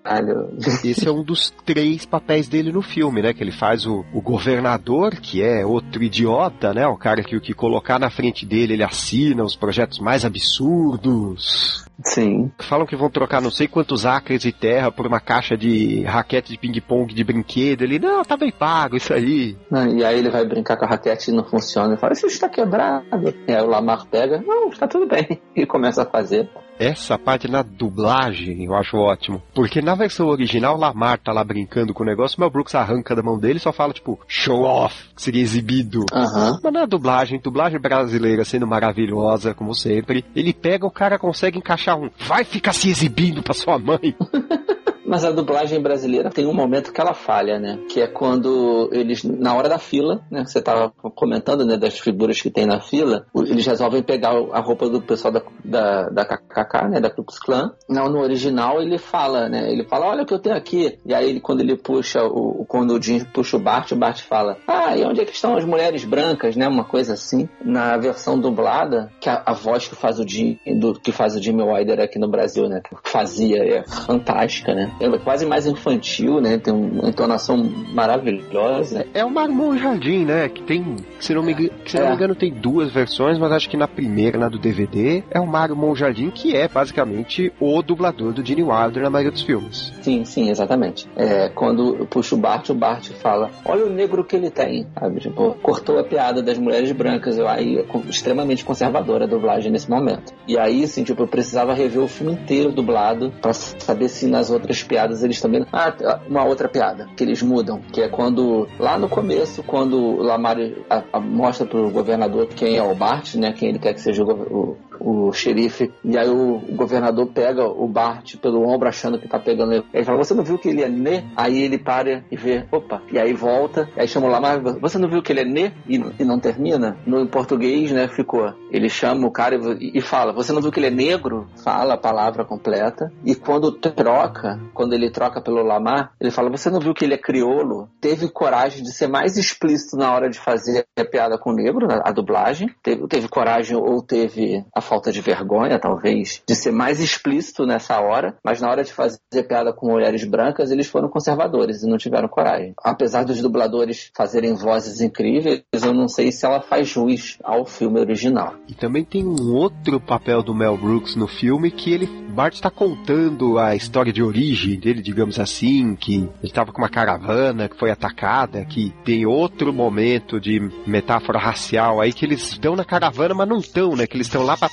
caralho. 0.03 0.51
Esse 0.85 1.07
é 1.07 1.11
um 1.11 1.23
dos 1.23 1.51
três 1.65 2.05
papéis 2.05 2.49
dele 2.49 2.73
no 2.73 2.83
filme, 2.83 3.23
né? 3.23 3.33
Que 3.33 3.43
ele 3.43 3.53
faz 3.53 3.87
o, 3.87 4.05
o 4.13 4.21
governador, 4.21 5.17
que 5.17 5.43
é 5.43 5.65
outro 5.65 6.03
idiota, 6.03 6.75
né? 6.75 6.87
O 6.87 6.97
cara 6.97 7.23
que 7.23 7.37
o 7.37 7.41
que 7.41 7.55
colocar 7.55 7.99
na 7.99 8.11
frente 8.11 8.45
dele, 8.45 8.75
ele 8.75 8.83
assina 8.83 9.45
os 9.45 9.57
projetos 9.57 9.99
mais 9.99 10.25
absurdos. 10.25 11.85
Sim. 12.05 12.51
Falam 12.59 12.87
que 12.87 12.97
vão 12.97 13.11
trocar 13.11 13.41
não 13.41 13.51
sei 13.51 13.69
quantos 13.69 14.05
acres 14.05 14.43
de 14.43 14.53
terra 14.53 14.91
por 14.91 15.07
uma 15.07 15.21
caixa 15.21 15.57
de 15.57 16.03
raquete 16.03 16.53
de 16.53 16.59
ping-pong 16.59 17.15
de 17.15 17.23
brinquedo. 17.23 17.83
Ele, 17.83 17.99
não, 17.99 18.25
tá 18.25 18.37
bem 18.37 18.51
pago 18.51 18.97
isso 18.97 19.13
aí. 19.13 19.57
e 19.95 20.05
aí 20.05 20.19
ele 20.19 20.31
vai 20.31 20.45
brincar 20.45 20.77
com 20.77 20.85
a 20.85 20.89
raquete 20.89 21.31
e 21.31 21.35
não 21.35 21.45
funciona. 21.45 21.93
Ele 21.93 22.01
fala, 22.01 22.13
isso 22.13 22.27
está 22.27 22.49
quebrado. 22.49 23.05
E 23.47 23.53
aí 23.53 23.63
o 23.63 23.67
Lamar 23.67 24.07
pega, 24.07 24.43
não, 24.45 24.69
está 24.69 24.89
tudo 24.89 25.07
bem. 25.07 25.41
E 25.55 25.67
começa 25.67 26.03
a 26.03 26.07
fazer. 26.07 26.49
Essa 26.79 27.19
parte 27.19 27.49
na 27.49 27.63
dublagem 27.63 28.65
eu 28.65 28.75
acho 28.75 28.97
ótimo. 28.97 29.43
Porque 29.55 29.81
na 29.81 29.95
versão 29.95 30.27
original, 30.27 30.77
Lamar 30.77 31.19
tá 31.19 31.33
lá 31.33 31.45
brincando 31.45 31.95
com 31.95 32.03
o 32.03 32.07
negócio, 32.07 32.41
Mel 32.41 32.51
Brooks 32.51 32.75
arranca 32.75 33.15
da 33.15 33.23
mão 33.23 33.39
dele 33.39 33.59
e 33.59 33.61
só 33.61 33.73
fala, 33.73 33.93
tipo, 33.93 34.19
show 34.27 34.63
off, 34.63 35.09
que 35.15 35.23
seria 35.23 35.43
exibido. 35.43 36.01
Uhum. 36.13 36.59
Mas 36.63 36.73
na 36.73 36.87
dublagem, 36.87 37.41
dublagem 37.41 37.81
brasileira 37.81 38.45
sendo 38.45 38.67
maravilhosa, 38.67 39.55
como 39.55 39.75
sempre, 39.75 40.25
ele 40.35 40.53
pega, 40.53 40.87
o 40.87 40.91
cara 40.91 41.19
consegue 41.19 41.59
encaixar 41.59 41.99
um, 41.99 42.11
vai 42.27 42.45
ficar 42.45 42.73
se 42.73 42.89
exibindo 42.91 43.43
pra 43.43 43.55
sua 43.55 43.79
mãe. 43.79 44.15
Mas 45.13 45.27
a 45.27 45.31
dublagem 45.31 45.79
brasileira 45.79 46.31
tem 46.31 46.47
um 46.47 46.55
momento 46.55 46.91
que 46.91 46.99
ela 46.99 47.13
falha, 47.13 47.59
né? 47.59 47.79
Que 47.87 48.01
é 48.01 48.07
quando 48.07 48.89
eles, 48.95 49.23
na 49.23 49.55
hora 49.55 49.69
da 49.69 49.79
fila, 49.79 50.25
né? 50.31 50.43
Você 50.47 50.63
tava 50.63 50.91
comentando, 51.15 51.67
né? 51.67 51.77
Das 51.77 51.99
figuras 51.99 52.41
que 52.41 52.51
tem 52.51 52.65
na 52.65 52.81
fila, 52.81 53.27
eles 53.37 53.67
resolvem 53.67 54.03
pegar 54.03 54.31
a 54.31 54.61
roupa 54.61 54.89
do 54.89 55.03
pessoal 55.03 55.31
da, 55.31 55.43
da, 55.63 56.09
da 56.09 56.25
KKK, 56.25 56.89
né? 56.89 56.99
Da 56.99 57.11
Klux 57.11 57.39
Klan. 57.39 57.75
Não, 57.87 58.09
no 58.09 58.21
original 58.21 58.81
ele 58.81 58.97
fala, 58.97 59.51
né? 59.51 59.71
Ele 59.71 59.85
fala, 59.85 60.07
olha 60.07 60.23
o 60.23 60.27
que 60.27 60.33
eu 60.33 60.39
tenho 60.39 60.57
aqui. 60.57 60.99
E 61.05 61.13
aí, 61.13 61.39
quando 61.41 61.61
ele 61.61 61.77
puxa, 61.77 62.25
o, 62.25 62.65
quando 62.67 62.95
o 62.95 63.03
Jim 63.03 63.23
puxa 63.35 63.59
o 63.59 63.61
Bart, 63.61 63.93
o 63.93 63.97
Bart 63.97 64.23
fala, 64.23 64.57
ah, 64.67 64.97
e 64.97 65.05
onde 65.05 65.21
é 65.21 65.27
que 65.27 65.35
estão 65.35 65.59
as 65.59 65.65
mulheres 65.67 66.07
brancas, 66.07 66.57
né? 66.57 66.67
Uma 66.67 66.85
coisa 66.85 67.13
assim. 67.13 67.47
Na 67.63 67.99
versão 67.99 68.41
dublada, 68.41 69.13
que 69.21 69.29
a, 69.29 69.43
a 69.45 69.53
voz 69.53 69.87
que 69.87 69.95
faz 69.95 70.19
o 70.19 70.27
Jim, 70.27 70.59
do, 70.79 70.95
que 70.95 71.13
faz 71.13 71.37
o 71.37 71.43
Jimmy 71.43 71.63
Wilder 71.63 72.01
aqui 72.01 72.19
no 72.19 72.31
Brasil, 72.31 72.67
né? 72.67 72.81
Que 72.81 72.97
fazia, 73.11 73.63
é 73.63 73.85
fantástica, 73.87 74.75
né? 74.75 74.91
É 75.05 75.19
quase 75.19 75.47
mais 75.47 75.67
infantil, 75.67 76.41
né? 76.41 76.59
Tem 76.59 76.73
uma 76.73 77.09
entonação 77.09 77.57
maravilhosa. 77.93 79.07
É 79.15 79.25
o 79.25 79.31
Marmon 79.31 79.77
Jardim, 79.77 80.25
né? 80.25 80.49
Que 80.49 80.63
tem, 80.63 80.97
se 81.19 81.35
não 81.35 81.43
me, 81.43 81.71
se 81.87 81.97
não 81.97 82.07
me 82.07 82.13
é. 82.13 82.15
engano, 82.15 82.35
tem 82.35 82.53
duas 82.53 82.93
versões, 82.93 83.39
mas 83.39 83.53
acho 83.53 83.69
que 83.69 83.77
na 83.77 83.89
primeira, 83.89 84.39
na 84.39 84.49
do 84.49 84.59
DVD, 84.59 85.23
é 85.31 85.41
o 85.41 85.47
Marmon 85.47 85.95
Jardim, 85.95 86.31
que 86.31 86.57
é 86.57 86.69
basicamente 86.69 87.53
o 87.61 87.83
dublador 87.83 88.33
do 88.33 88.45
Gene 88.45 88.63
Wilder 88.63 89.03
na 89.03 89.11
maioria 89.11 89.33
dos 89.33 89.43
filmes. 89.43 89.93
Sim, 90.03 90.25
sim, 90.25 90.51
exatamente. 90.51 91.09
É, 91.17 91.49
quando 91.49 92.07
puxa 92.07 92.35
o 92.35 92.39
Bart, 92.39 92.69
o 92.71 92.75
Bart 92.75 93.09
fala: 93.15 93.51
Olha 93.65 93.87
o 93.87 93.91
negro 93.91 94.25
que 94.25 94.37
ele 94.37 94.51
tem. 94.51 94.87
Sabe? 94.99 95.21
Tipo, 95.21 95.55
cortou 95.63 95.99
a 95.99 96.05
piada 96.05 96.43
das 96.43 96.59
mulheres 96.59 96.93
brancas. 96.93 97.39
Eu 97.39 97.49
aí 97.49 97.79
é 97.79 97.85
extremamente 98.09 98.65
conservadora 98.65 99.25
a 99.25 99.29
dublagem 99.29 99.71
nesse 99.71 99.91
momento. 99.91 100.33
E 100.47 100.59
aí, 100.59 100.85
assim, 100.85 101.05
tipo, 101.05 101.23
eu 101.23 101.29
precisava 101.29 101.75
rever 101.75 102.03
o 102.03 102.09
filme 102.09 102.33
inteiro 102.33 102.73
dublado 102.73 103.33
para 103.41 103.53
saber 103.53 104.09
se 104.09 104.27
nas 104.27 104.51
outras 104.51 104.83
piadas 104.93 105.23
eles 105.23 105.41
também. 105.41 105.65
Ah, 105.73 106.21
uma 106.29 106.45
outra 106.45 106.69
piada 106.69 107.09
que 107.17 107.25
eles 107.25 107.43
mudam, 107.43 107.81
que 107.91 108.03
é 108.03 108.09
quando, 108.09 108.69
lá 108.79 108.99
no 108.99 109.09
começo, 109.09 109.63
quando 109.63 109.97
o 109.99 110.23
Lamar 110.23 110.59
a, 110.91 111.03
a, 111.15 111.19
mostra 111.19 111.67
pro 111.67 111.91
governador 111.91 112.49
quem 112.49 112.77
é 112.77 112.83
o 112.83 112.95
Bart, 112.95 113.37
né? 113.37 113.55
Quem 113.55 113.71
ele 113.71 113.79
quer 113.79 113.95
que 113.95 114.03
seja 114.03 114.23
o, 114.23 114.31
o, 114.31 114.77
o 115.05 115.33
xerife, 115.33 115.93
e 116.05 116.17
aí 116.17 116.29
o, 116.29 116.61
governador 116.73 117.27
pega 117.27 117.67
o 117.67 117.87
Bart 117.87 118.37
pelo 118.37 118.67
ombro 118.67 118.89
achando 118.89 119.19
que 119.19 119.29
tá 119.29 119.39
pegando 119.39 119.73
ele. 119.73 119.85
Ele 119.93 120.05
fala, 120.05 120.19
você 120.19 120.35
não 120.35 120.45
viu 120.45 120.59
que 120.59 120.69
ele 120.69 120.83
é 120.83 120.89
né? 120.89 121.25
Aí 121.37 121.63
ele 121.63 121.79
para 121.79 122.25
e 122.31 122.37
vê, 122.37 122.65
opa, 122.71 123.03
e 123.11 123.19
aí 123.19 123.33
volta, 123.33 123.89
e 123.97 124.01
aí 124.01 124.09
chama 124.09 124.27
o 124.27 124.31
Lamar, 124.31 124.61
você 124.81 124.99
não 124.99 125.09
viu 125.09 125.23
que 125.23 125.33
ele 125.33 125.41
é 125.41 125.45
né? 125.45 125.73
E, 125.89 125.97
e 126.19 126.25
não 126.25 126.39
termina? 126.39 126.97
No 127.07 127.27
português, 127.27 127.91
né, 127.91 128.09
ficou. 128.09 128.53
Ele 128.71 128.89
chama 128.89 129.27
o 129.27 129.31
cara 129.31 129.57
e, 129.81 129.99
e 129.99 130.01
fala, 130.01 130.33
você 130.33 130.53
não 130.53 130.61
viu 130.61 130.71
que 130.71 130.79
ele 130.79 130.87
é 130.87 130.91
negro? 130.91 131.47
Fala 131.63 131.95
a 131.95 131.99
palavra 131.99 132.45
completa. 132.45 133.13
E 133.25 133.35
quando 133.35 133.73
troca, 133.73 134.61
quando 134.75 134.93
ele 134.93 135.11
troca 135.11 135.41
pelo 135.41 135.63
Lamar, 135.63 136.13
ele 136.21 136.31
fala: 136.31 136.51
Você 136.51 136.71
não 136.71 136.81
viu 136.81 136.95
que 136.95 137.05
ele 137.05 137.15
é 137.15 137.19
criolo? 137.19 137.89
Teve 138.01 138.29
coragem 138.29 138.83
de 138.83 138.93
ser 138.93 139.09
mais 139.09 139.37
explícito 139.37 139.97
na 139.97 140.13
hora 140.13 140.29
de 140.29 140.39
fazer 140.39 140.85
a 140.99 141.05
piada 141.05 141.39
com 141.39 141.51
o 141.51 141.55
negro, 141.55 141.87
a 141.91 142.13
dublagem. 142.13 142.69
Teve, 142.83 143.07
teve 143.09 143.29
coragem 143.29 143.77
ou 143.77 144.03
teve 144.03 144.65
a 144.75 144.81
falta 144.93 145.11
de 145.11 145.23
vergonha, 145.23 145.79
talvez, 145.79 146.43
de 146.47 146.55
ser 146.55 146.71
mais 146.71 147.01
explícito 147.01 147.65
nessa 147.65 147.99
hora, 147.99 148.37
mas 148.45 148.61
na 148.61 148.69
hora 148.69 148.85
de 148.85 148.93
fazer 148.93 149.19
piada 149.49 149.73
com 149.73 149.91
mulheres 149.91 150.23
brancas, 150.23 150.71
eles 150.71 150.87
foram 150.87 151.09
conservadores 151.09 151.83
e 151.83 151.89
não 151.89 151.97
tiveram 151.97 152.29
coragem. 152.29 152.75
Apesar 152.85 153.25
dos 153.25 153.41
dubladores 153.41 154.11
fazerem 154.15 154.55
vozes 154.55 155.01
incríveis, 155.01 155.63
eu 155.73 155.95
não 155.95 156.09
sei 156.09 156.31
se 156.31 156.45
ela 156.45 156.61
faz 156.61 156.91
jus 156.91 157.39
ao 157.43 157.65
filme 157.65 158.01
original. 158.01 158.55
E 158.69 158.75
também 158.75 159.03
tem 159.03 159.25
um 159.25 159.55
outro 159.55 159.99
papel 159.99 160.43
do 160.43 160.55
Mel 160.55 160.77
Brooks 160.77 161.17
no 161.17 161.27
filme 161.27 161.71
que 161.71 161.91
ele 161.91 162.23
Bart 162.33 162.55
está 162.55 162.71
contando 162.71 163.59
a 163.59 163.77
história 163.77 164.11
de 164.11 164.23
origem 164.23 164.81
dele, 164.81 165.03
digamos 165.03 165.39
assim, 165.39 165.95
que 165.95 166.17
ele 166.17 166.31
estava 166.43 166.73
com 166.73 166.81
uma 166.81 166.89
caravana 166.89 167.69
que 167.69 167.77
foi 167.77 167.91
atacada, 167.91 168.65
que 168.65 168.91
tem 169.05 169.27
outro 169.27 169.71
momento 169.71 170.41
de 170.41 170.59
metáfora 170.87 171.39
racial 171.39 172.01
aí 172.01 172.11
que 172.11 172.25
eles 172.25 172.53
estão 172.53 172.75
na 172.75 172.87
caravana, 172.87 173.35
mas 173.35 173.47
não 173.47 173.59
estão, 173.59 173.95
né? 173.95 174.07
Que 174.07 174.17
eles 174.17 174.29
estão 174.29 174.43
lá 174.43 174.57
para 174.57 174.71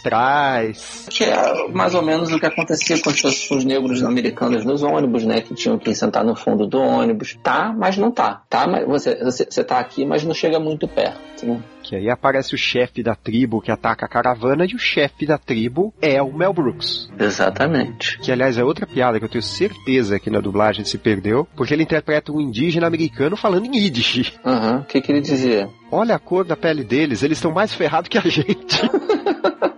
Que 1.09 1.23
é 1.23 1.67
mais 1.69 1.93
ou 1.95 2.01
menos 2.01 2.31
o 2.31 2.39
que 2.39 2.45
acontecia 2.45 2.99
com 3.01 3.09
os, 3.09 3.47
com 3.47 3.55
os 3.55 3.65
negros 3.65 4.03
americanos 4.03 4.65
nos 4.65 4.83
ônibus, 4.83 5.25
né? 5.25 5.41
Que 5.41 5.53
tinham 5.53 5.77
que 5.77 5.93
sentar 5.93 6.23
no 6.23 6.35
fundo 6.35 6.67
do 6.67 6.79
ônibus. 6.79 7.37
Tá, 7.43 7.73
mas 7.77 7.97
não 7.97 8.11
tá. 8.11 8.41
Tá, 8.49 8.67
mas 8.67 8.85
você, 8.87 9.15
você, 9.23 9.45
você 9.49 9.63
tá 9.63 9.79
aqui, 9.79 10.05
mas 10.05 10.23
não 10.23 10.33
chega 10.33 10.59
muito 10.59 10.87
perto, 10.87 11.45
né? 11.45 11.61
Que 11.81 11.95
aí 11.95 12.09
aparece 12.09 12.53
o 12.53 12.57
chefe 12.57 13.01
da 13.01 13.15
tribo 13.15 13.61
que 13.61 13.71
ataca 13.71 14.05
a 14.05 14.09
caravana 14.09 14.65
e 14.65 14.75
o 14.75 14.79
chefe 14.79 15.25
da 15.25 15.37
tribo 15.37 15.93
é 16.01 16.21
o 16.21 16.31
Mel 16.31 16.53
Brooks. 16.53 17.09
Exatamente. 17.17 18.19
Que 18.19 18.31
aliás 18.31 18.57
é 18.57 18.63
outra 18.63 18.85
piada 18.85 19.17
que 19.17 19.25
eu 19.25 19.29
tenho 19.29 19.41
certeza 19.41 20.19
que 20.19 20.29
na 20.29 20.39
dublagem 20.39 20.85
se 20.85 20.97
perdeu, 20.97 21.47
porque 21.55 21.73
ele 21.73 21.83
interpreta 21.83 22.31
um 22.31 22.39
indígena 22.39 22.85
americano 22.85 23.35
falando 23.35 23.65
em 23.65 23.75
Yiddish. 23.75 24.33
Aham, 24.45 24.71
uhum. 24.71 24.79
o 24.81 24.85
que, 24.85 25.01
que 25.01 25.11
ele 25.11 25.21
dizia? 25.21 25.69
Olha 25.91 26.15
a 26.15 26.19
cor 26.19 26.45
da 26.45 26.55
pele 26.55 26.83
deles, 26.83 27.23
eles 27.23 27.37
estão 27.37 27.51
mais 27.51 27.73
ferrados 27.73 28.09
que 28.09 28.17
a 28.17 28.21
gente. 28.21 28.81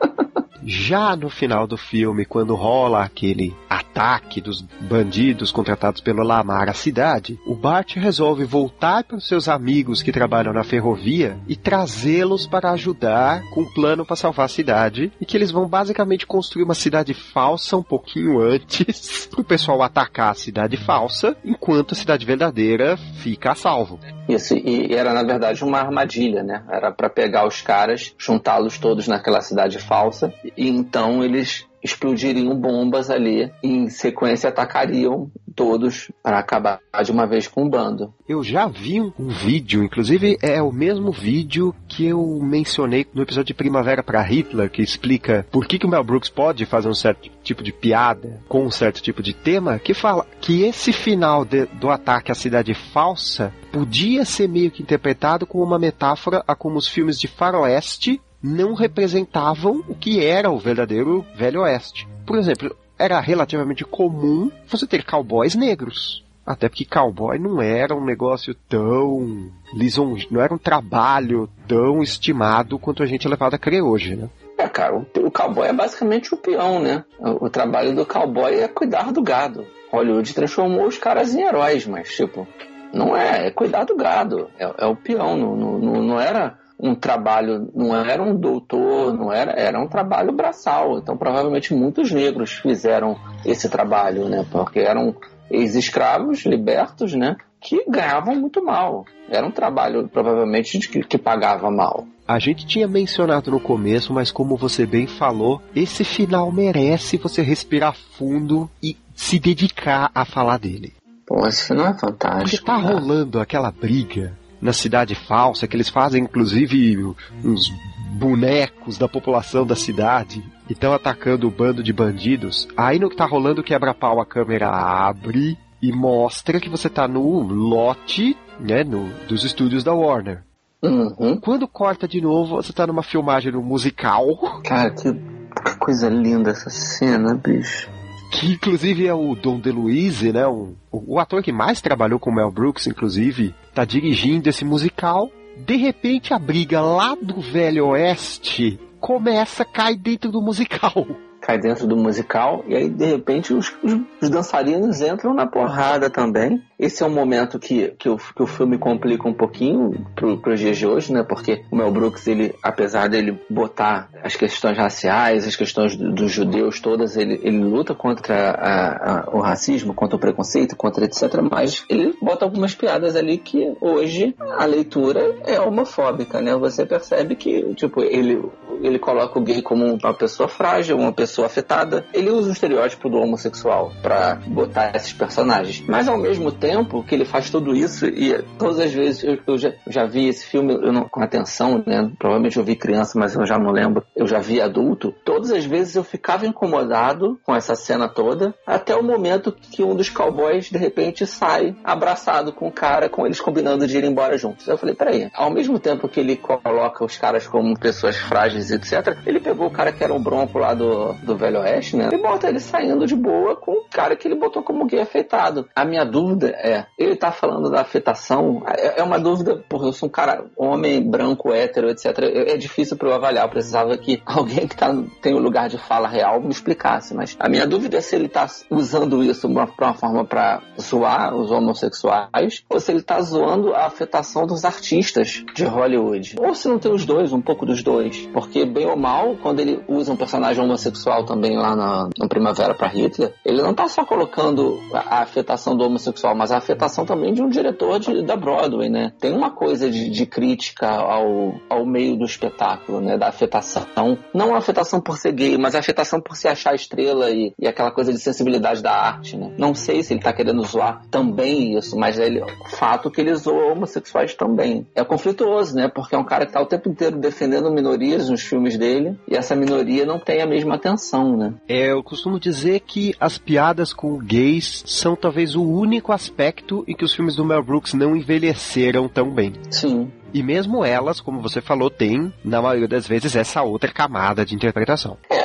Já 0.64 1.16
no 1.16 1.30
final 1.30 1.66
do 1.66 1.78
filme, 1.78 2.26
quando 2.26 2.55
rola 2.55 3.03
aquele 3.03 3.55
ataque 3.70 4.39
dos 4.39 4.62
bandidos 4.62 5.51
contratados 5.51 6.01
pelo 6.01 6.24
Lamar 6.24 6.70
à 6.70 6.74
cidade, 6.74 7.39
o 7.45 7.55
Bart 7.55 7.95
resolve 7.95 8.45
voltar 8.45 9.03
para 9.03 9.18
os 9.18 9.28
seus 9.28 9.47
amigos 9.47 10.01
que 10.01 10.12
trabalham 10.12 10.53
na 10.53 10.64
ferrovia 10.64 11.38
e 11.47 11.55
trazê-los 11.55 12.47
para 12.47 12.72
ajudar 12.72 13.41
com 13.49 13.62
um 13.62 13.74
plano 13.74 14.05
para 14.05 14.16
salvar 14.16 14.45
a 14.45 14.49
cidade 14.49 15.12
e 15.20 15.26
que 15.26 15.36
eles 15.36 15.51
vão 15.51 15.68
basicamente 15.68 16.26
construir 16.26 16.64
uma 16.64 16.74
cidade 16.74 17.14
falsa 17.14 17.76
um 17.78 17.84
pouquinho 17.84 18.39
antes 18.39 19.28
para 19.32 19.41
o 19.41 19.45
pessoal 19.45 19.82
atacar 19.82 20.32
a 20.32 20.36
cidade 20.36 20.78
falsa, 20.78 21.36
enquanto 21.43 21.93
a 21.93 21.97
cidade 21.97 22.26
verdadeira 22.26 22.97
fica 22.97 23.51
a 23.51 23.55
salvo. 23.55 23.99
Isso, 24.34 24.55
e 24.55 24.93
era 24.93 25.13
na 25.13 25.23
verdade 25.23 25.63
uma 25.63 25.79
armadilha, 25.79 26.43
né? 26.43 26.63
Era 26.69 26.91
para 26.91 27.09
pegar 27.09 27.45
os 27.45 27.61
caras, 27.61 28.13
juntá-los 28.17 28.77
todos 28.77 29.07
naquela 29.07 29.41
cidade 29.41 29.79
falsa 29.79 30.34
e 30.55 30.69
então 30.69 31.23
eles 31.23 31.65
explodiriam 31.84 32.55
bombas 32.59 33.09
ali 33.09 33.51
e 33.63 33.69
em 33.69 33.89
sequência 33.89 34.49
atacariam 34.49 35.32
todos 35.55 36.11
para 36.23 36.39
acabar 36.39 36.79
de 37.03 37.11
uma 37.11 37.27
vez 37.27 37.47
com 37.47 37.65
o 37.65 37.69
bando. 37.69 38.13
Eu 38.27 38.43
já 38.43 38.67
vi 38.67 39.01
um, 39.01 39.11
vídeo, 39.27 39.84
inclusive 39.84 40.38
é 40.41 40.61
o 40.61 40.71
mesmo 40.71 41.11
vídeo 41.11 41.75
que 41.88 42.05
eu 42.05 42.39
mencionei 42.41 43.05
no 43.13 43.21
episódio 43.21 43.47
de 43.47 43.53
Primavera 43.53 44.01
para 44.01 44.21
Hitler, 44.21 44.69
que 44.69 44.82
explica 44.82 45.45
por 45.51 45.65
que, 45.65 45.77
que 45.77 45.86
o 45.86 45.89
Mel 45.89 46.03
Brooks 46.03 46.29
pode 46.29 46.65
fazer 46.65 46.88
um 46.88 46.93
certo 46.93 47.29
tipo 47.43 47.63
de 47.63 47.71
piada 47.71 48.39
com 48.47 48.65
um 48.65 48.71
certo 48.71 49.01
tipo 49.01 49.21
de 49.21 49.34
tema, 49.34 49.79
que 49.79 49.93
fala 49.93 50.25
que 50.39 50.63
esse 50.63 50.93
final 50.93 51.43
de, 51.43 51.65
do 51.65 51.89
ataque 51.89 52.32
à 52.32 52.36
cidade 52.36 52.73
falsa 52.73 53.53
podia 53.71 54.25
ser 54.25 54.47
meio 54.47 54.71
que 54.71 54.84
interpretado 54.84 55.45
como 55.45 55.63
uma 55.63 55.79
metáfora 55.79 56.43
a 56.47 56.55
como 56.55 56.77
os 56.77 56.88
filmes 56.88 57.19
de 57.19 57.27
faroeste 57.27 58.21
não 58.41 58.73
representavam 58.73 59.83
o 59.87 59.95
que 59.95 60.25
era 60.25 60.49
o 60.49 60.57
verdadeiro 60.57 61.25
Velho 61.35 61.61
Oeste. 61.61 62.07
Por 62.25 62.37
exemplo, 62.37 62.75
era 62.97 63.19
relativamente 63.19 63.83
comum 63.83 64.51
você 64.67 64.87
ter 64.87 65.05
cowboys 65.05 65.55
negros. 65.55 66.23
Até 66.45 66.67
porque 66.67 66.85
cowboy 66.85 67.37
não 67.37 67.61
era 67.61 67.95
um 67.95 68.03
negócio 68.03 68.55
tão 68.67 69.51
lison... 69.73 70.15
não 70.29 70.41
era 70.41 70.53
um 70.53 70.57
trabalho 70.57 71.47
tão 71.67 72.01
estimado 72.01 72.79
quanto 72.79 73.03
a 73.03 73.05
gente 73.05 73.27
é 73.27 73.29
levado 73.29 73.53
a 73.53 73.59
crer 73.59 73.83
hoje, 73.83 74.15
né? 74.15 74.29
É, 74.57 74.67
cara, 74.67 74.95
o, 74.95 75.05
o 75.25 75.31
cowboy 75.31 75.67
é 75.67 75.73
basicamente 75.73 76.33
o 76.33 76.37
peão, 76.37 76.79
né? 76.79 77.03
O, 77.19 77.45
o, 77.45 77.49
trabalho 77.49 77.95
do 77.95 78.05
cowboy 78.05 78.53
é 78.53 78.67
cuidar 78.67 79.11
do 79.11 79.21
gado. 79.21 79.65
Hollywood 79.91 80.33
transformou 80.33 80.87
os 80.87 80.97
caras 80.97 81.33
em 81.33 81.41
heróis, 81.41 81.85
mas, 81.85 82.09
tipo, 82.09 82.47
não 82.93 83.15
é, 83.15 83.47
é 83.47 83.51
cuidar 83.51 83.85
do 83.85 83.95
gado. 83.95 84.49
É, 84.59 84.83
é 84.83 84.85
o 84.85 84.95
peão, 84.95 85.37
não, 85.37 85.55
não, 85.55 86.01
não 86.01 86.19
era 86.19 86.59
um 86.82 86.95
trabalho, 86.95 87.69
não 87.75 87.95
era 87.95 88.21
um 88.21 88.36
doutor, 88.36 89.13
não 89.13 89.32
era, 89.32 89.51
era 89.51 89.79
um 89.79 89.88
trabalho 89.88 90.32
braçal. 90.32 90.97
Então, 90.97 91.15
provavelmente 91.15 91.73
muitos 91.75 92.11
negros 92.11 92.53
fizeram 92.53 93.15
esse 93.45 93.69
trabalho, 93.69 94.27
né? 94.27 94.45
Porque 94.51 94.79
eram 94.79 95.15
ex-escravos 95.49 96.43
libertos, 96.45 97.13
né? 97.13 97.36
Que 97.59 97.86
ganhavam 97.88 98.36
muito 98.36 98.63
mal. 98.65 99.05
Era 99.29 99.45
um 99.45 99.51
trabalho, 99.51 100.07
provavelmente, 100.07 100.79
de 100.79 100.89
que, 100.89 101.03
que 101.03 101.17
pagava 101.19 101.69
mal. 101.69 102.07
A 102.27 102.39
gente 102.39 102.65
tinha 102.65 102.88
mencionado 102.88 103.51
no 103.51 103.59
começo, 103.59 104.11
mas 104.11 104.32
como 104.32 104.55
você 104.55 104.86
bem 104.86 105.05
falou, 105.05 105.61
esse 105.75 106.03
final 106.03 106.51
merece 106.51 107.17
você 107.17 107.43
respirar 107.43 107.95
fundo 108.17 108.69
e 108.82 108.97
se 109.13 109.38
dedicar 109.38 110.09
a 110.15 110.25
falar 110.25 110.57
dele. 110.57 110.93
Pô, 111.27 111.45
esse 111.45 111.67
final 111.67 111.88
é 111.88 111.93
fantástico. 111.93 112.49
Porque 112.49 112.65
tá 112.65 112.77
rolando 112.77 113.39
aquela 113.39 113.71
briga 113.71 114.34
na 114.62 114.74
cidade 114.74 115.16
falsa, 115.16 115.68
que 115.68 115.76
eles 115.76 115.89
fazem 115.89 116.24
inclusive 116.24 117.16
uns 117.43 117.72
bonecos 118.14 118.97
da 118.97 119.07
população 119.07 119.66
da 119.66 119.76
cidade 119.76 120.43
e 120.70 120.74
estão 120.74 120.93
atacando 120.93 121.47
o 121.47 121.51
bando 121.51 121.82
de 121.82 121.91
bandidos. 121.91 122.68
Aí 122.78 122.99
no 122.99 123.09
que 123.09 123.16
tá 123.16 123.26
rolando 123.26 123.64
quebra-pau 123.64 124.22
a 124.22 124.26
câmera 124.26 124.70
abre 124.70 125.57
e 125.82 125.91
mostra 125.91 126.59
que 126.59 126.70
você 126.70 126.89
tá 126.89 127.07
no 127.07 127.41
lote, 127.41 128.38
né, 128.59 128.84
no, 128.84 129.09
dos 129.28 129.43
estúdios 129.43 129.84
da 129.84 129.93
Warner. 129.93 130.43
Uhum. 130.84 131.38
Quando 131.39 131.68
corta 131.68 132.07
de 132.07 132.22
novo, 132.22 132.55
você 132.55 132.74
tá 132.74 132.86
numa 132.86 133.03
filmagem 133.03 133.51
no 133.51 133.62
musical. 133.62 134.62
Cara, 134.64 134.91
que, 134.91 135.14
que 135.14 135.78
coisa 135.80 136.09
linda 136.09 136.51
essa 136.51 136.70
cena, 136.70 137.36
bicho 137.36 137.89
que 138.32 138.53
inclusive 138.53 139.05
é 139.05 139.13
o 139.13 139.36
Dom 139.36 139.59
DeLuise, 139.59 140.32
né? 140.32 140.47
O, 140.47 140.73
o, 140.91 141.19
ator 141.19 141.43
que 141.43 141.51
mais 141.51 141.82
trabalhou 141.82 142.17
com 142.17 142.32
Mel 142.32 142.49
Brooks, 142.49 142.88
inclusive, 142.88 143.53
tá 143.73 143.84
dirigindo 143.84 144.49
esse 144.49 144.63
musical. 144.63 145.29
De 145.57 145.75
repente, 145.75 146.34
a 146.34 146.39
briga 146.39 146.82
lá 146.82 147.13
do 147.13 147.41
Velho 147.41 147.88
Oeste 147.88 148.79
começa 148.99 149.63
a 149.63 149.65
cair 149.65 149.97
dentro 149.97 150.32
do 150.32 150.41
musical 150.41 151.05
cai 151.52 151.58
dentro 151.58 151.86
do 151.86 151.97
musical 151.97 152.64
e 152.68 152.76
aí 152.76 152.89
de 152.89 153.06
repente 153.06 153.54
os, 153.54 153.74
os, 153.84 153.99
os, 154.22 154.30
dançarinos 154.30 155.02
entram 155.02 155.34
na 155.34 155.45
porrada 155.45 156.10
também. 156.10 156.62
Esse 156.80 157.04
é 157.04 157.06
um 157.06 157.14
momento 157.14 157.60
que, 157.60 157.89
que, 157.99 158.10
o, 158.10 158.18
que 158.18 158.41
o 158.41 158.47
filme 158.47 158.78
complica 158.78 159.28
um 159.28 159.34
pouquinho 159.34 160.08
pro, 160.16 160.38
pros 160.38 160.60
dias 160.60 160.78
de 160.78 160.88
hoje, 160.88 161.14
né? 161.14 161.24
Porque 161.24 161.64
o 161.70 161.76
Mel 161.76 161.91
Brooks, 161.91 162.26
ele, 162.28 162.56
apesar 162.64 163.08
dele 163.08 163.39
botar 163.49 164.10
as 164.24 164.36
questões 164.36 164.78
raciais, 164.78 165.45
as 165.45 165.56
questões 165.56 165.95
do, 165.95 166.12
dos 166.12 166.32
judeus 166.32 166.80
todas, 166.80 167.18
ele, 167.18 167.39
ele 167.43 167.64
luta 167.64 167.93
contra 167.93 168.52
a, 168.52 169.20
a, 169.20 169.30
o 169.32 169.41
racismo, 169.41 169.93
contra 169.93 170.16
o 170.16 170.20
preconceito, 170.20 170.76
contra 170.76 171.06
etc. 171.06 171.22
Mas 171.52 171.86
ele 171.88 172.16
bota 172.20 172.45
algumas 172.45 172.74
piadas 172.74 173.16
ali 173.16 173.38
que 173.38 173.76
hoje 173.80 174.36
a 174.58 174.66
leitura 174.66 175.36
é 175.45 175.60
homofóbica, 175.60 176.41
né? 176.41 176.56
Você 176.56 176.84
percebe 176.84 177.36
que, 177.36 177.76
tipo, 177.76 178.02
ele, 178.02 178.41
ele 178.82 178.97
coloca 178.97 179.38
o 179.38 179.43
gay 179.43 179.62
como 179.62 179.86
uma 179.86 180.14
pessoa 180.16 180.49
frágil, 180.49 180.97
uma 180.97 181.14
pessoa 181.14 181.40
pessoa 181.41 181.45
afetada, 181.47 182.05
ele 182.13 182.29
usa 182.29 182.49
o 182.49 182.51
estereótipo 182.51 183.09
do 183.09 183.17
homossexual 183.17 183.91
para 184.01 184.35
botar 184.47 184.95
esses 184.95 185.13
personagens. 185.13 185.83
Mas 185.87 186.07
ao 186.07 186.17
mesmo 186.17 186.51
tempo 186.51 187.03
que 187.03 187.15
ele 187.15 187.25
faz 187.25 187.49
tudo 187.49 187.75
isso, 187.75 188.05
e 188.05 188.41
todas 188.57 188.79
as 188.79 188.93
vezes 188.93 189.23
eu, 189.23 189.37
eu 189.47 189.57
já, 189.57 189.73
já, 189.87 190.05
vi 190.05 190.27
esse 190.27 190.45
filme 190.45 190.75
não, 190.77 191.07
com 191.07 191.23
atenção, 191.23 191.83
né? 191.85 192.11
Provavelmente 192.17 192.57
eu 192.57 192.63
vi 192.63 192.75
criança, 192.75 193.17
mas 193.17 193.35
eu 193.35 193.45
já 193.45 193.57
não 193.57 193.71
lembro. 193.71 194.03
Eu 194.15 194.27
já 194.27 194.39
vi 194.39 194.61
adulto. 194.61 195.13
Todas 195.25 195.51
as 195.51 195.65
vezes 195.65 195.95
eu 195.95 196.03
ficava 196.03 196.45
incomodado 196.45 197.39
com 197.43 197.55
essa 197.55 197.75
cena 197.75 198.07
toda, 198.07 198.53
até 198.65 198.95
o 198.95 199.03
momento 199.03 199.51
que 199.51 199.83
um 199.83 199.95
dos 199.95 200.09
cowboys 200.09 200.69
de 200.69 200.77
repente 200.77 201.25
sai 201.25 201.75
abraçado 201.83 202.53
com 202.53 202.67
o 202.67 202.71
cara, 202.71 203.09
com 203.09 203.25
eles 203.25 203.39
combinando 203.39 203.87
de 203.87 203.97
ir 203.97 204.03
embora 204.03 204.37
juntos. 204.37 204.67
Eu 204.67 204.77
falei, 204.77 204.95
peraí, 204.95 205.29
ao 205.33 205.51
mesmo 205.51 205.79
tempo 205.79 206.07
que 206.07 206.19
ele 206.19 206.35
coloca 206.35 207.03
os 207.03 207.17
caras 207.17 207.47
como 207.47 207.77
pessoas 207.77 208.17
frágeis, 208.17 208.71
etc., 208.71 209.17
ele 209.25 209.39
pegou 209.39 209.67
o 209.67 209.71
cara 209.71 209.91
que 209.91 210.03
era 210.03 210.13
um 210.13 210.21
bronco 210.21 210.57
lá 210.57 210.73
do, 210.73 211.13
do 211.24 211.36
Velho 211.36 211.59
Oeste, 211.59 211.95
né? 211.95 212.09
E 212.11 212.17
bota 212.17 212.47
ele 212.47 212.59
saindo 212.59 213.05
de 213.05 213.15
boa 213.15 213.55
com 213.55 213.72
o 213.72 213.86
cara 213.89 214.15
que 214.15 214.28
ele 214.28 214.36
botou 214.36 214.63
como 214.63 214.86
gay 214.86 215.01
afetado. 215.01 215.67
A 215.76 215.86
minha 215.86 216.05
dúvida 216.05 216.49
é, 216.49 216.86
ele 216.97 217.15
tá 217.15 217.32
falando 217.32 217.69
da 217.69 217.82
afetação, 217.82 218.63
é, 218.67 218.99
é 218.99 219.03
uma 219.03 219.19
dúvida, 219.19 219.63
porque 219.69 219.88
eu 219.88 219.93
sou 219.93 220.09
um 220.09 220.11
cara, 220.11 220.45
homem, 220.57 221.01
branco, 221.01 221.53
hétero, 221.53 221.89
etc. 221.89 222.17
É, 222.19 222.57
difícil 222.57 222.97
para 222.97 223.09
eu 223.09 223.13
avaliar, 223.13 223.45
eu 223.45 223.49
precisava 223.49 223.97
que 223.97 224.22
alguém 224.26 224.67
que 224.67 224.76
tá, 224.76 224.93
tem 225.22 225.34
o 225.34 225.38
um 225.38 225.41
lugar 225.41 225.69
de 225.69 225.78
fala 225.78 226.07
real 226.07 226.41
me 226.41 226.49
explicasse, 226.49 227.13
mas 227.13 227.36
a 227.39 227.49
minha 227.49 227.65
dúvida 227.65 227.97
é 227.97 228.01
se 228.01 228.15
ele 228.15 228.28
tá 228.28 228.47
usando 228.69 229.24
isso 229.24 229.49
pra 229.76 229.88
uma 229.88 229.93
forma 229.93 230.26
para 230.26 230.61
zoar 230.80 231.36
os 231.36 231.51
homossexuais, 231.51 232.63
ou 232.69 232.80
se 232.80 232.91
ele 232.91 233.01
tá 233.01 233.22
zoando 233.22 233.74
a 233.74 233.86
afetação 233.86 234.45
dos 234.45 234.65
artistas 234.65 235.43
de 235.53 235.65
Hollywood. 235.65 236.36
Ou 236.39 236.53
se 236.55 236.67
não 236.67 236.80
tem 236.80 236.91
os 236.91 237.05
dois, 237.05 237.34
um 237.34 237.41
pouco 237.41 237.65
dos 237.65 237.84
dois. 237.84 238.28
Porque, 238.28 238.65
bem 238.65 238.86
ou 238.88 238.97
mal, 238.97 239.36
quando 239.41 239.59
ele 239.59 239.84
usa 239.88 240.13
um 240.13 240.17
personagem 240.17 240.63
homossexual 240.63 241.11
homossexual 241.12 241.26
também 241.26 241.57
lá 241.57 241.76
na, 241.76 242.09
na 242.18 242.28
Primavera 242.28 242.74
para 242.74 242.88
Hitler, 242.88 243.34
ele 243.45 243.62
não 243.62 243.74
tá 243.74 243.88
só 243.88 244.05
colocando 244.05 244.80
a, 244.93 245.18
a, 245.18 245.22
afetação 245.22 245.76
do 245.76 245.84
homossexual, 245.84 246.36
mas 246.36 246.51
a 246.51 246.57
afetação 246.57 247.05
também 247.05 247.34
de 247.34 247.41
um 247.41 247.49
diretor 247.49 247.99
de, 247.99 248.24
da 248.24 248.36
Broadway, 248.36 248.89
né? 248.89 249.12
Tem 249.20 249.34
uma 249.34 249.51
coisa 249.51 249.89
de, 249.89 250.09
de 250.09 250.26
crítica 250.26 250.88
ao, 250.88 251.55
ao 251.70 251.86
meio 251.86 252.16
do 252.18 252.26
espetáculo, 252.26 253.01
né? 253.01 253.18
Da 253.18 253.28
afetação. 253.28 254.18
Não 254.34 254.55
a 254.55 254.57
afetação 254.57 255.01
por 255.01 255.18
ser 255.18 255.34
gay, 255.34 255.57
mas 255.57 255.76
a 255.76 255.80
afetação 255.80 256.22
por 256.22 256.36
se 256.36 256.47
achar 256.47 256.74
estrela 256.74 257.30
e, 257.30 257.53
e 257.59 257.68
aquela 257.68 257.91
coisa 257.91 258.12
de 258.12 258.20
sensibilidade 258.20 258.82
da 258.82 258.93
arte, 258.93 259.36
né? 259.36 259.53
Não 259.57 259.74
sei 259.74 260.03
se 260.03 260.14
ele 260.14 260.22
tá 260.22 260.32
querendo 260.32 260.64
zoar 260.64 261.01
também 261.09 261.78
isso, 261.78 261.97
mas 261.97 262.18
ele, 262.18 262.41
fato 262.78 263.12
que 263.12 263.22
ele 263.22 263.36
zoa 263.36 263.74
homossexuais 263.74 264.34
também. 264.36 264.88
É 264.95 265.03
conflituoso, 265.03 265.76
né? 265.76 265.89
Porque 265.93 266.16
é 266.16 266.18
um 266.18 266.26
cara 266.26 266.45
que 266.45 266.53
tá 266.53 266.62
o 266.62 266.66
tempo 266.66 266.89
inteiro 266.89 267.18
defendendo 267.18 267.72
minorias 267.72 268.30
nos 268.30 268.41
filmes 268.41 268.78
dele 268.78 269.18
e 269.28 269.36
essa 269.36 269.55
minoria 269.55 270.05
não 270.05 270.20
tem 270.20 270.41
a 270.41 270.47
mesma 270.47 270.76
atenção 270.76 271.01
né? 271.36 271.54
É, 271.68 271.91
eu 271.91 272.04
costumo 272.04 272.39
dizer 272.39 272.82
que 272.82 273.16
as 273.20 273.38
piadas 273.38 273.93
com 273.93 274.18
gays 274.18 274.84
são 274.86 275.16
talvez 275.16 275.56
o 275.56 275.64
único 275.64 276.12
aspecto 276.12 276.84
em 276.88 276.95
que 276.95 277.04
os 277.04 277.14
filmes 277.14 277.36
do 277.36 277.45
Mel 277.45 277.64
Brooks 277.64 277.93
não 277.93 278.16
envelheceram 278.16 279.08
tão 279.08 279.30
bem. 279.30 279.54
Sim. 279.70 280.12
E 280.34 280.41
mesmo 280.41 280.86
elas, 280.86 281.20
como 281.20 281.41
você 281.41 281.60
falou, 281.60 281.89
tem, 281.89 282.34
na 282.43 282.62
maioria 282.62 282.88
das 282.88 283.06
vezes, 283.06 283.36
essa 283.36 283.62
outra 283.64 283.91
camada 283.91 284.45
de 284.45 284.56
interpretação. 284.56 285.18
É, 285.30 285.41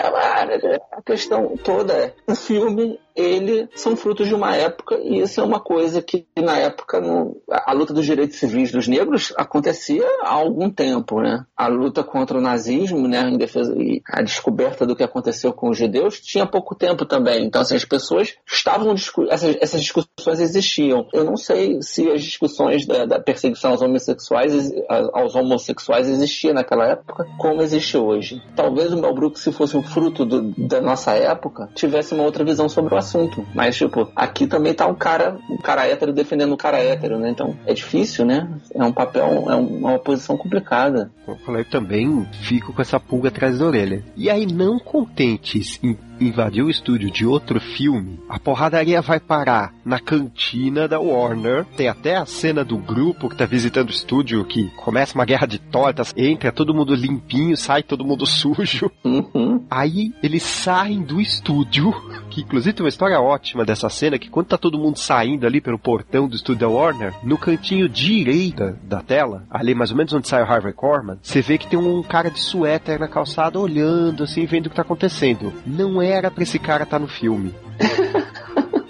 questão 1.07 1.57
toda 1.57 1.93
é: 1.95 2.13
o 2.27 2.35
filme 2.35 2.99
ele 3.17 3.69
são 3.75 3.97
frutos 3.97 4.29
de 4.29 4.35
uma 4.35 4.55
época 4.55 4.99
e 5.03 5.21
isso 5.21 5.41
é 5.41 5.43
uma 5.45 5.59
coisa 5.59 6.03
que 6.03 6.27
na 6.37 6.59
época 6.59 7.01
no, 7.01 7.41
a, 7.51 7.73
luta 7.73 7.95
dos 7.95 8.05
direitos 8.05 8.39
civis 8.39 8.71
dos 8.71 8.87
negros 8.87 9.33
acontecia 9.37 10.05
há 10.23 10.35
algum 10.35 10.71
tempo, 10.71 11.21
né? 11.21 11.45
A 11.57 11.67
luta 11.67 12.05
contra 12.05 12.37
o 12.39 12.41
nazismo, 12.41 13.09
né, 13.09 13.31
defesa 13.39 13.75
e 13.77 14.03
a 14.07 14.23
descoberta 14.23 14.87
do 14.87 14.95
que 14.95 15.03
aconteceu 15.03 15.53
com 15.53 15.71
os 15.71 15.79
judeus 15.79 16.21
tinha 16.21 16.47
pouco 16.47 16.75
tempo 16.75 17.07
também. 17.07 17.47
Então 17.47 17.62
assim, 17.62 17.77
as 17.77 17.85
pessoas 17.85 18.35
estavam 18.47 18.95
essas, 19.31 19.57
essas 19.61 19.81
discussões 19.81 20.41
existiam. 20.41 21.09
Eu 21.12 21.25
não 21.25 21.37
sei 21.37 21.81
se 21.81 22.11
as 22.11 22.23
discussões 22.23 22.87
da, 22.87 23.07
da 23.07 23.19
perseguição 23.19 23.71
aos 23.71 23.81
homossexuais 23.81 24.71
aos 25.12 25.35
homossexuais 25.35 26.09
existia 26.09 26.53
naquela 26.53 26.87
época 26.87 27.27
como 27.39 27.62
existe 27.62 27.97
hoje. 27.97 28.43
Talvez 28.55 28.93
o 28.93 29.01
Mel 29.01 29.14
Brooks, 29.14 29.43
se 29.43 29.53
fosse 29.53 29.77
um 29.77 29.83
fruto 29.83 30.25
do, 30.25 30.43
da 30.57 30.81
nossa 30.81 31.12
época, 31.12 31.69
tivesse 31.75 32.14
uma 32.14 32.25
outra 32.25 32.45
visão 32.45 32.69
sobre 32.69 32.95
o 32.95 32.97
assunto. 32.97 33.06
Mas, 33.55 33.77
tipo, 33.77 34.11
aqui 34.15 34.47
também 34.47 34.75
tá 34.75 34.87
um 34.87 34.95
cara, 34.95 35.39
um 35.51 35.57
cara 35.59 35.87
hétero 35.87 36.13
defendendo 36.13 36.53
um 36.53 36.57
cara 36.57 36.79
hétero, 36.79 37.19
né? 37.19 37.31
Então 37.31 37.57
é 37.67 37.73
difícil, 37.73 38.25
né? 38.25 38.49
É 38.75 38.85
um 38.85 38.93
papel, 38.93 39.47
é 39.49 39.55
uma 39.55 39.99
posição 39.99 40.37
complicada. 40.37 41.11
Eu 41.27 41.65
também, 41.65 42.27
fico 42.43 42.73
com 42.73 42.83
essa 42.83 43.01
pulga 43.01 43.29
atrás 43.29 43.59
da 43.59 43.67
orelha. 43.67 44.05
E 44.17 44.31
aí, 44.31 44.47
não 44.47 44.79
contentes 44.79 45.79
em 45.83 45.97
invadiu 46.21 46.67
o 46.67 46.71
estúdio 46.71 47.11
de 47.11 47.27
outro 47.27 47.61
filme, 47.61 48.19
a 48.29 48.39
porradaria 48.39 49.01
vai 49.01 49.21
parar 49.21 49.73
na 49.85 49.99
cantina 49.99 50.89
da 50.89 50.99
Warner. 50.99 51.64
Tem 51.77 51.89
até 51.89 52.17
a 52.17 52.27
cena 52.27 52.64
do 52.64 52.77
grupo 52.77 53.29
que 53.29 53.37
tá 53.37 53.47
visitando 53.47 53.89
o 53.89 53.93
estúdio 53.93 54.45
que 54.45 54.69
começa 54.77 55.14
uma 55.14 55.25
guerra 55.25 55.47
de 55.47 55.59
tortas, 55.59 56.12
entra 56.17 56.53
todo 56.53 56.75
mundo 56.75 56.95
limpinho, 56.95 57.57
sai 57.57 57.83
todo 57.83 58.05
mundo 58.05 58.27
sujo. 58.27 58.91
Uhum. 59.05 59.64
Aí 59.71 60.12
eles 60.23 60.43
saem 60.43 61.03
do 61.03 61.21
estúdio, 61.21 61.93
que 62.31 62.43
inclusive 62.43 62.75
tem 62.75 62.85
uma 62.85 62.89
história 62.89 63.21
ótima 63.21 63.64
dessa 63.64 63.89
cena, 63.89 64.19
que 64.19 64.31
quando 64.31 64.49
tá 64.49 64.59
todo 64.59 64.79
mundo 64.79 64.99
saindo 64.99 65.47
ali 65.47 65.61
pelo 65.61 65.79
portão 65.79 66.29
do 66.29 66.37
estúdio 66.37 66.61
da 66.61 66.69
Warner, 66.69 67.14
no 67.23 67.39
cantinho 67.39 67.89
direita 67.89 68.79
da 68.83 69.01
tela, 69.01 69.45
ali 69.51 69.75
mais 69.75 69.91
ou 69.91 69.97
menos 69.97 70.12
onde 70.12 70.29
sai 70.29 70.43
o 70.43 70.47
Harvey 70.47 70.73
Korman, 70.73 71.19
você 71.23 71.41
vê 71.41 71.59
que 71.59 71.67
tem 71.67 71.79
um 71.79 72.03
cara 72.03 72.31
de 72.31 72.41
suéter 72.41 72.99
na 72.99 73.09
calçada 73.09 73.59
olhando 73.59 74.25
assim, 74.25 74.47
vendo 74.47 74.67
o 74.67 74.71
que 74.71 74.77
tá 74.77 74.83
acontecendo. 74.83 75.53
Não 75.67 76.01
é 76.03 76.06
era 76.11 76.31
pra 76.31 76.43
esse 76.43 76.59
cara 76.59 76.85
estar 76.85 76.99
tá 76.99 77.03
no 77.03 77.09
filme. 77.09 77.55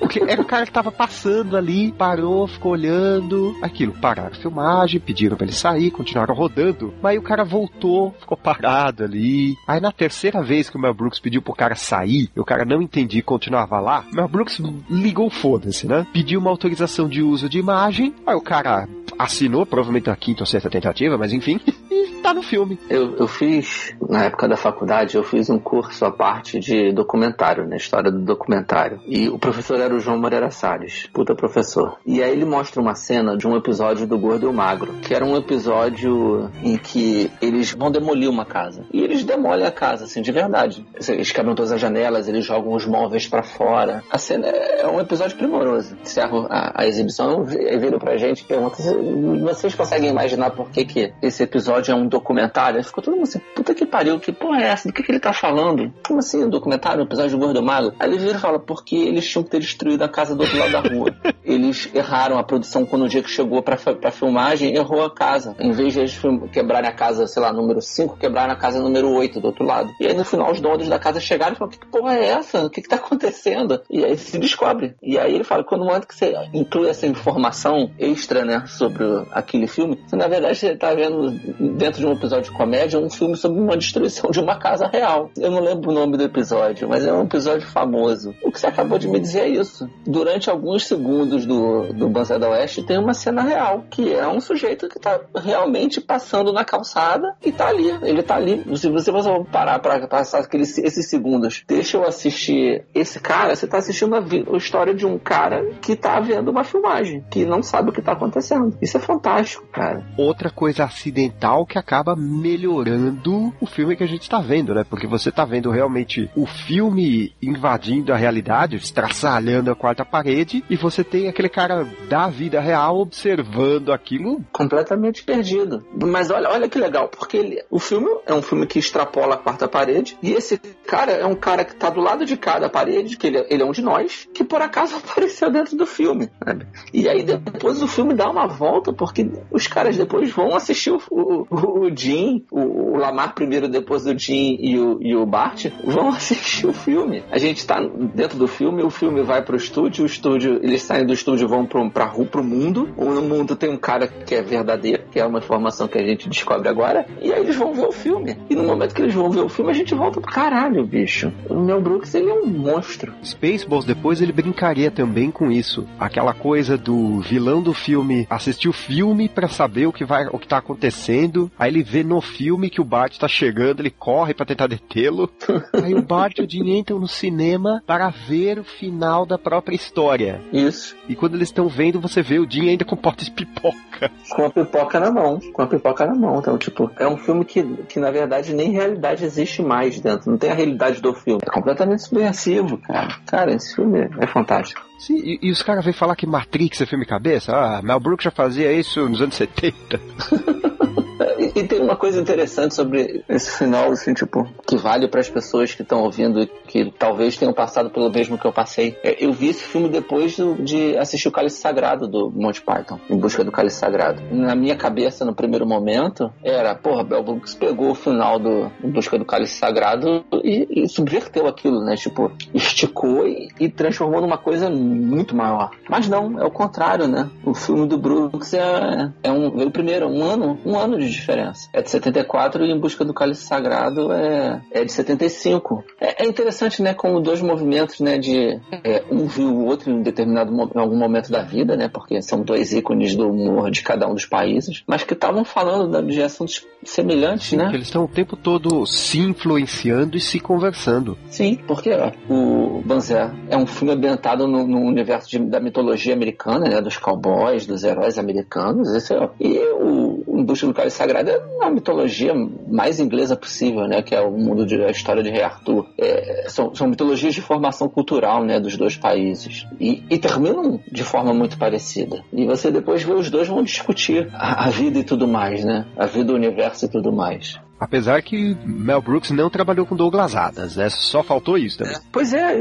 Porque 0.06 0.20
era 0.20 0.40
o 0.40 0.44
cara 0.44 0.64
que 0.64 0.70
tava 0.70 0.92
passando 0.92 1.56
ali, 1.56 1.90
parou, 1.90 2.46
ficou 2.46 2.72
olhando. 2.72 3.56
Aquilo, 3.60 3.92
pararam 3.92 4.30
a 4.32 4.36
filmagem, 4.36 5.00
pediram 5.00 5.36
pra 5.36 5.44
ele 5.44 5.52
sair, 5.52 5.90
continuaram 5.90 6.32
rodando. 6.32 6.94
Mas 7.02 7.12
aí 7.12 7.18
o 7.18 7.22
cara 7.22 7.44
voltou, 7.44 8.14
ficou 8.20 8.36
parado 8.36 9.02
ali. 9.02 9.56
Aí 9.66 9.80
na 9.80 9.90
terceira 9.90 10.42
vez 10.42 10.70
que 10.70 10.76
o 10.76 10.80
Mel 10.80 10.94
Brooks 10.94 11.18
pediu 11.18 11.42
pro 11.42 11.52
cara 11.52 11.74
sair, 11.74 12.30
e 12.34 12.40
o 12.40 12.44
cara 12.44 12.64
não 12.64 12.80
entendia 12.80 13.18
e 13.18 13.22
continuava 13.22 13.80
lá, 13.80 14.04
o 14.12 14.14
Mel 14.14 14.28
Brooks 14.28 14.62
ligou 14.88 15.28
foda-se, 15.28 15.88
né? 15.88 16.06
Pediu 16.12 16.38
uma 16.38 16.50
autorização 16.50 17.08
de 17.08 17.20
uso 17.20 17.48
de 17.48 17.58
imagem. 17.58 18.14
Aí 18.24 18.36
o 18.36 18.40
cara 18.40 18.88
assinou, 19.18 19.64
provavelmente 19.66 20.08
na 20.08 20.16
quinta 20.16 20.42
ou 20.42 20.46
sexta 20.46 20.70
tentativa, 20.70 21.16
mas 21.16 21.32
enfim, 21.32 21.60
e 21.90 22.20
tá 22.22 22.34
no 22.34 22.42
filme. 22.42 22.78
Eu, 22.88 23.16
eu 23.16 23.28
fiz, 23.28 23.94
na 24.08 24.24
época 24.24 24.48
da 24.48 24.56
faculdade, 24.56 25.16
eu 25.16 25.22
fiz 25.22 25.48
um 25.48 25.58
curso 25.58 26.04
à 26.04 26.10
parte 26.10 26.58
de 26.58 26.92
documentário, 26.92 27.66
né? 27.66 27.76
história 27.76 28.10
do 28.10 28.18
documentário. 28.18 29.00
E 29.06 29.28
o 29.28 29.38
professor 29.38 29.78
era 29.80 29.94
o 29.94 30.00
João 30.00 30.18
Moreira 30.18 30.50
Salles, 30.50 31.08
puta 31.12 31.34
professor. 31.34 31.98
E 32.04 32.22
aí 32.22 32.32
ele 32.32 32.44
mostra 32.44 32.80
uma 32.80 32.94
cena 32.94 33.36
de 33.36 33.46
um 33.46 33.56
episódio 33.56 34.06
do 34.06 34.18
Gordo 34.18 34.46
e 34.46 34.48
o 34.48 34.52
Magro, 34.52 34.94
que 35.02 35.14
era 35.14 35.24
um 35.24 35.36
episódio 35.36 36.50
em 36.62 36.76
que 36.76 37.30
eles 37.40 37.72
vão 37.72 37.90
demolir 37.90 38.28
uma 38.28 38.44
casa. 38.44 38.84
E 38.92 39.02
eles 39.02 39.24
demolem 39.24 39.66
a 39.66 39.70
casa, 39.70 40.04
assim, 40.04 40.22
de 40.22 40.32
verdade. 40.32 40.84
Eles 41.08 41.30
quebram 41.30 41.54
todas 41.54 41.72
as 41.72 41.80
janelas, 41.80 42.28
eles 42.28 42.44
jogam 42.44 42.74
os 42.74 42.86
móveis 42.86 43.26
para 43.28 43.42
fora. 43.42 44.02
A 44.10 44.18
cena 44.18 44.46
é 44.46 44.86
um 44.86 45.00
episódio 45.00 45.36
primoroso. 45.36 45.96
Encerro 46.02 46.46
a, 46.50 46.82
a 46.82 46.86
exibição 46.86 47.46
e 47.48 47.78
viro 47.78 47.98
pra 47.98 48.16
gente 48.16 48.40
e 48.40 48.44
pergunta 48.44 48.76
se 48.76 48.95
vocês 49.42 49.74
conseguem 49.74 50.10
imaginar 50.10 50.50
por 50.50 50.70
que, 50.70 50.84
que 50.84 51.12
esse 51.22 51.42
episódio 51.42 51.92
é 51.92 51.94
um 51.94 52.08
documentário? 52.08 52.82
Ficou 52.82 53.02
todo 53.02 53.14
mundo 53.14 53.24
assim, 53.24 53.40
puta 53.54 53.74
que 53.74 53.86
pariu, 53.86 54.18
que 54.18 54.32
porra 54.32 54.62
é 54.62 54.68
essa? 54.68 54.88
Do 54.88 54.94
que, 54.94 55.02
que 55.02 55.10
ele 55.10 55.20
tá 55.20 55.32
falando? 55.32 55.92
Como 56.06 56.20
assim 56.20 56.44
um 56.44 56.48
documentário, 56.48 57.00
um 57.02 57.06
episódio 57.06 57.38
do 57.38 57.44
Gordo 57.44 57.62
Magro? 57.62 57.94
Aí 57.98 58.08
ele 58.08 58.18
vira 58.18 58.36
e 58.36 58.40
fala, 58.40 58.58
porque 58.58 58.96
eles 58.96 59.28
tinham 59.28 59.42
que 59.42 59.50
ter 59.50 59.60
destruído 59.60 60.02
a 60.02 60.08
casa 60.08 60.34
do 60.34 60.42
outro 60.42 60.58
lado 60.58 60.72
da 60.72 60.80
rua. 60.80 61.14
Eles 61.46 61.88
erraram 61.94 62.38
a 62.38 62.42
produção 62.42 62.84
quando 62.84 63.04
o 63.04 63.08
dia 63.08 63.22
que 63.22 63.30
chegou 63.30 63.62
pra, 63.62 63.76
pra 63.76 64.10
filmagem, 64.10 64.74
errou 64.74 65.04
a 65.04 65.14
casa. 65.14 65.54
Em 65.60 65.70
vez 65.70 65.92
de 65.92 66.00
eles 66.00 66.20
quebrarem 66.52 66.90
a 66.90 66.92
casa, 66.92 67.24
sei 67.28 67.40
lá, 67.40 67.52
número 67.52 67.80
5, 67.80 68.16
quebraram 68.16 68.52
a 68.52 68.56
casa 68.56 68.80
número 68.80 69.08
8 69.12 69.40
do 69.40 69.46
outro 69.46 69.64
lado. 69.64 69.94
E 70.00 70.08
aí 70.08 70.12
no 70.12 70.24
final 70.24 70.50
os 70.50 70.60
donos 70.60 70.88
da 70.88 70.98
casa 70.98 71.20
chegaram 71.20 71.52
e 71.52 71.56
falaram: 71.56 71.78
que, 71.78 71.78
que 71.78 71.86
porra 71.86 72.14
é 72.16 72.26
essa? 72.30 72.66
O 72.66 72.70
que, 72.70 72.82
que 72.82 72.88
tá 72.88 72.96
acontecendo? 72.96 73.80
E 73.88 74.04
aí 74.04 74.18
se 74.18 74.38
descobre. 74.38 74.96
E 75.00 75.16
aí 75.16 75.34
ele 75.34 75.44
fala: 75.44 75.62
quando 75.62 75.84
momento 75.84 76.06
que 76.06 76.14
você 76.14 76.34
inclui 76.52 76.88
essa 76.88 77.06
informação 77.06 77.90
extra, 77.98 78.44
né, 78.44 78.64
sobre 78.66 78.85
aquele 79.30 79.66
filme, 79.66 79.98
você 80.06 80.16
na 80.16 80.28
verdade 80.28 80.58
você 80.58 80.76
tá 80.76 80.94
vendo 80.94 81.30
dentro 81.76 82.00
de 82.00 82.06
um 82.06 82.12
episódio 82.12 82.50
de 82.50 82.56
comédia 82.56 82.98
um 82.98 83.10
filme 83.10 83.36
sobre 83.36 83.60
uma 83.60 83.76
destruição 83.76 84.30
de 84.30 84.40
uma 84.40 84.56
casa 84.56 84.86
real. 84.86 85.30
Eu 85.36 85.50
não 85.50 85.60
lembro 85.60 85.90
o 85.90 85.94
nome 85.94 86.16
do 86.16 86.24
episódio, 86.24 86.88
mas 86.88 87.04
é 87.04 87.12
um 87.12 87.24
episódio 87.24 87.66
famoso. 87.66 88.34
O 88.42 88.50
que 88.50 88.60
você 88.60 88.66
acabou 88.66 88.98
de 88.98 89.08
me 89.08 89.20
dizer 89.20 89.40
é 89.40 89.48
isso. 89.48 89.88
Durante 90.06 90.50
alguns 90.50 90.86
segundos 90.86 91.46
do, 91.46 91.92
do 91.92 92.08
Banzé 92.08 92.38
da 92.38 92.48
Oeste 92.50 92.82
tem 92.82 92.98
uma 92.98 93.14
cena 93.14 93.42
real, 93.42 93.84
que 93.90 94.12
é 94.12 94.26
um 94.26 94.40
sujeito 94.40 94.88
que 94.88 94.98
tá 94.98 95.20
realmente 95.34 96.00
passando 96.00 96.52
na 96.52 96.64
calçada 96.64 97.34
e 97.44 97.52
tá 97.52 97.68
ali. 97.68 97.90
Ele 98.02 98.22
tá 98.22 98.36
ali. 98.36 98.64
Se 98.76 98.88
você 98.88 99.12
for 99.12 99.44
parar 99.46 99.78
pra 99.78 100.06
passar 100.06 100.40
aqueles, 100.40 100.76
esses 100.78 101.08
segundos, 101.08 101.64
deixa 101.66 101.96
eu 101.96 102.04
assistir 102.04 102.84
esse 102.94 103.20
cara, 103.20 103.54
você 103.54 103.66
tá 103.66 103.78
assistindo 103.78 104.14
a, 104.14 104.18
a 104.20 104.56
história 104.56 104.94
de 104.94 105.06
um 105.06 105.18
cara 105.18 105.70
que 105.80 105.96
tá 105.96 106.18
vendo 106.20 106.50
uma 106.50 106.64
filmagem, 106.64 107.24
que 107.30 107.44
não 107.44 107.62
sabe 107.62 107.90
o 107.90 107.92
que 107.92 108.02
tá 108.02 108.12
acontecendo. 108.12 108.75
Isso 108.80 108.96
é 108.96 109.00
fantástico, 109.00 109.66
cara. 109.72 110.04
Outra 110.16 110.50
coisa 110.50 110.84
acidental 110.84 111.66
que 111.66 111.78
acaba 111.78 112.14
melhorando 112.16 113.52
o 113.60 113.66
filme 113.66 113.96
que 113.96 114.04
a 114.04 114.08
gente 114.08 114.28
tá 114.28 114.40
vendo, 114.40 114.74
né? 114.74 114.84
Porque 114.88 115.06
você 115.06 115.30
tá 115.30 115.44
vendo 115.44 115.70
realmente 115.70 116.30
o 116.34 116.46
filme 116.46 117.34
invadindo 117.42 118.12
a 118.12 118.16
realidade, 118.16 118.76
estraçalhando 118.76 119.70
a 119.70 119.74
quarta 119.74 120.04
parede 120.04 120.64
e 120.68 120.76
você 120.76 121.02
tem 121.02 121.28
aquele 121.28 121.48
cara 121.48 121.86
da 122.08 122.28
vida 122.28 122.60
real 122.60 122.98
observando 122.98 123.92
aquilo. 123.92 124.44
Completamente 124.52 125.24
perdido. 125.24 125.84
Mas 126.04 126.30
olha, 126.30 126.50
olha 126.50 126.68
que 126.68 126.78
legal, 126.78 127.08
porque 127.08 127.36
ele, 127.36 127.64
o 127.70 127.78
filme 127.78 128.08
é 128.26 128.34
um 128.34 128.42
filme 128.42 128.66
que 128.66 128.78
extrapola 128.78 129.34
a 129.34 129.38
quarta 129.38 129.68
parede 129.68 130.16
e 130.22 130.32
esse 130.32 130.58
cara 130.86 131.12
é 131.12 131.26
um 131.26 131.34
cara 131.34 131.64
que 131.64 131.74
tá 131.74 131.90
do 131.90 132.00
lado 132.00 132.24
de 132.24 132.36
cada 132.36 132.68
parede, 132.68 133.16
que 133.16 133.26
ele, 133.26 133.46
ele 133.48 133.62
é 133.62 133.66
um 133.66 133.72
de 133.72 133.82
nós, 133.82 134.28
que 134.32 134.44
por 134.44 134.60
acaso 134.60 134.96
apareceu 134.96 135.50
dentro 135.50 135.76
do 135.76 135.86
filme. 135.86 136.30
Sabe? 136.44 136.66
E 136.92 137.08
aí 137.08 137.22
depois 137.22 137.82
o 137.82 137.88
filme 137.88 138.14
dá 138.14 138.30
uma 138.30 138.46
volta, 138.46 138.65
porque 138.92 139.28
os 139.50 139.66
caras 139.66 139.96
depois 139.96 140.30
vão 140.30 140.54
assistir 140.54 140.90
o, 140.90 141.00
o, 141.10 141.86
o 141.86 141.96
Jim, 141.96 142.44
o, 142.50 142.60
o, 142.60 142.96
Lamar 142.96 143.34
primeiro, 143.34 143.68
depois 143.68 144.04
do 144.04 144.18
Jim 144.18 144.56
e 144.60 144.78
o, 144.78 144.98
e 145.00 145.14
o 145.14 145.26
Bart, 145.26 145.66
vão 145.84 146.08
assistir 146.16 146.66
o 146.66 146.72
filme. 146.72 147.22
A 147.30 147.38
gente 147.38 147.66
tá 147.66 147.80
dentro 148.14 148.38
do 148.38 148.48
filme, 148.48 148.82
o 148.82 148.90
filme 148.90 149.22
vai 149.22 149.42
pro 149.42 149.56
estúdio, 149.56 150.04
o 150.04 150.06
estúdio, 150.06 150.60
eles 150.62 150.82
saem 150.82 151.06
do 151.06 151.12
estúdio 151.12 151.48
vão 151.48 151.66
pro, 151.66 151.90
pra 151.90 152.06
rua, 152.06 152.26
pro 152.26 152.42
mundo. 152.42 152.88
No 152.96 153.22
mundo 153.22 153.56
tem 153.56 153.70
um 153.70 153.78
cara 153.78 154.06
que 154.06 154.34
é 154.34 154.42
verdadeiro, 154.42 155.04
que 155.10 155.18
é 155.18 155.26
uma 155.26 155.38
informação 155.38 155.88
que 155.88 155.98
a 155.98 156.06
gente 156.06 156.28
descobre 156.28 156.68
agora, 156.68 157.06
e 157.20 157.32
aí 157.32 157.40
eles 157.40 157.56
vão 157.56 157.72
ver 157.72 157.86
o 157.86 157.92
filme. 157.92 158.36
E 158.50 158.54
no 158.54 158.64
momento 158.64 158.94
que 158.94 159.02
eles 159.02 159.14
vão 159.14 159.30
ver 159.30 159.40
o 159.40 159.48
filme, 159.48 159.70
a 159.70 159.74
gente 159.74 159.94
volta 159.94 160.20
pro 160.20 160.30
caralho, 160.30 160.84
bicho. 160.84 161.32
O 161.48 161.60
Mel 161.60 161.80
Brooks, 161.80 162.14
ele 162.14 162.30
é 162.30 162.34
um 162.34 162.46
monstro. 162.46 163.12
Spaceballs, 163.24 163.86
depois 163.86 164.20
ele 164.20 164.32
brincaria 164.32 164.90
também 164.90 165.30
com 165.30 165.50
isso. 165.50 165.86
Aquela 165.98 166.34
coisa 166.34 166.76
do 166.76 167.20
vilão 167.20 167.62
do 167.62 167.72
filme 167.72 168.26
assistir 168.28 168.55
o 168.64 168.72
filme 168.72 169.28
para 169.28 169.48
saber 169.48 169.86
o 169.86 169.92
que 169.92 170.04
vai, 170.04 170.26
o 170.26 170.38
que 170.38 170.48
tá 170.48 170.58
acontecendo, 170.58 171.50
aí 171.58 171.70
ele 171.70 171.82
vê 171.82 172.02
no 172.02 172.20
filme 172.20 172.68
que 172.68 172.80
o 172.80 172.84
Bart 172.84 173.16
tá 173.16 173.28
chegando, 173.28 173.80
ele 173.80 173.90
corre 173.90 174.34
para 174.34 174.46
tentar 174.46 174.66
detê-lo. 174.66 175.30
aí 175.72 175.94
o 175.94 176.02
Bart 176.02 176.38
e 176.38 176.42
o 176.42 176.50
Jim 176.50 176.76
entram 176.76 176.98
no 176.98 177.08
cinema 177.08 177.82
para 177.86 178.08
ver 178.08 178.58
o 178.58 178.64
final 178.64 179.24
da 179.24 179.36
da 179.36 179.38
própria 179.38 179.76
história. 179.76 180.40
Isso. 180.52 180.96
E 181.08 181.14
quando 181.14 181.34
eles 181.34 181.48
estão 181.48 181.68
vendo, 181.68 182.00
você 182.00 182.22
vê 182.22 182.38
o 182.38 182.50
Jim 182.50 182.70
ainda 182.70 182.84
com 182.84 182.96
pote 182.96 183.26
de 183.26 183.30
pipoca. 183.30 184.10
Com 184.30 184.46
a 184.46 184.50
pipoca 184.50 184.98
na 184.98 185.10
mão. 185.10 185.38
Com 185.52 185.62
a 185.62 185.66
pipoca 185.66 186.06
na 186.06 186.14
mão. 186.14 186.38
Então, 186.38 186.58
tipo, 186.58 186.90
é 186.98 187.06
um 187.06 187.16
filme 187.16 187.44
que, 187.44 187.62
que 187.84 188.00
na 188.00 188.10
verdade 188.10 188.54
nem 188.54 188.72
realidade 188.72 189.24
existe 189.24 189.62
mais 189.62 190.00
dentro. 190.00 190.30
Não 190.30 190.38
tem 190.38 190.50
a 190.50 190.54
realidade 190.54 191.00
do 191.00 191.14
filme. 191.14 191.40
É 191.46 191.50
completamente 191.50 192.02
subversivo, 192.02 192.78
cara. 192.78 193.08
Cara, 193.26 193.54
esse 193.54 193.74
filme 193.74 194.08
é 194.18 194.26
fantástico. 194.26 194.84
Sim, 194.98 195.18
e, 195.18 195.38
e 195.42 195.50
os 195.50 195.62
caras 195.62 195.84
vêm 195.84 195.92
falar 195.92 196.16
que 196.16 196.26
Matrix 196.26 196.80
é 196.80 196.86
filme 196.86 197.04
cabeça? 197.04 197.54
Ah, 197.54 197.82
Mel 197.82 198.00
Brooks 198.00 198.24
já 198.24 198.30
fazia 198.30 198.72
isso 198.72 199.06
nos 199.08 199.20
anos 199.20 199.34
70. 199.34 200.00
E 201.56 201.64
tem 201.64 201.80
uma 201.80 201.96
coisa 201.96 202.20
interessante 202.20 202.74
sobre 202.74 203.24
esse 203.26 203.56
final, 203.56 203.90
assim, 203.90 204.12
tipo, 204.12 204.46
que 204.66 204.76
vale 204.76 205.08
para 205.08 205.20
as 205.20 205.30
pessoas 205.30 205.74
que 205.74 205.80
estão 205.80 206.02
ouvindo 206.02 206.42
e 206.42 206.46
que 206.46 206.92
talvez 206.98 207.34
tenham 207.38 207.54
passado 207.54 207.88
pelo 207.88 208.12
mesmo 208.12 208.36
que 208.36 208.46
eu 208.46 208.52
passei. 208.52 208.94
É, 209.02 209.24
eu 209.24 209.32
vi 209.32 209.48
esse 209.48 209.62
filme 209.64 209.88
depois 209.88 210.36
de 210.60 210.98
assistir 210.98 211.28
o 211.28 211.32
Cálice 211.32 211.58
Sagrado 211.58 212.06
do 212.06 212.30
Monty 212.30 212.60
Python, 212.60 213.00
Em 213.08 213.16
Busca 213.16 213.42
do 213.42 213.50
Cálice 213.50 213.78
Sagrado. 213.78 214.20
Na 214.30 214.54
minha 214.54 214.76
cabeça, 214.76 215.24
no 215.24 215.34
primeiro 215.34 215.66
momento, 215.66 216.30
era, 216.44 216.74
porra, 216.74 217.02
Bell 217.02 217.22
Brooks 217.22 217.54
pegou 217.54 217.92
o 217.92 217.94
final 217.94 218.38
do 218.38 218.70
Em 218.84 218.90
Busca 218.90 219.18
do 219.18 219.24
Cálice 219.24 219.54
Sagrado 219.54 220.26
e, 220.44 220.82
e 220.82 220.88
subverteu 220.90 221.46
aquilo, 221.46 221.82
né? 221.82 221.96
Tipo, 221.96 222.30
esticou 222.52 223.26
e, 223.26 223.48
e, 223.58 223.70
transformou 223.70 224.20
numa 224.20 224.36
coisa 224.36 224.68
muito 224.68 225.34
maior. 225.34 225.70
Mas 225.88 226.06
não, 226.06 226.38
é 226.38 226.44
o 226.44 226.50
contrário, 226.50 227.08
né? 227.08 227.30
O 227.42 227.54
filme 227.54 227.86
do 227.86 227.96
Brooks 227.96 228.52
é, 228.52 229.10
é 229.22 229.32
um, 229.32 229.56
veio 229.56 229.70
primeiro, 229.70 230.06
um 230.06 230.22
ano, 230.22 230.58
um 230.66 230.78
ano 230.78 230.98
de 230.98 231.10
diferença. 231.10 231.45
É 231.72 231.82
de 231.82 231.90
74 231.90 232.64
e 232.64 232.70
Em 232.70 232.78
Busca 232.78 233.04
do 233.04 233.14
Cálice 233.14 233.42
Sagrado 233.42 234.12
é, 234.12 234.62
é 234.70 234.84
de 234.84 234.92
75. 234.92 235.84
É, 236.00 236.24
é 236.24 236.28
interessante, 236.28 236.82
né? 236.82 236.94
Como 236.94 237.20
dois 237.20 237.40
movimentos, 237.40 238.00
né? 238.00 238.18
De 238.18 238.60
é, 238.84 239.02
um 239.10 239.26
viu 239.26 239.48
o 239.48 239.66
outro 239.66 239.90
em 239.90 240.02
determinado 240.02 240.52
em 240.52 240.78
algum 240.78 240.96
momento 240.96 241.30
da 241.30 241.42
vida, 241.42 241.76
né? 241.76 241.88
Porque 241.88 242.20
são 242.22 242.42
dois 242.42 242.72
ícones 242.72 243.14
do 243.14 243.28
humor 243.28 243.70
de 243.70 243.82
cada 243.82 244.08
um 244.08 244.14
dos 244.14 244.26
países, 244.26 244.82
mas 244.86 245.02
que 245.04 245.14
estavam 245.14 245.44
falando 245.44 246.02
de 246.06 246.22
assuntos 246.22 246.64
semelhantes, 246.84 247.48
Sim, 247.48 247.56
né? 247.56 247.70
Eles 247.72 247.86
estão 247.86 248.04
o 248.04 248.08
tempo 248.08 248.36
todo 248.36 248.86
se 248.86 249.18
influenciando 249.18 250.16
e 250.16 250.20
se 250.20 250.38
conversando. 250.40 251.18
Sim, 251.28 251.58
porque 251.66 251.90
ó, 251.90 252.12
o 252.28 252.82
Banzé 252.84 253.30
é 253.48 253.56
um 253.56 253.66
filme 253.66 253.92
ambientado 253.92 254.46
no, 254.46 254.66
no 254.66 254.80
universo 254.80 255.28
de, 255.28 255.38
da 255.38 255.60
mitologia 255.60 256.14
americana, 256.14 256.68
né? 256.68 256.80
Dos 256.80 256.96
cowboys, 256.96 257.66
dos 257.66 257.84
heróis 257.84 258.18
americanos. 258.18 258.94
Esse, 258.94 259.14
ó, 259.14 259.30
e 259.40 259.58
o, 259.74 260.22
o 260.26 260.38
Indústria 260.40 260.72
do 260.72 260.76
Cálice 260.76 260.96
Sagrado 260.96 261.25
é 261.30 261.64
a 261.64 261.70
mitologia 261.70 262.34
mais 262.68 263.00
inglesa 263.00 263.36
possível, 263.36 263.86
né? 263.86 264.02
Que 264.02 264.14
é 264.14 264.20
o 264.20 264.30
mundo 264.30 264.66
de 264.66 264.82
a 264.82 264.90
história 264.90 265.22
de 265.22 265.30
Rei 265.30 265.42
Arthur. 265.42 265.86
É, 265.98 266.46
são, 266.48 266.74
são 266.74 266.88
mitologias 266.88 267.34
de 267.34 267.40
formação 267.40 267.88
cultural, 267.88 268.44
né? 268.44 268.60
Dos 268.60 268.76
dois 268.76 268.96
países. 268.96 269.66
E, 269.80 270.02
e, 270.10 270.18
terminam 270.18 270.80
de 270.90 271.02
forma 271.02 271.32
muito 271.32 271.58
parecida. 271.58 272.24
E 272.32 272.46
você 272.46 272.70
depois 272.70 273.02
vê 273.02 273.12
os 273.12 273.30
dois 273.30 273.48
vão 273.48 273.62
discutir 273.62 274.28
a, 274.32 274.66
a 274.66 274.70
vida 274.70 274.98
e 274.98 275.04
tudo 275.04 275.26
mais, 275.26 275.64
né? 275.64 275.86
A 275.96 276.06
vida, 276.06 276.32
o 276.32 276.36
universo 276.36 276.86
e 276.86 276.88
tudo 276.88 277.12
mais. 277.12 277.58
Apesar 277.78 278.22
que 278.22 278.56
Mel 278.64 279.02
Brooks 279.02 279.30
não 279.30 279.50
trabalhou 279.50 279.84
com 279.84 279.94
Douglas 279.94 280.34
Adams, 280.34 280.76
né? 280.76 280.88
Só 280.88 281.22
faltou 281.22 281.58
isso 281.58 281.78
também. 281.78 281.96
Pois 282.10 282.32
é, 282.32 282.60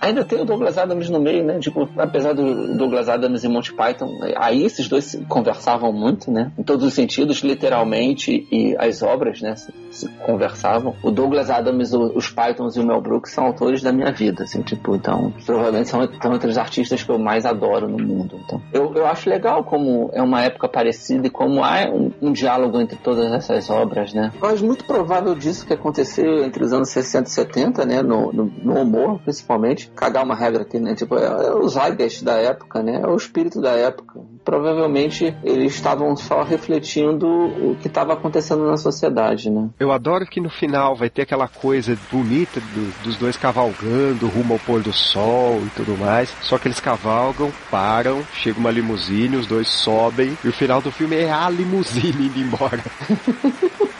ainda 0.00 0.24
tem 0.24 0.40
o 0.40 0.44
Douglas 0.44 0.76
Adams 0.76 1.08
no 1.08 1.18
meio, 1.18 1.44
né? 1.44 1.58
Tipo, 1.58 1.88
apesar 1.96 2.34
do 2.34 2.76
Douglas 2.76 3.08
Adams 3.08 3.42
e 3.42 3.48
Monty 3.48 3.72
Python, 3.72 4.10
aí 4.36 4.62
esses 4.62 4.86
dois 4.88 5.18
conversavam 5.28 5.92
muito, 5.92 6.30
né? 6.30 6.52
Em 6.58 6.62
todos 6.62 6.84
os 6.84 6.92
sentidos, 6.92 7.38
literalmente, 7.38 8.46
e 8.52 8.76
as 8.78 9.02
obras, 9.02 9.40
né? 9.40 9.56
Se, 9.56 9.72
se 9.90 10.08
conversavam. 10.26 10.94
O 11.02 11.10
Douglas 11.10 11.48
Adams, 11.50 11.94
o, 11.94 12.12
os 12.14 12.28
Pythons 12.28 12.76
e 12.76 12.80
o 12.80 12.86
Mel 12.86 13.00
Brooks 13.00 13.32
são 13.32 13.46
autores 13.46 13.82
da 13.82 13.92
minha 13.92 14.12
vida, 14.12 14.44
assim, 14.44 14.62
tipo, 14.62 14.94
então, 14.94 15.32
provavelmente 15.46 15.88
são, 15.88 16.06
são 16.20 16.34
entre 16.34 16.50
os 16.50 16.58
artistas 16.58 17.02
que 17.02 17.10
eu 17.10 17.18
mais 17.18 17.46
adoro 17.46 17.88
no 17.88 17.98
mundo. 17.98 18.38
Então, 18.44 18.60
eu, 18.72 18.92
eu 18.94 19.06
acho 19.06 19.30
legal 19.30 19.64
como 19.64 20.10
é 20.12 20.22
uma 20.22 20.42
época 20.42 20.68
parecida 20.68 21.26
e 21.26 21.30
como 21.30 21.64
há 21.64 21.88
um, 21.90 22.10
um 22.20 22.32
diálogo 22.32 22.80
entre 22.80 22.98
todas 22.98 23.32
essas 23.32 23.70
obras, 23.70 24.12
né? 24.12 24.32
Mas 24.40 24.60
muito 24.60 24.84
provável 24.84 25.34
disso 25.34 25.66
que 25.66 25.72
aconteceu 25.72 26.44
entre 26.44 26.64
os 26.64 26.72
anos 26.72 26.90
60 26.90 27.28
e 27.28 27.32
70, 27.32 27.86
né? 27.86 28.02
No, 28.02 28.32
no, 28.32 28.44
no 28.44 28.74
humor, 28.80 29.20
principalmente. 29.20 29.90
Cagar 29.94 30.24
uma 30.24 30.34
regra 30.34 30.62
aqui, 30.62 30.78
né? 30.78 30.94
Tipo, 30.94 31.16
é, 31.16 31.24
é 31.24 31.54
o 31.54 31.68
zeitgeist 31.68 32.24
da 32.24 32.34
época, 32.34 32.82
né? 32.82 33.00
É 33.02 33.06
o 33.06 33.16
espírito 33.16 33.60
da 33.60 33.72
época. 33.72 34.20
Provavelmente 34.44 35.34
eles 35.42 35.74
estavam 35.74 36.14
só 36.16 36.42
refletindo 36.42 37.26
o 37.26 37.76
que 37.80 37.88
estava 37.88 38.12
acontecendo 38.12 38.66
na 38.66 38.76
sociedade, 38.76 39.50
né? 39.50 39.70
Eu 39.78 39.92
adoro 39.92 40.26
que 40.26 40.40
no 40.40 40.50
final 40.50 40.94
vai 40.94 41.08
ter 41.08 41.22
aquela 41.22 41.48
coisa 41.48 41.96
bonita 42.10 42.60
do, 42.60 43.04
dos 43.04 43.16
dois 43.16 43.36
cavalgando 43.36 44.28
rumo 44.28 44.54
ao 44.54 44.58
pôr 44.60 44.82
do 44.82 44.92
sol 44.92 45.60
e 45.64 45.70
tudo 45.70 45.96
mais. 45.96 46.34
Só 46.42 46.58
que 46.58 46.68
eles 46.68 46.80
cavalgam, 46.80 47.50
param, 47.70 48.22
chega 48.34 48.58
uma 48.58 48.70
limusine, 48.70 49.36
os 49.36 49.46
dois 49.46 49.68
sobem 49.68 50.36
e 50.44 50.48
o 50.48 50.52
final 50.52 50.80
do 50.80 50.90
filme 50.90 51.16
é 51.16 51.30
a 51.30 51.48
limusine 51.48 52.26
indo 52.26 52.38
embora. 52.38 52.82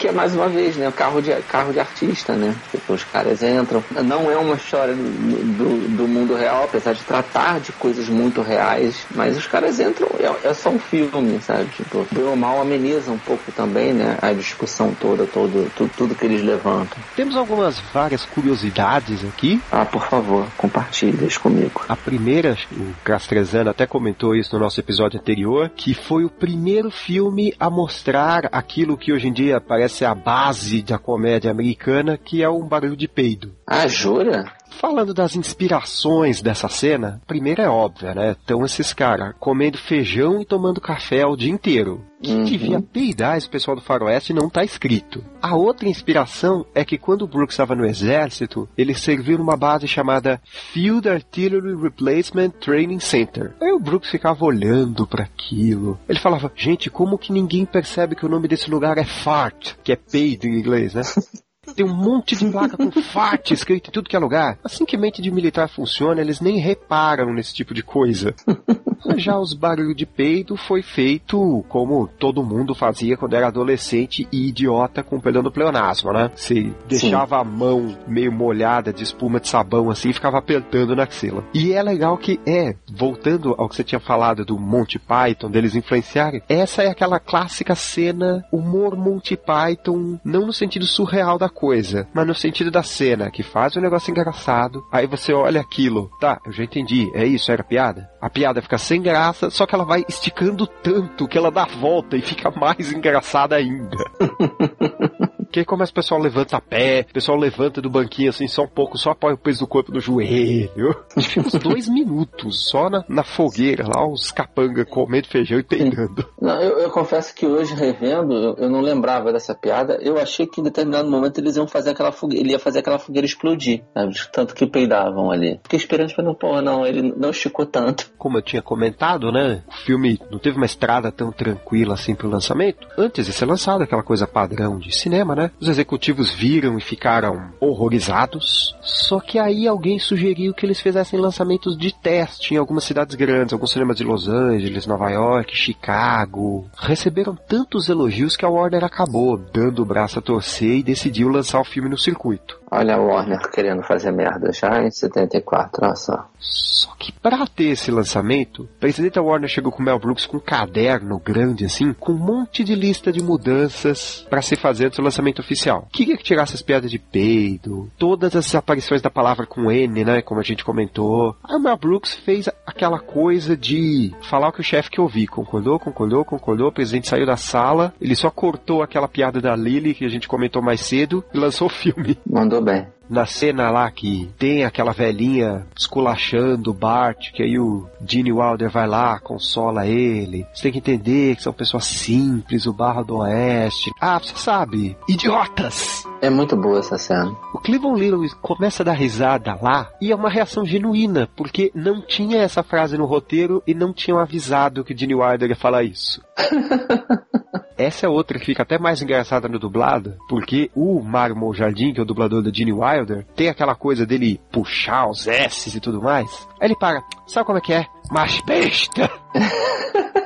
Que, 0.00 0.08
é 0.08 0.12
mais 0.12 0.34
uma 0.34 0.48
vez, 0.48 0.76
né? 0.76 0.90
Carro 0.90 1.20
de, 1.20 1.30
carro 1.42 1.74
de 1.74 1.78
artista, 1.78 2.32
né? 2.32 2.56
Tipo, 2.70 2.94
os 2.94 3.04
caras 3.04 3.42
entram. 3.42 3.84
Não 4.02 4.30
é 4.30 4.36
uma 4.38 4.54
história 4.54 4.94
do, 4.94 5.02
do, 5.02 5.96
do, 5.98 6.08
mundo 6.08 6.34
real, 6.34 6.64
apesar 6.64 6.94
de 6.94 7.02
tratar 7.02 7.60
de 7.60 7.70
coisas 7.72 8.08
muito 8.08 8.40
reais, 8.40 9.04
mas 9.14 9.36
os 9.36 9.46
caras 9.46 9.78
entram, 9.78 10.08
é, 10.18 10.48
é 10.48 10.54
só 10.54 10.70
um 10.70 10.78
filme, 10.78 11.38
sabe? 11.42 11.66
Tipo, 11.76 12.06
bem 12.10 12.24
ou 12.24 12.34
mal 12.34 12.62
ameniza 12.62 13.12
um 13.12 13.18
pouco 13.18 13.52
também, 13.52 13.92
né? 13.92 14.16
A 14.22 14.32
discussão 14.32 14.94
toda, 14.98 15.26
todo, 15.26 15.70
tudo, 15.76 15.90
tudo 15.94 16.14
que 16.14 16.24
eles 16.24 16.42
levantam. 16.42 16.98
Temos 17.14 17.36
algumas 17.36 17.78
várias 17.92 18.24
curiosidades 18.24 19.22
aqui. 19.22 19.60
Ah, 19.70 19.84
por 19.84 20.06
favor, 20.06 20.46
compartilhe 20.56 21.28
comigo. 21.38 21.82
A 21.86 21.96
primeira, 21.96 22.56
o 22.72 22.94
Castrezano 23.04 23.68
até 23.68 23.86
comentou 23.86 24.34
isso 24.34 24.54
no 24.54 24.62
nosso 24.62 24.80
episódio 24.80 25.20
anterior, 25.20 25.70
que 25.76 25.92
foi 25.92 26.24
o 26.24 26.30
primeiro 26.30 26.90
filme 26.90 27.52
a 27.60 27.68
mostrar 27.68 28.48
aquilo 28.50 28.96
que 28.96 29.12
hoje 29.12 29.28
em 29.28 29.32
dia 29.32 29.60
parece 29.60 29.89
a 30.04 30.14
base 30.14 30.82
da 30.82 30.98
comédia 30.98 31.50
americana, 31.50 32.16
que 32.16 32.42
é 32.42 32.48
um 32.48 32.66
barulho 32.66 32.96
de 32.96 33.08
peido. 33.08 33.54
Ah, 33.66 33.86
jura? 33.86 34.52
Falando 34.70 35.12
das 35.12 35.36
inspirações 35.36 36.40
dessa 36.40 36.68
cena, 36.68 37.20
a 37.22 37.26
primeira 37.26 37.64
é 37.64 37.68
óbvia, 37.68 38.14
né? 38.14 38.30
Estão 38.32 38.64
esses 38.64 38.92
caras 38.92 39.34
comendo 39.38 39.76
feijão 39.76 40.40
e 40.40 40.44
tomando 40.44 40.80
café 40.80 41.26
o 41.26 41.36
dia 41.36 41.50
inteiro. 41.50 42.04
Que 42.22 42.32
uhum. 42.32 42.44
devia 42.44 42.80
peidar 42.80 43.38
esse 43.38 43.48
pessoal 43.48 43.74
do 43.74 43.82
faroeste 43.82 44.34
não 44.34 44.50
tá 44.50 44.62
escrito. 44.62 45.24
A 45.40 45.56
outra 45.56 45.88
inspiração 45.88 46.66
é 46.74 46.84
que 46.84 46.98
quando 46.98 47.22
o 47.22 47.26
Brooks 47.26 47.54
estava 47.54 47.74
no 47.74 47.86
exército, 47.86 48.68
ele 48.76 48.94
serviu 48.94 49.38
numa 49.38 49.56
base 49.56 49.88
chamada 49.88 50.40
Field 50.44 51.08
Artillery 51.08 51.74
Replacement 51.74 52.50
Training 52.50 53.00
Center. 53.00 53.54
Aí 53.60 53.72
o 53.72 53.80
Brooks 53.80 54.10
ficava 54.10 54.44
olhando 54.44 55.06
para 55.06 55.24
aquilo. 55.24 55.98
Ele 56.08 56.20
falava, 56.20 56.52
gente, 56.54 56.90
como 56.90 57.18
que 57.18 57.32
ninguém 57.32 57.64
percebe 57.64 58.14
que 58.14 58.26
o 58.26 58.28
nome 58.28 58.48
desse 58.48 58.70
lugar 58.70 58.98
é 58.98 59.04
fart, 59.04 59.74
que 59.82 59.92
é 59.92 59.96
peido 59.96 60.46
em 60.46 60.58
inglês, 60.58 60.94
né? 60.94 61.02
Tem 61.74 61.84
um 61.84 61.94
monte 61.94 62.36
de 62.36 62.50
placa 62.50 62.76
com 62.76 62.90
FAT 63.02 63.52
escrito 63.52 63.88
em 63.88 63.92
tudo 63.92 64.08
que 64.08 64.16
é 64.16 64.18
lugar. 64.18 64.58
Assim 64.64 64.84
que 64.84 64.96
mente 64.96 65.22
de 65.22 65.30
militar 65.30 65.68
funciona, 65.68 66.20
eles 66.20 66.40
nem 66.40 66.58
reparam 66.58 67.32
nesse 67.32 67.54
tipo 67.54 67.74
de 67.74 67.82
coisa. 67.82 68.34
Já 69.16 69.38
os 69.38 69.54
barulhos 69.54 69.96
de 69.96 70.06
peido 70.06 70.56
foi 70.56 70.82
feito 70.82 71.64
como 71.68 72.06
todo 72.06 72.42
mundo 72.42 72.74
fazia 72.74 73.16
quando 73.16 73.34
era 73.34 73.48
adolescente 73.48 74.28
e 74.32 74.48
idiota 74.48 75.02
com 75.02 75.20
perdão 75.20 75.42
do 75.42 75.50
pleonasmo, 75.50 76.12
né? 76.12 76.30
Você 76.34 76.72
deixava 76.88 77.36
Sim. 77.36 77.42
a 77.42 77.44
mão 77.44 77.96
meio 78.06 78.32
molhada 78.32 78.92
de 78.92 79.02
espuma 79.02 79.40
de 79.40 79.48
sabão 79.48 79.90
assim 79.90 80.10
e 80.10 80.14
ficava 80.14 80.38
apertando 80.38 80.94
na 80.94 81.04
axila. 81.04 81.44
E 81.54 81.72
é 81.72 81.82
legal 81.82 82.16
que 82.16 82.40
é, 82.46 82.74
voltando 82.90 83.54
ao 83.58 83.68
que 83.68 83.76
você 83.76 83.84
tinha 83.84 84.00
falado 84.00 84.44
do 84.44 84.58
Monty 84.58 84.98
Python, 84.98 85.50
deles 85.50 85.74
influenciarem, 85.74 86.42
essa 86.48 86.82
é 86.82 86.88
aquela 86.88 87.18
clássica 87.18 87.74
cena 87.74 88.44
humor 88.52 88.96
Monty 88.96 89.36
Python, 89.36 90.18
não 90.24 90.46
no 90.46 90.52
sentido 90.52 90.86
surreal 90.86 91.38
da 91.38 91.48
coisa, 91.48 92.08
mas 92.14 92.26
no 92.26 92.34
sentido 92.34 92.70
da 92.70 92.82
cena, 92.82 93.30
que 93.30 93.42
faz 93.42 93.76
um 93.76 93.80
negócio 93.80 94.10
engraçado, 94.10 94.82
aí 94.92 95.06
você 95.06 95.32
olha 95.32 95.60
aquilo, 95.60 96.10
tá, 96.20 96.40
eu 96.44 96.52
já 96.52 96.64
entendi, 96.64 97.10
é 97.14 97.24
isso, 97.24 97.50
era 97.50 97.64
piada? 97.64 98.08
A 98.20 98.28
piada 98.28 98.60
fica 98.60 98.76
sem 98.76 99.00
graça, 99.00 99.48
só 99.48 99.64
que 99.64 99.74
ela 99.74 99.84
vai 99.84 100.04
esticando 100.06 100.66
tanto 100.66 101.26
que 101.26 101.38
ela 101.38 101.50
dá 101.50 101.64
volta 101.64 102.16
e 102.16 102.20
fica 102.20 102.50
mais 102.50 102.92
engraçada 102.92 103.56
ainda. 103.56 103.96
Porque 105.50 105.64
começa 105.64 105.90
o 105.90 105.94
pessoal 105.96 106.20
levanta 106.20 106.56
a 106.56 106.60
pé, 106.60 107.04
o 107.10 107.12
pessoal 107.12 107.36
levanta 107.36 107.82
do 107.82 107.90
banquinho 107.90 108.30
assim, 108.30 108.46
só 108.46 108.62
um 108.62 108.68
pouco, 108.68 108.96
só 108.96 109.10
apoia 109.10 109.34
o 109.34 109.38
peso 109.38 109.58
do 109.58 109.66
corpo 109.66 109.90
no 109.90 109.98
joelho. 109.98 110.94
uns 111.36 111.54
dois 111.54 111.88
minutos, 111.88 112.68
só 112.70 112.88
na, 112.88 113.04
na 113.08 113.24
fogueira 113.24 113.84
lá, 113.84 114.06
os 114.06 114.30
capanga 114.30 114.84
comendo 114.84 115.26
feijão 115.26 115.58
e 115.58 115.64
peidando. 115.64 116.24
Não, 116.40 116.54
eu, 116.62 116.78
eu, 116.78 116.90
confesso 116.90 117.34
que 117.34 117.44
hoje, 117.44 117.74
revendo, 117.74 118.32
eu, 118.32 118.54
eu, 118.58 118.70
não 118.70 118.80
lembrava 118.80 119.32
dessa 119.32 119.52
piada. 119.52 119.98
Eu 120.00 120.18
achei 120.18 120.46
que 120.46 120.60
em 120.60 120.64
determinado 120.64 121.10
momento 121.10 121.38
eles 121.38 121.56
iam 121.56 121.66
fazer 121.66 121.90
aquela 121.90 122.12
fogueira, 122.12 122.44
ele 122.44 122.52
ia 122.52 122.58
fazer 122.60 122.78
aquela 122.78 123.00
fogueira 123.00 123.26
explodir, 123.26 123.82
sabe? 123.92 124.14
Tanto 124.32 124.54
que 124.54 124.64
peidavam 124.68 125.32
ali. 125.32 125.58
Fiquei 125.64 125.78
esperando, 125.78 126.14
falei, 126.14 126.32
porra, 126.34 126.62
não, 126.62 126.86
ele 126.86 127.12
não 127.16 127.30
esticou 127.30 127.66
tanto. 127.66 128.12
Como 128.16 128.38
eu 128.38 128.42
tinha 128.42 128.62
comentado, 128.62 129.32
né? 129.32 129.64
O 129.66 129.72
filme 129.84 130.16
não 130.30 130.38
teve 130.38 130.56
uma 130.58 130.66
estrada 130.66 131.10
tão 131.10 131.32
tranquila 131.32 131.94
assim 131.94 132.14
pro 132.14 132.30
lançamento. 132.30 132.86
Antes 132.96 133.26
de 133.26 133.32
ser 133.32 133.46
lançado, 133.46 133.82
aquela 133.82 134.04
coisa 134.04 134.28
padrão 134.28 134.78
de 134.78 134.96
cinema, 134.96 135.34
né? 135.34 135.39
Funciona. 135.40 135.52
Os 135.60 135.68
executivos 135.68 136.32
viram 136.32 136.76
e 136.76 136.80
ficaram 136.80 137.52
horrorizados. 137.60 138.76
Só 138.82 139.20
que 139.20 139.38
aí 139.38 139.66
alguém 139.66 139.98
sugeriu 139.98 140.52
que 140.52 140.66
eles 140.66 140.80
fizessem 140.80 141.18
lançamentos 141.18 141.76
de 141.76 141.94
teste 141.94 142.54
em 142.54 142.56
algumas 142.56 142.84
cidades 142.84 143.14
grandes, 143.14 143.52
alguns 143.52 143.70
cinemas 143.70 143.96
de 143.96 144.04
Los 144.04 144.28
Angeles, 144.28 144.86
Nova 144.86 145.10
York, 145.10 145.56
Chicago. 145.56 146.68
Receberam 146.76 147.34
tantos 147.34 147.88
elogios 147.88 148.36
que 148.36 148.44
a 148.44 148.48
Warner 148.48 148.84
acabou 148.84 149.38
dando 149.38 149.82
o 149.82 149.86
braço 149.86 150.18
a 150.18 150.22
torcer 150.22 150.78
e 150.78 150.82
decidiu 150.82 151.28
lançar 151.28 151.60
o 151.60 151.64
filme 151.64 151.88
no 151.88 151.98
circuito. 151.98 152.60
Olha 152.72 152.94
a 152.94 153.00
Warner 153.00 153.50
querendo 153.50 153.82
fazer 153.82 154.12
merda 154.12 154.52
já 154.52 154.80
em 154.80 154.90
74, 154.90 155.84
olha 155.84 155.96
só. 155.96 156.28
Só 156.38 156.94
que 156.96 157.10
para 157.10 157.44
ter 157.46 157.70
esse 157.70 157.90
lançamento, 157.90 158.62
o 158.62 158.66
presidente 158.78 159.14
da 159.14 159.22
Warner 159.22 159.48
chegou 159.48 159.72
com 159.72 159.82
o 159.82 159.84
Mel 159.84 159.98
Brooks 159.98 160.24
com 160.24 160.36
um 160.36 160.40
caderno 160.40 161.18
grande 161.18 161.64
assim, 161.64 161.92
com 161.92 162.12
um 162.12 162.16
monte 162.16 162.62
de 162.62 162.76
lista 162.76 163.12
de 163.12 163.22
mudanças 163.22 164.24
para 164.30 164.40
se 164.40 164.54
fazer 164.54 164.86
antes 164.86 164.98
do 164.98 165.04
lançamento 165.04 165.29
oficial. 165.38 165.86
Queria 165.92 166.16
que 166.16 166.24
tirasse 166.24 166.54
as 166.54 166.62
piadas 166.62 166.90
de 166.90 166.98
peido, 166.98 167.90
todas 167.98 168.34
as 168.34 168.54
aparições 168.54 169.02
da 169.02 169.10
palavra 169.10 169.46
com 169.46 169.70
N, 169.70 170.04
né, 170.04 170.22
como 170.22 170.40
a 170.40 170.42
gente 170.42 170.64
comentou. 170.64 171.36
Aí 171.44 171.56
o 171.56 171.60
Mel 171.60 171.76
Brooks 171.76 172.14
fez 172.14 172.48
aquela 172.66 172.98
coisa 172.98 173.56
de 173.56 174.12
falar 174.22 174.48
o 174.48 174.52
que 174.52 174.60
o 174.60 174.64
chefe 174.64 174.90
que 174.90 175.00
ouvir. 175.00 175.26
Concordou, 175.26 175.78
concordou, 175.78 176.24
concordou, 176.24 176.68
o 176.68 176.72
presidente 176.72 177.08
saiu 177.08 177.26
da 177.26 177.36
sala, 177.36 177.94
ele 178.00 178.16
só 178.16 178.30
cortou 178.30 178.82
aquela 178.82 179.08
piada 179.08 179.40
da 179.40 179.54
Lily 179.54 179.94
que 179.94 180.04
a 180.04 180.08
gente 180.08 180.28
comentou 180.28 180.62
mais 180.62 180.80
cedo 180.80 181.24
e 181.32 181.38
lançou 181.38 181.68
o 181.68 181.70
filme. 181.70 182.18
Mandou 182.26 182.62
bem. 182.62 182.99
Na 183.10 183.26
cena 183.26 183.70
lá 183.70 183.90
que 183.90 184.30
tem 184.38 184.64
aquela 184.64 184.92
velhinha 184.92 185.66
esculachando 185.76 186.70
o 186.70 186.74
Bart, 186.74 187.32
que 187.32 187.42
aí 187.42 187.58
o 187.58 187.88
Gene 188.06 188.32
Wilder 188.32 188.70
vai 188.70 188.86
lá, 188.86 189.18
consola 189.18 189.84
ele. 189.84 190.46
Você 190.54 190.62
tem 190.62 190.72
que 190.72 190.78
entender 190.78 191.34
que 191.34 191.42
são 191.42 191.52
pessoas 191.52 191.84
simples, 191.84 192.66
o 192.66 192.72
Barra 192.72 193.02
do 193.02 193.16
Oeste. 193.16 193.90
Ah, 194.00 194.18
você 194.18 194.36
sabe, 194.36 194.96
idiotas! 195.08 196.04
É 196.22 196.28
muito 196.28 196.54
boa 196.54 196.80
essa 196.80 196.98
cena. 196.98 197.34
O 197.54 197.58
Cleveland 197.58 197.98
Little 197.98 198.28
começa 198.42 198.82
a 198.82 198.86
dar 198.86 198.92
risada 198.92 199.58
lá 199.60 199.90
e 200.00 200.12
é 200.12 200.14
uma 200.14 200.28
reação 200.28 200.66
genuína, 200.66 201.28
porque 201.34 201.70
não 201.74 202.02
tinha 202.02 202.42
essa 202.42 202.62
frase 202.62 202.98
no 202.98 203.06
roteiro 203.06 203.62
e 203.66 203.74
não 203.74 203.92
tinham 203.92 204.18
avisado 204.18 204.84
que 204.84 204.96
Gene 204.96 205.14
Wilder 205.14 205.50
ia 205.50 205.56
falar 205.56 205.82
isso. 205.82 206.22
Essa 207.78 208.04
é 208.04 208.08
outra 208.10 208.38
que 208.38 208.44
fica 208.44 208.62
até 208.62 208.78
mais 208.78 209.00
engraçada 209.00 209.48
no 209.48 209.58
dublado, 209.58 210.14
porque 210.28 210.70
o 210.74 211.00
Mario 211.00 211.34
Monjardim, 211.34 211.94
que 211.94 212.00
é 212.00 212.02
o 212.02 212.06
dublador 212.06 212.42
da 212.42 212.52
Gene 212.52 212.74
Wilder, 212.74 213.24
tem 213.34 213.48
aquela 213.48 213.74
coisa 213.74 214.04
dele 214.04 214.38
puxar 214.52 215.08
os 215.08 215.26
S's 215.26 215.76
e 215.76 215.80
tudo 215.80 216.02
mais. 216.02 216.46
Aí 216.60 216.68
ele 216.68 216.76
para, 216.76 217.02
sabe 217.26 217.46
como 217.46 217.56
é 217.56 217.62
que 217.62 217.72
é? 217.72 217.86
Mas 218.10 218.38
besta! 218.42 219.10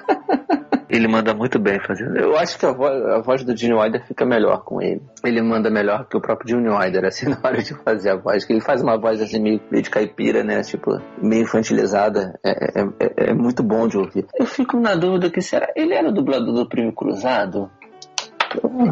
Ele 0.94 1.08
manda 1.08 1.34
muito 1.34 1.58
bem 1.58 1.80
fazendo. 1.80 2.16
Eu 2.16 2.36
acho 2.36 2.56
que 2.56 2.64
a 2.64 2.70
voz, 2.70 3.04
a 3.04 3.20
voz 3.20 3.42
do 3.42 3.56
Gene 3.56 3.74
Wilder 3.74 4.06
fica 4.06 4.24
melhor 4.24 4.62
com 4.62 4.80
ele. 4.80 5.02
Ele 5.24 5.42
manda 5.42 5.68
melhor 5.68 6.06
que 6.06 6.16
o 6.16 6.20
próprio 6.20 6.50
Gene 6.50 6.68
Wilder, 6.68 7.06
assim, 7.06 7.26
na 7.30 7.40
hora 7.42 7.60
de 7.60 7.74
fazer 7.74 8.10
a 8.10 8.16
voz. 8.16 8.44
Que 8.44 8.52
ele 8.52 8.60
faz 8.60 8.80
uma 8.80 8.96
voz 8.96 9.20
assim, 9.20 9.40
meio, 9.40 9.60
meio 9.72 9.82
de 9.82 9.90
caipira, 9.90 10.44
né? 10.44 10.62
Tipo, 10.62 11.00
meio 11.20 11.42
infantilizada. 11.42 12.38
É, 12.44 12.80
é, 12.80 12.84
é, 13.00 13.30
é 13.30 13.34
muito 13.34 13.60
bom 13.64 13.88
de 13.88 13.98
ouvir. 13.98 14.24
Eu 14.38 14.46
fico 14.46 14.78
na 14.78 14.94
dúvida 14.94 15.28
que 15.30 15.42
será. 15.42 15.66
Ele 15.74 15.94
era 15.94 16.08
o 16.08 16.12
dublador 16.12 16.54
do 16.54 16.68
Primo 16.68 16.94
Cruzado? 16.94 17.68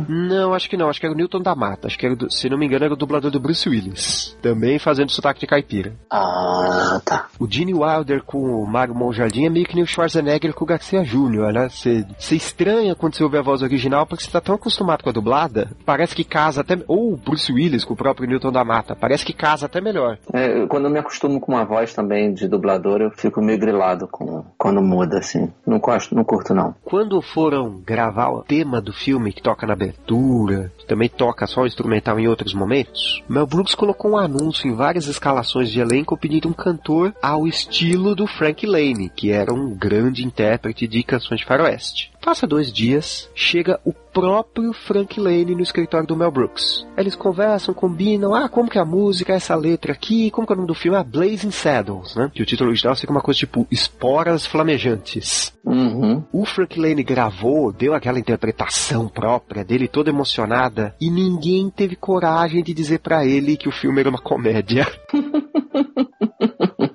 Não, 0.09 0.55
acho 0.55 0.69
que 0.69 0.77
não. 0.77 0.89
Acho 0.89 1.01
que 1.01 1.07
era 1.07 1.15
o 1.15 1.17
Newton 1.17 1.41
da 1.41 1.55
Mata. 1.55 1.87
Acho 1.87 1.99
que, 1.99 2.07
era, 2.07 2.17
se 2.29 2.49
não 2.49 2.59
me 2.59 2.67
engano, 2.67 2.85
era 2.85 2.95
o 2.95 2.97
dublador 2.97 3.31
do 3.31 3.41
Bruce 3.41 3.69
Willis. 3.69 4.37
Também 4.43 4.79
fazendo 4.79 5.11
sotaque 5.11 5.41
de 5.41 5.47
caipira. 5.47 5.95
Ah, 6.11 7.01
tá. 7.05 7.29
O 7.39 7.51
Gene 7.51 7.75
Wilder 7.75 8.23
com 8.23 8.39
o 8.39 8.67
Mario 8.67 8.95
Monjardim 8.95 9.47
é 9.47 9.51
meio 9.51 9.67
que 9.67 9.75
nem 9.75 9.85
o 9.85 9.87
Schwarzenegger 9.87 10.55
com 10.55 10.65
o 10.65 10.69
Garcia 10.69 11.05
Júnior, 11.05 11.53
né? 11.53 11.69
Você 11.69 12.05
estranha 12.35 12.95
quando 12.95 13.15
você 13.15 13.25
ouve 13.25 13.39
a 13.39 13.43
voz 13.43 13.63
original 13.63 14.07
porque 14.07 14.25
você 14.25 14.31
tá 14.31 14.41
tão 14.41 14.55
acostumado 14.55 15.03
com 15.03 15.11
a 15.11 15.13
dublada. 15.13 15.71
Parece 15.85 16.15
que 16.15 16.25
casa 16.25 16.61
até... 16.61 16.79
Ou 16.87 17.13
o 17.13 17.17
Bruce 17.17 17.53
Willis 17.53 17.85
com 17.85 17.95
o 17.95 17.97
próprio 17.97 18.29
Newton 18.29 18.53
da 18.53 18.65
Mata. 18.65 18.97
Parece 18.97 19.25
que 19.25 19.33
casa 19.33 19.67
até 19.67 19.81
melhor. 19.81 20.19
É, 20.33 20.67
quando 20.67 20.85
eu 20.85 20.91
me 20.91 20.99
acostumo 20.99 21.41
com 21.41 21.53
uma 21.53 21.65
voz 21.65 21.93
também 21.95 22.33
de 22.33 22.49
dublador, 22.49 23.01
eu 23.01 23.11
fico 23.11 23.41
meio 23.43 23.59
grilado 23.59 24.09
com, 24.09 24.45
quando 24.57 24.83
muda, 24.83 25.19
assim. 25.19 25.53
Não 25.67 25.79
gosto, 25.79 26.15
não 26.15 26.25
curto, 26.25 26.55
não. 26.55 26.75
Quando 26.85 27.21
foram 27.21 27.81
gravar 27.85 28.31
o 28.31 28.43
tema 28.43 28.81
do 28.81 28.93
filme 28.93 29.33
que 29.33 29.43
toca 29.53 29.67
na 29.67 29.75
abertura, 29.75 30.73
também 30.89 31.09
toca 31.09 31.47
só 31.47 31.63
o 31.63 31.67
instrumental 31.67 32.19
em 32.19 32.27
outros 32.27 32.55
momentos, 32.55 33.23
Mel 33.29 33.47
Brooks 33.47 33.75
colocou 33.75 34.13
um 34.13 34.17
anúncio 34.17 34.67
em 34.67 34.75
várias 34.75 35.07
escalações 35.07 35.71
de 35.71 35.79
elenco 35.79 36.17
pedindo 36.17 36.49
um 36.49 36.53
cantor 36.53 37.15
ao 37.21 37.47
estilo 37.47 38.15
do 38.15 38.27
Frank 38.27 38.67
Lane, 38.67 39.11
que 39.11 39.31
era 39.31 39.53
um 39.53 39.75
grande 39.75 40.25
intérprete 40.25 40.87
de 40.87 41.03
canções 41.03 41.41
de 41.41 41.47
faroeste. 41.47 42.12
Passa 42.23 42.47
dois 42.47 42.73
dias, 42.73 43.29
chega 43.35 43.81
o 43.85 43.93
próprio 43.93 44.73
Frank 44.73 45.19
Lane 45.19 45.57
no 45.57 45.61
escritório 45.61 46.07
do 46.07 46.17
Mel 46.17 46.31
Brooks. 46.31 46.87
Eles 46.97 47.17
conversam, 47.17 47.75
combinam, 47.75 48.33
ah, 48.33 48.49
como 48.49 48.71
que 48.71 48.79
é 48.79 48.81
a 48.81 48.85
música, 48.85 49.33
essa 49.33 49.57
letra 49.57 49.93
aqui, 49.93 50.31
como 50.31 50.47
que 50.47 50.53
é 50.53 50.55
o 50.55 50.57
nome 50.59 50.69
do 50.69 50.75
filme? 50.75 50.97
Ah, 50.97 51.03
Blazing 51.03 51.51
Saddles, 51.51 52.15
né? 52.15 52.31
Que 52.33 52.41
o 52.41 52.47
título 52.47 52.71
original 52.71 52.95
fica 52.95 53.11
uma 53.11 53.21
coisa 53.21 53.39
tipo 53.39 53.67
Esporas 53.73 54.47
Flamejantes. 54.47 55.53
Uhum. 55.65 56.23
O 56.33 56.45
Frank 56.45 56.79
Lane 56.79 57.03
gravou, 57.03 57.73
deu 57.73 57.93
aquela 57.93 58.21
interpretação 58.21 59.09
própria 59.09 59.65
dele, 59.65 59.89
toda 59.89 60.11
emocionada, 60.11 60.95
e 61.01 61.11
ninguém 61.11 61.69
teve 61.71 61.97
coragem 61.97 62.63
de 62.63 62.73
dizer 62.73 63.01
para 63.01 63.27
ele 63.27 63.57
que 63.57 63.69
o 63.69 63.73
filme 63.73 63.99
era 63.99 64.09
uma 64.09 64.21
comédia. 64.21 64.87